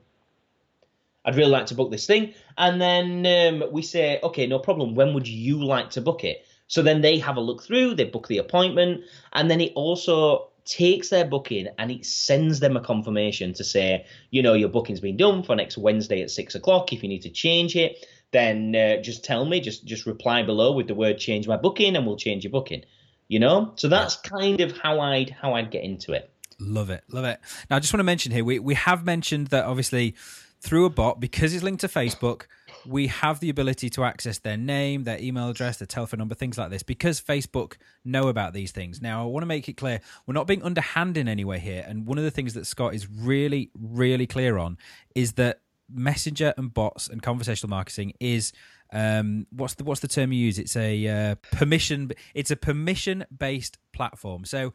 I'd 1.31 1.37
really 1.37 1.51
like 1.51 1.66
to 1.66 1.76
book 1.76 1.93
this 1.93 2.07
thing. 2.07 2.35
And 2.59 2.81
then 2.81 3.62
um, 3.62 3.72
we 3.72 3.83
say, 3.83 4.18
okay, 4.20 4.49
no 4.49 4.59
problem. 4.59 4.97
When 4.97 5.14
would 5.14 5.28
you 5.28 5.64
like 5.64 5.91
to 5.91 6.01
book 6.01 6.24
it? 6.24 6.45
So 6.66 6.83
then 6.83 7.03
they 7.03 7.18
have 7.18 7.37
a 7.37 7.41
look 7.41 7.62
through, 7.62 7.95
they 7.95 8.05
book 8.05 8.26
the 8.26 8.39
appointment, 8.39 9.03
and 9.33 9.49
then 9.49 9.61
it 9.61 9.72
also 9.76 10.49
takes 10.64 11.09
their 11.09 11.24
booking 11.24 11.68
and 11.78 11.91
it 11.91 12.05
sends 12.05 12.59
them 12.59 12.76
a 12.76 12.81
confirmation 12.81 13.53
to 13.55 13.64
say, 13.64 14.07
you 14.31 14.43
know, 14.43 14.55
your 14.55 14.68
booking's 14.68 15.01
been 15.01 15.16
done 15.16 15.45
for 15.45 15.55
next 15.55 15.78
Wednesday 15.78 16.20
at 16.20 16.31
six 16.31 16.57
o'clock. 16.57 16.93
If 16.93 17.03
you 17.03 17.09
need 17.09 17.22
to 17.22 17.31
change 17.31 17.76
it, 17.76 18.07
then 18.33 18.74
uh, 18.74 19.03
just 19.03 19.24
tell 19.24 19.45
me, 19.45 19.61
just 19.61 19.85
just 19.85 20.07
reply 20.07 20.43
below 20.43 20.72
with 20.72 20.89
the 20.89 20.95
word 20.95 21.18
change 21.18 21.47
my 21.47 21.57
booking 21.57 21.97
and 21.97 22.07
we'll 22.07 22.16
change 22.16 22.43
your 22.43 22.53
booking. 22.53 22.83
You 23.28 23.39
know? 23.39 23.72
So 23.76 23.89
that's 23.89 24.16
kind 24.16 24.61
of 24.61 24.76
how 24.76 24.99
I'd 24.99 25.31
how 25.31 25.55
I'd 25.55 25.70
get 25.70 25.85
into 25.85 26.12
it. 26.12 26.28
Love 26.59 26.91
it. 26.91 27.05
Love 27.09 27.24
it. 27.24 27.41
Now 27.68 27.76
I 27.76 27.81
just 27.81 27.93
want 27.93 28.01
to 28.01 28.05
mention 28.05 28.33
here, 28.33 28.45
we 28.45 28.59
we 28.59 28.74
have 28.74 29.05
mentioned 29.05 29.49
that 29.49 29.64
obviously 29.64 30.14
through 30.61 30.85
a 30.85 30.91
bot 30.91 31.21
because 31.21 31.55
it's 31.55 31.63
linked 31.63 31.81
to 31.81 31.89
Facebook. 31.89 32.43
We 32.87 33.09
have 33.09 33.41
the 33.41 33.51
ability 33.51 33.91
to 33.91 34.05
access 34.05 34.39
their 34.39 34.57
name, 34.57 35.05
their 35.05 35.19
email 35.19 35.49
address, 35.49 35.79
their 35.79 35.87
telephone 35.87 36.19
number, 36.19 36.35
things 36.35 36.59
like 36.59 36.71
this, 36.71 36.83
because 36.83 37.21
Facebook 37.21 37.75
know 38.05 38.29
about 38.29 38.53
these 38.53 38.73
things. 38.73 39.03
Now, 39.03 39.23
I 39.23 39.27
want 39.27 39.43
to 39.43 39.47
make 39.47 39.69
it 39.69 39.75
clear 39.75 40.01
we're 40.27 40.35
not 40.35 40.47
being 40.47 40.63
underhand 40.63 41.17
in 41.17 41.29
any 41.29 41.45
way 41.45 41.59
here. 41.59 41.85
And 41.87 42.07
one 42.07 42.19
of 42.19 42.25
the 42.25 42.31
things 42.31 42.55
that 42.55 42.67
Scott 42.67 42.95
is 42.95 43.09
really, 43.11 43.71
really 43.75 44.27
clear 44.27 44.59
on 44.59 44.79
is 45.15 45.33
that 45.35 45.61
Messenger 45.93 46.55
and 46.57 46.73
bots 46.73 47.09
and 47.09 47.21
conversational 47.21 47.69
marketing 47.69 48.13
is 48.21 48.53
um, 48.93 49.47
what's 49.51 49.74
the 49.74 49.84
what's 49.84 50.01
the 50.01 50.09
term 50.09 50.32
you 50.32 50.47
use? 50.47 50.59
It's 50.59 50.76
a 50.76 51.07
uh, 51.09 51.34
permission. 51.53 52.11
It's 52.34 52.51
a 52.51 52.57
permission 52.57 53.24
based 53.36 53.78
platform. 53.93 54.45
So 54.45 54.72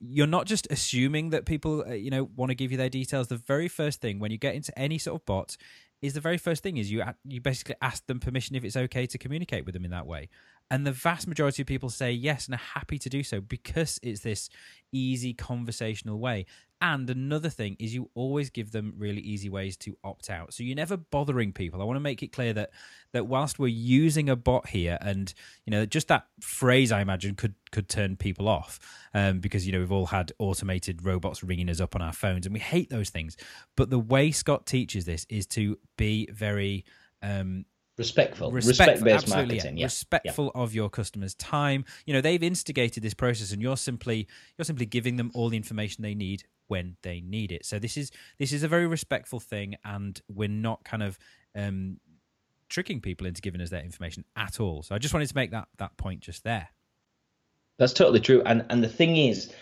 you're 0.00 0.26
not 0.26 0.46
just 0.46 0.66
assuming 0.70 1.30
that 1.30 1.44
people 1.44 1.84
uh, 1.86 1.92
you 1.92 2.10
know 2.10 2.30
want 2.36 2.50
to 2.50 2.54
give 2.54 2.70
you 2.70 2.78
their 2.78 2.88
details. 2.88 3.28
The 3.28 3.36
very 3.36 3.68
first 3.68 4.00
thing 4.00 4.18
when 4.18 4.30
you 4.30 4.38
get 4.38 4.54
into 4.54 4.76
any 4.78 4.98
sort 4.98 5.20
of 5.20 5.26
bot 5.26 5.56
is 6.00 6.14
the 6.14 6.20
very 6.20 6.38
first 6.38 6.62
thing 6.62 6.76
is 6.76 6.90
you 6.90 7.02
you 7.24 7.40
basically 7.40 7.74
ask 7.82 8.06
them 8.06 8.20
permission 8.20 8.56
if 8.56 8.64
it's 8.64 8.76
okay 8.76 9.06
to 9.06 9.18
communicate 9.18 9.64
with 9.64 9.74
them 9.74 9.84
in 9.84 9.90
that 9.90 10.06
way. 10.06 10.28
And 10.70 10.86
the 10.86 10.92
vast 10.92 11.26
majority 11.26 11.62
of 11.62 11.66
people 11.66 11.88
say 11.88 12.12
yes 12.12 12.46
and 12.46 12.54
are 12.54 12.70
happy 12.74 12.98
to 12.98 13.08
do 13.08 13.22
so 13.22 13.40
because 13.40 13.98
it's 14.02 14.20
this 14.20 14.50
easy 14.92 15.32
conversational 15.32 16.18
way. 16.18 16.46
And 16.80 17.10
another 17.10 17.48
thing 17.48 17.76
is 17.80 17.92
you 17.92 18.08
always 18.14 18.50
give 18.50 18.70
them 18.70 18.94
really 18.96 19.20
easy 19.20 19.48
ways 19.48 19.76
to 19.78 19.96
opt 20.04 20.30
out. 20.30 20.54
So 20.54 20.62
you're 20.62 20.76
never 20.76 20.96
bothering 20.96 21.52
people. 21.52 21.80
I 21.80 21.84
want 21.84 21.96
to 21.96 22.00
make 22.00 22.22
it 22.22 22.28
clear 22.28 22.52
that 22.52 22.70
that 23.12 23.26
whilst 23.26 23.58
we're 23.58 23.66
using 23.66 24.28
a 24.28 24.36
bot 24.36 24.68
here, 24.68 24.96
and 25.00 25.32
you 25.64 25.72
know, 25.72 25.86
just 25.86 26.06
that 26.08 26.26
phrase 26.40 26.92
I 26.92 27.00
imagine 27.00 27.34
could 27.34 27.54
could 27.72 27.88
turn 27.88 28.16
people 28.16 28.46
off, 28.46 28.78
um, 29.12 29.40
because 29.40 29.66
you 29.66 29.72
know 29.72 29.80
we've 29.80 29.90
all 29.90 30.06
had 30.06 30.30
automated 30.38 31.04
robots 31.04 31.42
ringing 31.42 31.68
us 31.68 31.80
up 31.80 31.96
on 31.96 32.02
our 32.02 32.12
phones, 32.12 32.46
and 32.46 32.52
we 32.52 32.60
hate 32.60 32.90
those 32.90 33.10
things. 33.10 33.36
But 33.76 33.90
the 33.90 33.98
way 33.98 34.30
Scott 34.30 34.64
teaches 34.64 35.04
this 35.04 35.26
is 35.28 35.46
to 35.48 35.78
be 35.96 36.28
very 36.30 36.84
um, 37.22 37.64
respectful, 37.98 38.50
respect 38.52 39.02
based 39.02 39.28
marketing, 39.28 39.76
yeah. 39.76 39.86
respectful 39.86 40.52
yeah. 40.54 40.62
of 40.62 40.74
your 40.74 40.88
customers' 40.88 41.34
time. 41.34 41.84
You 42.06 42.14
know, 42.14 42.20
they've 42.20 42.42
instigated 42.42 43.02
this 43.02 43.14
process, 43.14 43.52
and 43.52 43.60
you're 43.60 43.76
simply 43.76 44.28
you're 44.56 44.64
simply 44.64 44.86
giving 44.86 45.16
them 45.16 45.30
all 45.34 45.48
the 45.48 45.56
information 45.56 46.02
they 46.02 46.14
need 46.14 46.44
when 46.68 46.96
they 47.02 47.20
need 47.20 47.52
it. 47.52 47.66
So 47.66 47.78
this 47.78 47.96
is 47.96 48.10
this 48.38 48.52
is 48.52 48.62
a 48.62 48.68
very 48.68 48.86
respectful 48.86 49.40
thing, 49.40 49.76
and 49.84 50.20
we're 50.28 50.48
not 50.48 50.84
kind 50.84 51.02
of 51.02 51.18
um, 51.54 51.98
tricking 52.68 53.00
people 53.00 53.26
into 53.26 53.42
giving 53.42 53.60
us 53.60 53.70
their 53.70 53.82
information 53.82 54.24
at 54.36 54.60
all. 54.60 54.82
So 54.82 54.94
I 54.94 54.98
just 54.98 55.12
wanted 55.12 55.28
to 55.28 55.34
make 55.34 55.50
that 55.50 55.68
that 55.78 55.96
point 55.96 56.20
just 56.20 56.44
there. 56.44 56.68
That's 57.78 57.92
totally 57.92 58.20
true, 58.20 58.42
and 58.46 58.64
and 58.70 58.82
the 58.82 58.88
thing 58.88 59.16
is, 59.16 59.52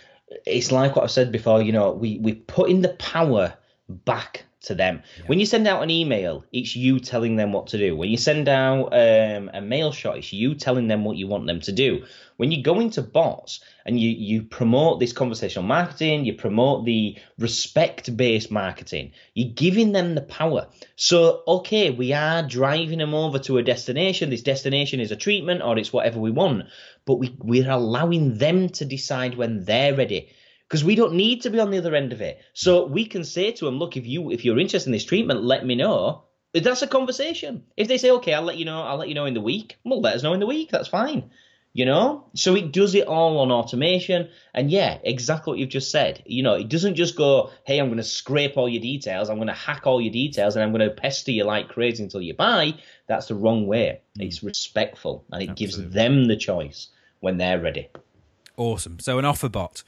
it's 0.46 0.70
like 0.70 0.94
what 0.94 1.04
I've 1.04 1.10
said 1.10 1.32
before. 1.32 1.62
You 1.62 1.72
know, 1.72 1.92
we 1.92 2.18
we 2.18 2.34
put 2.34 2.70
in 2.70 2.82
the 2.82 2.90
power 2.90 3.54
back 3.88 4.44
to 4.66 4.74
them. 4.74 5.02
Yeah. 5.18 5.24
When 5.26 5.40
you 5.40 5.46
send 5.46 5.66
out 5.66 5.82
an 5.82 5.90
email, 5.90 6.44
it's 6.52 6.76
you 6.76 7.00
telling 7.00 7.36
them 7.36 7.52
what 7.52 7.68
to 7.68 7.78
do. 7.78 7.96
When 7.96 8.08
you 8.08 8.16
send 8.16 8.48
out 8.48 8.92
um, 8.92 9.50
a 9.52 9.60
mail 9.60 9.92
shot, 9.92 10.18
it's 10.18 10.32
you 10.32 10.54
telling 10.54 10.88
them 10.88 11.04
what 11.04 11.16
you 11.16 11.26
want 11.26 11.46
them 11.46 11.60
to 11.60 11.72
do. 11.72 12.04
When 12.36 12.52
you 12.52 12.62
go 12.62 12.80
into 12.80 13.00
bots 13.00 13.60
and 13.86 13.98
you 13.98 14.10
you 14.10 14.42
promote 14.42 15.00
this 15.00 15.12
conversational 15.12 15.66
marketing, 15.66 16.26
you 16.26 16.34
promote 16.34 16.84
the 16.84 17.16
respect 17.38 18.14
based 18.14 18.50
marketing, 18.50 19.12
you're 19.34 19.54
giving 19.54 19.92
them 19.92 20.14
the 20.14 20.20
power. 20.20 20.68
So 20.96 21.42
okay, 21.48 21.90
we 21.90 22.12
are 22.12 22.42
driving 22.42 22.98
them 22.98 23.14
over 23.14 23.38
to 23.40 23.58
a 23.58 23.62
destination. 23.62 24.30
This 24.30 24.42
destination 24.42 25.00
is 25.00 25.12
a 25.12 25.16
treatment 25.16 25.62
or 25.62 25.78
it's 25.78 25.92
whatever 25.92 26.20
we 26.20 26.30
want, 26.30 26.64
but 27.06 27.14
we 27.14 27.34
we're 27.38 27.70
allowing 27.70 28.36
them 28.36 28.68
to 28.70 28.84
decide 28.84 29.36
when 29.36 29.64
they're 29.64 29.94
ready 29.94 30.28
because 30.68 30.84
we 30.84 30.94
don't 30.94 31.14
need 31.14 31.42
to 31.42 31.50
be 31.50 31.60
on 31.60 31.70
the 31.70 31.78
other 31.78 31.94
end 31.94 32.12
of 32.12 32.20
it. 32.20 32.40
So 32.52 32.86
we 32.86 33.06
can 33.06 33.24
say 33.24 33.52
to 33.52 33.64
them, 33.64 33.78
look, 33.78 33.96
if 33.96 34.06
you 34.06 34.30
if 34.30 34.44
you're 34.44 34.58
interested 34.58 34.88
in 34.88 34.92
this 34.92 35.04
treatment, 35.04 35.44
let 35.44 35.64
me 35.64 35.74
know. 35.74 36.24
That's 36.52 36.82
a 36.82 36.86
conversation. 36.86 37.64
If 37.76 37.88
they 37.88 37.98
say, 37.98 38.10
okay, 38.12 38.32
I'll 38.32 38.42
let 38.42 38.56
you 38.56 38.64
know, 38.64 38.82
I'll 38.82 38.96
let 38.96 39.08
you 39.08 39.14
know 39.14 39.26
in 39.26 39.34
the 39.34 39.40
week. 39.40 39.76
Well, 39.84 40.00
let 40.00 40.14
us 40.14 40.22
know 40.22 40.32
in 40.32 40.40
the 40.40 40.46
week. 40.46 40.70
That's 40.70 40.88
fine. 40.88 41.30
You 41.74 41.84
know, 41.84 42.24
so 42.32 42.54
it 42.54 42.72
does 42.72 42.94
it 42.94 43.06
all 43.06 43.40
on 43.40 43.52
automation, 43.52 44.30
and 44.54 44.70
yeah, 44.70 44.96
exactly 45.04 45.50
what 45.50 45.58
you've 45.58 45.68
just 45.68 45.90
said. 45.90 46.22
You 46.24 46.42
know, 46.42 46.54
it 46.54 46.70
doesn't 46.70 46.94
just 46.94 47.16
go, 47.16 47.50
"Hey, 47.64 47.78
I'm 47.78 47.88
going 47.88 47.98
to 47.98 48.02
scrape 48.02 48.56
all 48.56 48.66
your 48.66 48.80
details, 48.80 49.28
I'm 49.28 49.36
going 49.36 49.48
to 49.48 49.52
hack 49.52 49.86
all 49.86 50.00
your 50.00 50.10
details, 50.10 50.56
and 50.56 50.62
I'm 50.62 50.72
going 50.72 50.88
to 50.88 50.94
pester 50.94 51.32
you 51.32 51.44
like 51.44 51.68
crazy 51.68 52.02
until 52.02 52.22
you 52.22 52.32
buy." 52.32 52.76
That's 53.08 53.26
the 53.26 53.34
wrong 53.34 53.66
way. 53.66 54.00
Mm. 54.18 54.24
It's 54.24 54.42
respectful, 54.42 55.26
and 55.30 55.42
it 55.42 55.50
Absolutely. 55.50 55.82
gives 55.84 55.94
them 55.94 56.24
the 56.28 56.36
choice 56.36 56.88
when 57.20 57.36
they're 57.36 57.60
ready. 57.60 57.90
Awesome. 58.56 58.98
So 58.98 59.18
an 59.18 59.26
offer 59.26 59.50
bot. 59.50 59.82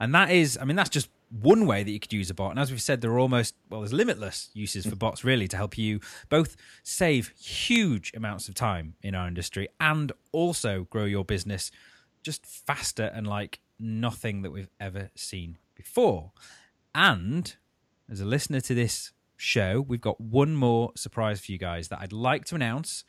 And 0.00 0.14
that 0.14 0.30
is, 0.30 0.58
I 0.60 0.64
mean, 0.64 0.76
that's 0.76 0.90
just 0.90 1.08
one 1.30 1.66
way 1.66 1.82
that 1.82 1.90
you 1.90 1.98
could 1.98 2.12
use 2.12 2.30
a 2.30 2.34
bot. 2.34 2.50
And 2.50 2.60
as 2.60 2.70
we've 2.70 2.82
said, 2.82 3.00
there 3.00 3.10
are 3.10 3.18
almost, 3.18 3.54
well, 3.68 3.80
there's 3.80 3.92
limitless 3.92 4.50
uses 4.54 4.86
for 4.86 4.96
bots 4.96 5.24
really 5.24 5.48
to 5.48 5.56
help 5.56 5.76
you 5.76 6.00
both 6.28 6.56
save 6.82 7.32
huge 7.38 8.12
amounts 8.14 8.48
of 8.48 8.54
time 8.54 8.94
in 9.02 9.14
our 9.14 9.26
industry 9.26 9.68
and 9.80 10.12
also 10.32 10.86
grow 10.90 11.04
your 11.04 11.24
business 11.24 11.70
just 12.22 12.46
faster 12.46 13.10
and 13.14 13.26
like 13.26 13.60
nothing 13.78 14.42
that 14.42 14.50
we've 14.50 14.70
ever 14.80 15.10
seen 15.14 15.58
before. 15.74 16.32
And 16.94 17.54
as 18.10 18.20
a 18.20 18.24
listener 18.24 18.60
to 18.60 18.74
this 18.74 19.12
show, 19.36 19.80
we've 19.80 20.00
got 20.00 20.20
one 20.20 20.54
more 20.54 20.92
surprise 20.96 21.40
for 21.40 21.52
you 21.52 21.58
guys 21.58 21.88
that 21.88 22.00
I'd 22.00 22.12
like 22.12 22.44
to 22.46 22.54
announce 22.54 23.04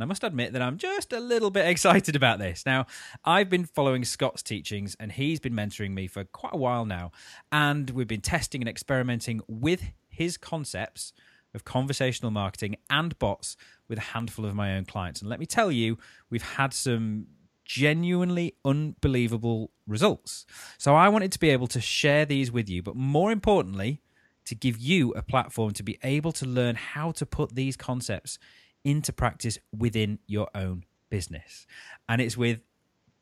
and 0.00 0.06
I 0.06 0.08
must 0.08 0.24
admit 0.24 0.54
that 0.54 0.62
I'm 0.62 0.78
just 0.78 1.12
a 1.12 1.20
little 1.20 1.50
bit 1.50 1.66
excited 1.66 2.16
about 2.16 2.38
this. 2.38 2.64
Now, 2.64 2.86
I've 3.22 3.50
been 3.50 3.66
following 3.66 4.02
Scott's 4.02 4.42
teachings, 4.42 4.96
and 4.98 5.12
he's 5.12 5.40
been 5.40 5.52
mentoring 5.52 5.90
me 5.90 6.06
for 6.06 6.24
quite 6.24 6.54
a 6.54 6.56
while 6.56 6.86
now. 6.86 7.12
And 7.52 7.90
we've 7.90 8.08
been 8.08 8.22
testing 8.22 8.62
and 8.62 8.68
experimenting 8.68 9.42
with 9.46 9.92
his 10.08 10.38
concepts 10.38 11.12
of 11.54 11.64
conversational 11.66 12.30
marketing 12.30 12.76
and 12.88 13.18
bots 13.18 13.58
with 13.88 13.98
a 13.98 14.12
handful 14.12 14.46
of 14.46 14.54
my 14.54 14.74
own 14.74 14.86
clients. 14.86 15.20
And 15.20 15.28
let 15.28 15.38
me 15.38 15.44
tell 15.44 15.70
you, 15.70 15.98
we've 16.30 16.54
had 16.54 16.72
some 16.72 17.26
genuinely 17.66 18.54
unbelievable 18.64 19.70
results. 19.86 20.46
So 20.78 20.94
I 20.94 21.10
wanted 21.10 21.30
to 21.32 21.38
be 21.38 21.50
able 21.50 21.66
to 21.66 21.80
share 21.82 22.24
these 22.24 22.50
with 22.50 22.70
you, 22.70 22.82
but 22.82 22.96
more 22.96 23.30
importantly, 23.30 24.00
to 24.46 24.54
give 24.54 24.78
you 24.78 25.12
a 25.12 25.20
platform 25.20 25.72
to 25.72 25.82
be 25.82 25.98
able 26.02 26.32
to 26.32 26.46
learn 26.46 26.76
how 26.76 27.10
to 27.12 27.26
put 27.26 27.54
these 27.54 27.76
concepts 27.76 28.38
into 28.84 29.12
practice 29.12 29.58
within 29.76 30.18
your 30.26 30.48
own 30.54 30.84
business. 31.10 31.66
And 32.08 32.20
it's 32.20 32.36
with 32.36 32.60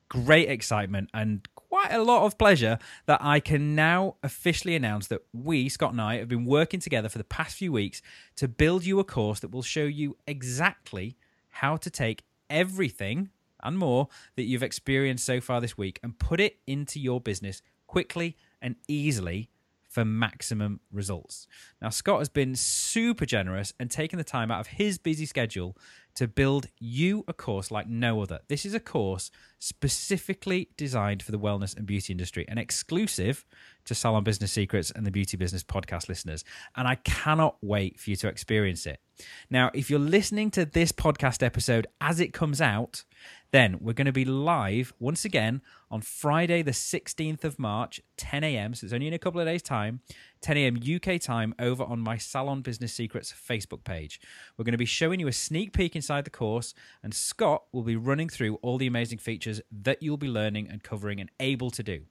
great 0.08 0.48
excitement 0.48 1.10
and 1.12 1.46
quite 1.54 1.92
a 1.92 2.02
lot 2.02 2.24
of 2.24 2.38
pleasure 2.38 2.78
that 3.06 3.20
I 3.22 3.40
can 3.40 3.74
now 3.74 4.16
officially 4.22 4.74
announce 4.74 5.06
that 5.08 5.20
we, 5.32 5.68
Scott 5.68 5.92
and 5.92 6.00
I, 6.00 6.16
have 6.16 6.28
been 6.28 6.46
working 6.46 6.80
together 6.80 7.08
for 7.08 7.18
the 7.18 7.24
past 7.24 7.56
few 7.56 7.72
weeks 7.72 8.00
to 8.36 8.48
build 8.48 8.84
you 8.86 8.98
a 9.00 9.04
course 9.04 9.40
that 9.40 9.50
will 9.50 9.62
show 9.62 9.84
you 9.84 10.16
exactly 10.26 11.16
how 11.50 11.76
to 11.76 11.90
take 11.90 12.24
everything 12.48 13.30
and 13.62 13.78
more 13.78 14.08
that 14.36 14.44
you've 14.44 14.62
experienced 14.62 15.26
so 15.26 15.40
far 15.40 15.60
this 15.60 15.76
week 15.76 15.98
and 16.02 16.18
put 16.18 16.40
it 16.40 16.58
into 16.66 16.98
your 17.00 17.20
business 17.20 17.60
quickly 17.86 18.36
and 18.62 18.76
easily 18.86 19.50
for 19.88 20.04
maximum 20.04 20.80
results. 20.92 21.46
Now, 21.80 21.88
Scott 21.88 22.18
has 22.18 22.28
been 22.28 22.54
super 22.54 23.26
generous 23.26 23.72
and 23.80 23.90
taken 23.90 24.18
the 24.18 24.24
time 24.24 24.50
out 24.50 24.60
of 24.60 24.66
his 24.66 24.98
busy 24.98 25.26
schedule 25.26 25.76
to 26.14 26.26
build 26.26 26.66
you 26.80 27.24
a 27.28 27.32
course 27.32 27.70
like 27.70 27.88
no 27.88 28.20
other. 28.20 28.40
This 28.48 28.66
is 28.66 28.74
a 28.74 28.80
course 28.80 29.30
specifically 29.60 30.68
designed 30.76 31.22
for 31.22 31.30
the 31.30 31.38
wellness 31.38 31.76
and 31.76 31.86
beauty 31.86 32.12
industry 32.12 32.44
and 32.48 32.58
exclusive 32.58 33.46
to 33.84 33.94
Salon 33.94 34.24
Business 34.24 34.50
Secrets 34.50 34.90
and 34.90 35.06
the 35.06 35.12
Beauty 35.12 35.36
Business 35.36 35.62
podcast 35.62 36.08
listeners. 36.08 36.44
And 36.76 36.88
I 36.88 36.96
cannot 36.96 37.56
wait 37.62 38.00
for 38.00 38.10
you 38.10 38.16
to 38.16 38.28
experience 38.28 38.84
it. 38.84 39.00
Now, 39.48 39.70
if 39.74 39.90
you're 39.90 40.00
listening 40.00 40.50
to 40.52 40.64
this 40.64 40.90
podcast 40.90 41.42
episode 41.42 41.86
as 42.00 42.18
it 42.18 42.32
comes 42.32 42.60
out, 42.60 43.04
then 43.50 43.78
we're 43.80 43.94
going 43.94 44.06
to 44.06 44.12
be 44.12 44.24
live 44.24 44.92
once 44.98 45.24
again 45.24 45.62
on 45.90 46.02
Friday, 46.02 46.60
the 46.60 46.72
16th 46.72 47.44
of 47.44 47.58
March, 47.58 48.00
10 48.18 48.44
a.m. 48.44 48.74
So 48.74 48.84
it's 48.84 48.92
only 48.92 49.06
in 49.06 49.14
a 49.14 49.18
couple 49.18 49.40
of 49.40 49.46
days' 49.46 49.62
time, 49.62 50.00
10 50.42 50.56
a.m. 50.58 50.76
UK 50.76 51.20
time, 51.20 51.54
over 51.58 51.82
on 51.82 52.00
my 52.00 52.18
Salon 52.18 52.60
Business 52.60 52.92
Secrets 52.92 53.32
Facebook 53.32 53.84
page. 53.84 54.20
We're 54.56 54.64
going 54.64 54.72
to 54.72 54.78
be 54.78 54.84
showing 54.84 55.18
you 55.18 55.28
a 55.28 55.32
sneak 55.32 55.72
peek 55.72 55.96
inside 55.96 56.24
the 56.24 56.30
course, 56.30 56.74
and 57.02 57.14
Scott 57.14 57.64
will 57.72 57.82
be 57.82 57.96
running 57.96 58.28
through 58.28 58.56
all 58.56 58.76
the 58.76 58.86
amazing 58.86 59.18
features 59.18 59.62
that 59.72 60.02
you'll 60.02 60.18
be 60.18 60.28
learning 60.28 60.68
and 60.70 60.82
covering 60.82 61.20
and 61.20 61.30
able 61.40 61.70
to 61.70 61.82
do. 61.82 62.02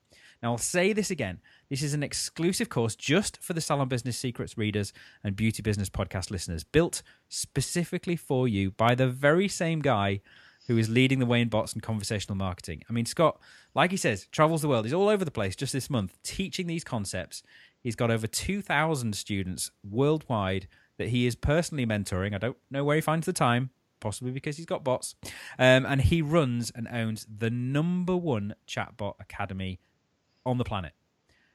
Now, 0.41 0.51
I'll 0.51 0.57
say 0.59 0.93
this 0.93 1.09
again. 1.09 1.39
This 1.69 1.81
is 1.81 1.93
an 1.93 2.03
exclusive 2.03 2.69
course 2.69 2.95
just 2.95 3.41
for 3.41 3.53
the 3.53 3.61
Salon 3.61 3.87
Business 3.87 4.17
Secrets 4.17 4.57
readers 4.57 4.93
and 5.23 5.35
Beauty 5.35 5.61
Business 5.61 5.89
podcast 5.89 6.29
listeners, 6.29 6.63
built 6.63 7.01
specifically 7.27 8.15
for 8.15 8.47
you 8.47 8.71
by 8.71 8.93
the 8.93 9.07
very 9.07 9.47
same 9.47 9.81
guy 9.81 10.21
who 10.67 10.77
is 10.77 10.89
leading 10.89 11.19
the 11.19 11.25
way 11.25 11.41
in 11.41 11.49
bots 11.49 11.73
and 11.73 11.81
conversational 11.81 12.35
marketing. 12.35 12.83
I 12.89 12.93
mean, 12.93 13.05
Scott, 13.05 13.39
like 13.73 13.91
he 13.91 13.97
says, 13.97 14.27
travels 14.31 14.61
the 14.61 14.67
world. 14.67 14.85
He's 14.85 14.93
all 14.93 15.09
over 15.09 15.23
the 15.23 15.31
place 15.31 15.55
just 15.55 15.73
this 15.73 15.89
month 15.89 16.17
teaching 16.23 16.67
these 16.67 16.83
concepts. 16.83 17.41
He's 17.81 17.95
got 17.95 18.11
over 18.11 18.27
2,000 18.27 19.15
students 19.15 19.71
worldwide 19.89 20.67
that 20.97 21.09
he 21.09 21.25
is 21.25 21.35
personally 21.35 21.85
mentoring. 21.85 22.33
I 22.33 22.37
don't 22.37 22.57
know 22.69 22.83
where 22.83 22.95
he 22.95 23.01
finds 23.01 23.25
the 23.25 23.33
time, 23.33 23.69
possibly 23.99 24.31
because 24.31 24.57
he's 24.57 24.65
got 24.65 24.83
bots. 24.83 25.15
Um, 25.57 25.85
and 25.85 26.01
he 26.01 26.21
runs 26.21 26.71
and 26.71 26.87
owns 26.91 27.25
the 27.33 27.49
number 27.49 28.17
one 28.17 28.55
chatbot 28.67 29.13
academy 29.19 29.79
on 30.45 30.57
the 30.57 30.63
planet. 30.65 30.93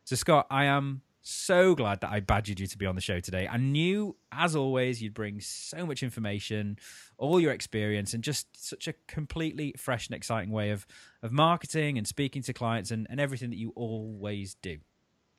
So, 0.05 0.17
Scott, 0.17 0.47
I 0.51 0.65
am 0.65 1.03
so 1.23 1.75
glad 1.75 2.01
that 2.01 2.11
I 2.11 2.21
badgered 2.21 2.61
you 2.61 2.67
to 2.67 2.79
be 2.79 2.87
on 2.87 2.95
the 2.95 3.01
show 3.01 3.21
today. 3.21 3.49
I 3.49 3.57
knew, 3.57 4.17
as 4.33 4.57
always, 4.57 5.01
you'd 5.01 5.15
bring 5.15 5.41
so 5.41 5.87
much 5.87 6.03
information, 6.03 6.79
all 7.17 7.41
your 7.41 7.53
experience, 7.53 8.13
and 8.13 8.23
just 8.25 8.47
such 8.55 8.89
a 8.89 8.95
completely 9.07 9.75
fresh 9.79 10.09
and 10.09 10.17
exciting 10.17 10.51
way 10.51 10.71
of, 10.71 10.87
of 11.23 11.33
marketing 11.33 11.97
and 11.97 12.07
speaking 12.07 12.43
to 12.43 12.53
clients 12.53 12.91
and, 12.91 13.07
and 13.09 13.21
everything 13.21 13.51
that 13.51 13.59
you 13.59 13.73
always 13.77 14.57
do. 14.63 14.79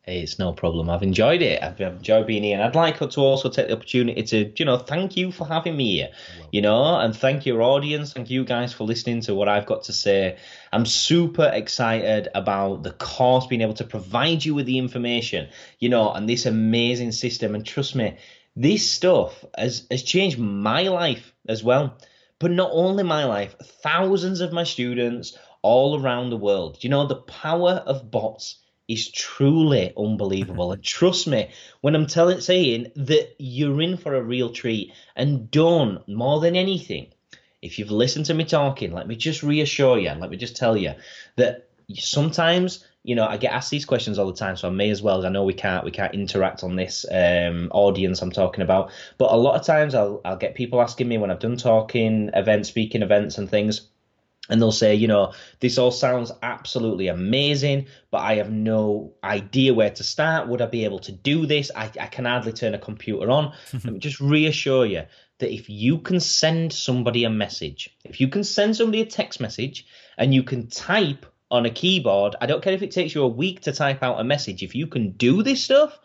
It's 0.05 0.37
no 0.37 0.51
problem. 0.51 0.89
I've 0.89 1.01
enjoyed 1.01 1.41
it. 1.41 1.63
I've, 1.63 1.79
enjoyed 1.79 2.27
being 2.27 2.43
here, 2.43 2.55
and 2.55 2.63
I'd 2.63 2.75
like 2.75 2.99
to 2.99 3.21
also 3.21 3.49
take 3.49 3.67
the 3.67 3.73
opportunity 3.73 4.21
to, 4.21 4.51
you 4.57 4.65
know, 4.65 4.77
thank 4.77 5.15
you 5.15 5.31
for 5.31 5.47
having 5.47 5.77
me 5.77 5.95
here. 5.95 6.09
You 6.51 6.61
know, 6.61 6.99
and 6.99 7.15
thank 7.15 7.45
your 7.45 7.61
audience. 7.61 8.11
Thank 8.11 8.29
you 8.29 8.43
guys 8.43 8.73
for 8.73 8.83
listening 8.83 9.21
to 9.21 9.33
what 9.33 9.47
I've 9.47 9.65
got 9.65 9.83
to 9.83 9.93
say. 9.93 10.37
I'm 10.73 10.85
super 10.85 11.49
excited 11.53 12.27
about 12.35 12.83
the 12.83 12.91
course 12.91 13.47
being 13.47 13.61
able 13.61 13.75
to 13.75 13.85
provide 13.85 14.43
you 14.43 14.53
with 14.53 14.65
the 14.65 14.77
information, 14.77 15.47
you 15.79 15.87
know, 15.87 16.11
and 16.11 16.27
this 16.27 16.45
amazing 16.45 17.13
system. 17.13 17.55
And 17.55 17.65
trust 17.65 17.95
me, 17.95 18.17
this 18.57 18.91
stuff 18.91 19.45
has 19.57 19.87
has 19.89 20.03
changed 20.03 20.37
my 20.37 20.81
life 20.89 21.33
as 21.47 21.63
well. 21.63 21.97
But 22.39 22.51
not 22.51 22.71
only 22.73 23.03
my 23.03 23.23
life, 23.23 23.55
thousands 23.61 24.41
of 24.41 24.51
my 24.51 24.65
students 24.65 25.37
all 25.61 25.97
around 25.97 26.29
the 26.29 26.35
world. 26.35 26.83
You 26.83 26.89
know, 26.89 27.07
the 27.07 27.15
power 27.15 27.81
of 27.85 28.11
bots 28.11 28.57
is 28.87 29.09
truly 29.09 29.93
unbelievable. 29.97 30.71
and 30.71 30.83
trust 30.83 31.27
me 31.27 31.49
when 31.81 31.95
I'm 31.95 32.07
telling 32.07 32.41
saying 32.41 32.91
that 32.95 33.35
you're 33.39 33.81
in 33.81 33.97
for 33.97 34.15
a 34.15 34.21
real 34.21 34.51
treat. 34.51 34.93
And 35.15 35.49
don't 35.51 36.05
more 36.07 36.39
than 36.39 36.55
anything, 36.55 37.07
if 37.61 37.79
you've 37.79 37.91
listened 37.91 38.25
to 38.25 38.33
me 38.33 38.43
talking, 38.43 38.91
let 38.91 39.07
me 39.07 39.15
just 39.15 39.41
reassure 39.41 39.97
you, 39.97 40.09
and 40.09 40.19
let 40.19 40.29
me 40.29 40.37
just 40.37 40.57
tell 40.57 40.75
you 40.75 40.93
that 41.37 41.69
sometimes 41.95 42.85
you 43.03 43.15
know 43.15 43.25
I 43.25 43.37
get 43.37 43.53
asked 43.53 43.71
these 43.71 43.85
questions 43.85 44.19
all 44.19 44.27
the 44.27 44.37
time, 44.37 44.57
so 44.57 44.67
I 44.67 44.71
may 44.71 44.89
as 44.89 45.01
well. 45.01 45.25
I 45.25 45.29
know 45.29 45.45
we 45.45 45.53
can't 45.53 45.85
we 45.85 45.91
can't 45.91 46.13
interact 46.13 46.63
on 46.63 46.75
this 46.75 47.05
um, 47.09 47.69
audience 47.71 48.21
I'm 48.21 48.31
talking 48.31 48.63
about, 48.63 48.91
but 49.17 49.31
a 49.31 49.37
lot 49.37 49.57
of 49.57 49.65
times 49.65 49.95
I'll 49.95 50.19
I'll 50.25 50.37
get 50.37 50.55
people 50.55 50.81
asking 50.81 51.07
me 51.07 51.17
when 51.17 51.31
I've 51.31 51.39
done 51.39 51.55
talking 51.55 52.31
events, 52.33 52.67
speaking 52.67 53.01
events, 53.01 53.37
and 53.37 53.49
things 53.49 53.87
and 54.49 54.61
they'll 54.61 54.73
say, 54.73 54.93
you 54.93 55.07
know, 55.07 55.33
this 55.61 55.77
all 55.77 55.91
sounds 55.91 56.31
absolutely 56.41 57.07
amazing, 57.07 57.87
but 58.11 58.19
I 58.19 58.35
have 58.35 58.51
no 58.51 59.13
idea 59.23 59.73
where 59.73 59.89
to 59.91 60.03
start. 60.03 60.49
Would 60.49 60.61
I 60.61 60.65
be 60.65 60.83
able 60.83 60.99
to 60.99 61.13
do 61.13 61.45
this? 61.45 61.71
I, 61.75 61.89
I 61.99 62.07
can 62.07 62.25
hardly 62.25 62.51
turn 62.51 62.73
a 62.73 62.79
computer 62.79 63.29
on. 63.31 63.53
Let 63.73 63.85
me 63.85 63.99
just 63.99 64.19
reassure 64.19 64.85
you 64.85 65.03
that 65.39 65.53
if 65.53 65.69
you 65.69 65.99
can 65.99 66.19
send 66.19 66.73
somebody 66.73 67.23
a 67.23 67.29
message, 67.29 67.89
if 68.03 68.19
you 68.19 68.27
can 68.27 68.43
send 68.43 68.75
somebody 68.75 69.01
a 69.01 69.05
text 69.05 69.39
message 69.39 69.85
and 70.17 70.33
you 70.33 70.43
can 70.43 70.67
type 70.67 71.25
on 71.49 71.65
a 71.65 71.69
keyboard, 71.69 72.35
I 72.41 72.45
don't 72.45 72.63
care 72.63 72.73
if 72.73 72.83
it 72.83 72.91
takes 72.91 73.15
you 73.15 73.23
a 73.23 73.27
week 73.27 73.61
to 73.61 73.71
type 73.71 74.03
out 74.03 74.19
a 74.19 74.25
message, 74.25 74.61
if 74.61 74.75
you 74.75 74.87
can 74.87 75.11
do 75.11 75.41
this 75.41 75.63
stuff, 75.63 75.97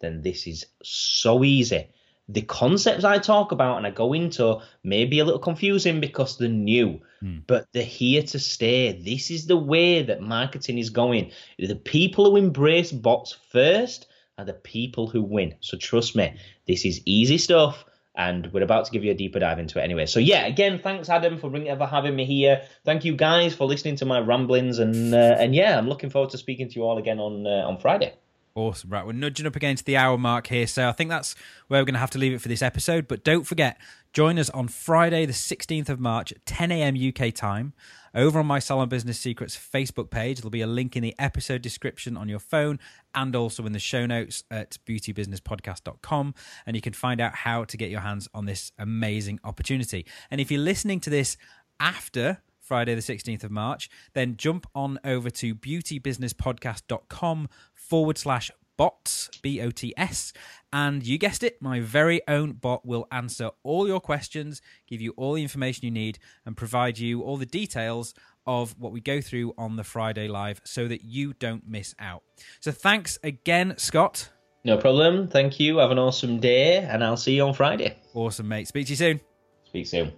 then 0.00 0.20
this 0.20 0.46
is 0.46 0.66
so 0.82 1.44
easy 1.44 1.88
the 2.28 2.42
concepts 2.42 3.04
I 3.04 3.18
talk 3.18 3.52
about 3.52 3.76
and 3.76 3.86
I 3.86 3.90
go 3.90 4.12
into 4.12 4.60
may 4.82 5.04
be 5.04 5.20
a 5.20 5.24
little 5.24 5.40
confusing 5.40 6.00
because 6.00 6.36
they're 6.36 6.48
new, 6.48 7.00
mm. 7.22 7.42
but 7.46 7.66
they're 7.72 7.84
here 7.84 8.22
to 8.22 8.38
stay. 8.38 9.00
This 9.00 9.30
is 9.30 9.46
the 9.46 9.56
way 9.56 10.02
that 10.02 10.20
marketing 10.20 10.78
is 10.78 10.90
going. 10.90 11.30
The 11.58 11.76
people 11.76 12.30
who 12.30 12.36
embrace 12.36 12.90
bots 12.90 13.36
first 13.50 14.08
are 14.38 14.44
the 14.44 14.54
people 14.54 15.06
who 15.06 15.22
win. 15.22 15.54
So 15.60 15.76
trust 15.76 16.16
me, 16.16 16.36
this 16.66 16.84
is 16.84 17.00
easy 17.04 17.38
stuff. 17.38 17.84
And 18.18 18.50
we're 18.50 18.62
about 18.62 18.86
to 18.86 18.92
give 18.92 19.04
you 19.04 19.10
a 19.10 19.14
deeper 19.14 19.38
dive 19.38 19.58
into 19.58 19.78
it 19.78 19.82
anyway. 19.82 20.06
So 20.06 20.20
yeah, 20.20 20.46
again, 20.46 20.78
thanks 20.78 21.10
Adam 21.10 21.36
for 21.36 21.50
bringing, 21.50 21.68
ever 21.68 21.84
having 21.84 22.16
me 22.16 22.24
here. 22.24 22.62
Thank 22.82 23.04
you 23.04 23.14
guys 23.14 23.54
for 23.54 23.66
listening 23.66 23.96
to 23.96 24.06
my 24.06 24.20
ramblings, 24.20 24.78
and 24.78 25.14
uh, 25.14 25.36
and 25.38 25.54
yeah, 25.54 25.76
I'm 25.76 25.86
looking 25.86 26.08
forward 26.08 26.30
to 26.30 26.38
speaking 26.38 26.66
to 26.66 26.74
you 26.76 26.82
all 26.84 26.96
again 26.96 27.18
on 27.18 27.46
uh, 27.46 27.68
on 27.68 27.76
Friday. 27.76 28.14
Awesome. 28.56 28.88
Right, 28.88 29.04
we're 29.04 29.12
nudging 29.12 29.46
up 29.46 29.54
against 29.54 29.84
the 29.84 29.98
hour 29.98 30.16
mark 30.16 30.46
here, 30.46 30.66
so 30.66 30.88
I 30.88 30.92
think 30.92 31.10
that's 31.10 31.34
where 31.68 31.78
we're 31.78 31.84
going 31.84 31.92
to 31.92 32.00
have 32.00 32.12
to 32.12 32.18
leave 32.18 32.32
it 32.32 32.40
for 32.40 32.48
this 32.48 32.62
episode. 32.62 33.06
But 33.06 33.22
don't 33.22 33.44
forget, 33.44 33.78
join 34.14 34.38
us 34.38 34.48
on 34.48 34.68
Friday, 34.68 35.26
the 35.26 35.34
16th 35.34 35.90
of 35.90 36.00
March 36.00 36.32
at 36.32 36.46
10 36.46 36.72
a.m. 36.72 36.96
UK 36.96 37.34
time 37.34 37.74
over 38.14 38.38
on 38.38 38.46
my 38.46 38.58
Salon 38.58 38.88
Business 38.88 39.20
Secrets 39.20 39.54
Facebook 39.58 40.08
page. 40.08 40.38
There'll 40.38 40.48
be 40.48 40.62
a 40.62 40.66
link 40.66 40.96
in 40.96 41.02
the 41.02 41.14
episode 41.18 41.60
description 41.60 42.16
on 42.16 42.30
your 42.30 42.38
phone 42.38 42.80
and 43.14 43.36
also 43.36 43.66
in 43.66 43.72
the 43.72 43.78
show 43.78 44.06
notes 44.06 44.42
at 44.50 44.78
beautybusinesspodcast.com. 44.86 46.34
And 46.64 46.74
you 46.76 46.80
can 46.80 46.94
find 46.94 47.20
out 47.20 47.34
how 47.34 47.64
to 47.64 47.76
get 47.76 47.90
your 47.90 48.00
hands 48.00 48.26
on 48.32 48.46
this 48.46 48.72
amazing 48.78 49.38
opportunity. 49.44 50.06
And 50.30 50.40
if 50.40 50.50
you're 50.50 50.62
listening 50.62 51.00
to 51.00 51.10
this 51.10 51.36
after 51.78 52.40
Friday, 52.66 52.94
the 52.96 53.00
16th 53.00 53.44
of 53.44 53.50
March, 53.50 53.88
then 54.12 54.36
jump 54.36 54.66
on 54.74 54.98
over 55.04 55.30
to 55.30 55.54
beautybusinesspodcast.com 55.54 57.48
forward 57.88 58.18
slash 58.18 58.50
bots, 58.76 59.30
B 59.42 59.60
O 59.60 59.70
T 59.70 59.94
S. 59.96 60.32
And 60.72 61.06
you 61.06 61.16
guessed 61.16 61.42
it, 61.42 61.60
my 61.62 61.80
very 61.80 62.20
own 62.28 62.52
bot 62.52 62.84
will 62.84 63.06
answer 63.10 63.50
all 63.62 63.86
your 63.86 64.00
questions, 64.00 64.60
give 64.86 65.00
you 65.00 65.14
all 65.16 65.32
the 65.34 65.42
information 65.42 65.84
you 65.86 65.90
need, 65.90 66.18
and 66.44 66.56
provide 66.56 66.98
you 66.98 67.22
all 67.22 67.38
the 67.38 67.46
details 67.46 68.14
of 68.46 68.78
what 68.78 68.92
we 68.92 69.00
go 69.00 69.20
through 69.20 69.54
on 69.56 69.76
the 69.76 69.84
Friday 69.84 70.28
Live 70.28 70.60
so 70.64 70.86
that 70.88 71.02
you 71.02 71.32
don't 71.32 71.66
miss 71.66 71.94
out. 71.98 72.22
So 72.60 72.70
thanks 72.70 73.18
again, 73.22 73.74
Scott. 73.78 74.30
No 74.64 74.76
problem. 74.76 75.28
Thank 75.28 75.58
you. 75.58 75.78
Have 75.78 75.92
an 75.92 75.98
awesome 75.98 76.38
day, 76.38 76.78
and 76.78 77.02
I'll 77.02 77.16
see 77.16 77.36
you 77.36 77.46
on 77.46 77.54
Friday. 77.54 77.96
Awesome, 78.14 78.48
mate. 78.48 78.68
Speak 78.68 78.86
to 78.86 78.92
you 78.92 78.96
soon. 78.96 79.20
Speak 79.64 79.86
soon. 79.86 80.12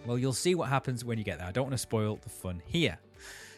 well, 0.05 0.17
you'll 0.17 0.33
see 0.33 0.55
what 0.55 0.69
happens 0.69 1.05
when 1.05 1.17
you 1.17 1.23
get 1.23 1.39
there. 1.39 1.47
I 1.47 1.51
don't 1.51 1.65
want 1.65 1.73
to 1.73 1.77
spoil 1.77 2.19
the 2.21 2.29
fun 2.29 2.61
here. 2.65 2.97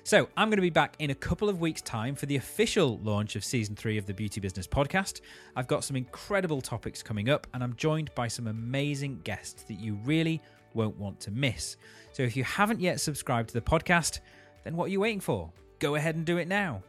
So, 0.08 0.30
I'm 0.38 0.48
going 0.48 0.56
to 0.56 0.62
be 0.62 0.70
back 0.70 0.96
in 1.00 1.10
a 1.10 1.16
couple 1.16 1.50
of 1.50 1.60
weeks' 1.60 1.82
time 1.82 2.16
for 2.16 2.28
the 2.28 2.38
official 2.38 2.98
launch 3.00 3.36
of 3.36 3.44
season 3.44 3.76
three 3.76 3.98
of 3.98 4.06
the 4.06 4.14
Beauty 4.14 4.40
Business 4.40 4.66
podcast. 4.66 5.20
I've 5.54 5.68
got 5.68 5.84
some 5.84 5.98
incredible 5.98 6.62
topics 6.62 7.04
coming 7.04 7.30
up, 7.30 7.46
and 7.54 7.62
I'm 7.62 7.76
joined 7.76 8.16
by 8.16 8.30
some 8.30 8.48
amazing 8.48 9.20
guests 9.26 9.64
that 9.64 9.74
you 9.74 10.00
really 10.06 10.42
won't 10.74 10.98
want 10.98 11.20
to 11.20 11.32
miss. 11.32 11.76
So, 12.14 12.24
if 12.24 12.38
you 12.38 12.46
haven't 12.46 12.80
yet 12.80 13.02
subscribed 13.02 13.50
to 13.50 13.56
the 13.56 13.62
podcast, 13.62 14.22
then 14.64 14.78
what 14.78 14.86
are 14.86 14.92
you 14.92 15.02
waiting 15.02 15.20
for? 15.20 15.52
Go 15.80 15.96
ahead 15.96 16.16
and 16.16 16.26
do 16.26 16.38
it 16.38 16.48
now. 16.48 16.84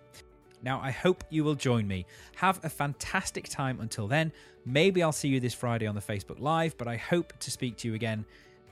Now, 0.62 0.80
I 0.80 0.92
hope 0.92 1.24
you 1.28 1.42
will 1.42 1.56
join 1.56 1.88
me. 1.88 2.06
Have 2.36 2.64
a 2.64 2.68
fantastic 2.68 3.48
time 3.48 3.80
until 3.80 4.06
then. 4.06 4.30
Maybe 4.64 5.02
I'll 5.02 5.10
see 5.10 5.26
you 5.26 5.40
this 5.40 5.54
Friday 5.54 5.88
on 5.88 5.96
the 5.96 6.00
Facebook 6.00 6.38
Live, 6.38 6.78
but 6.78 6.86
I 6.86 6.96
hope 6.96 7.36
to 7.40 7.50
speak 7.50 7.78
to 7.78 7.88
you 7.88 7.94
again 7.94 8.24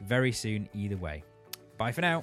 very 0.03 0.31
soon 0.31 0.69
either 0.73 0.97
way. 0.97 1.25
Bye 1.79 1.91
for 1.91 2.03
now. 2.03 2.23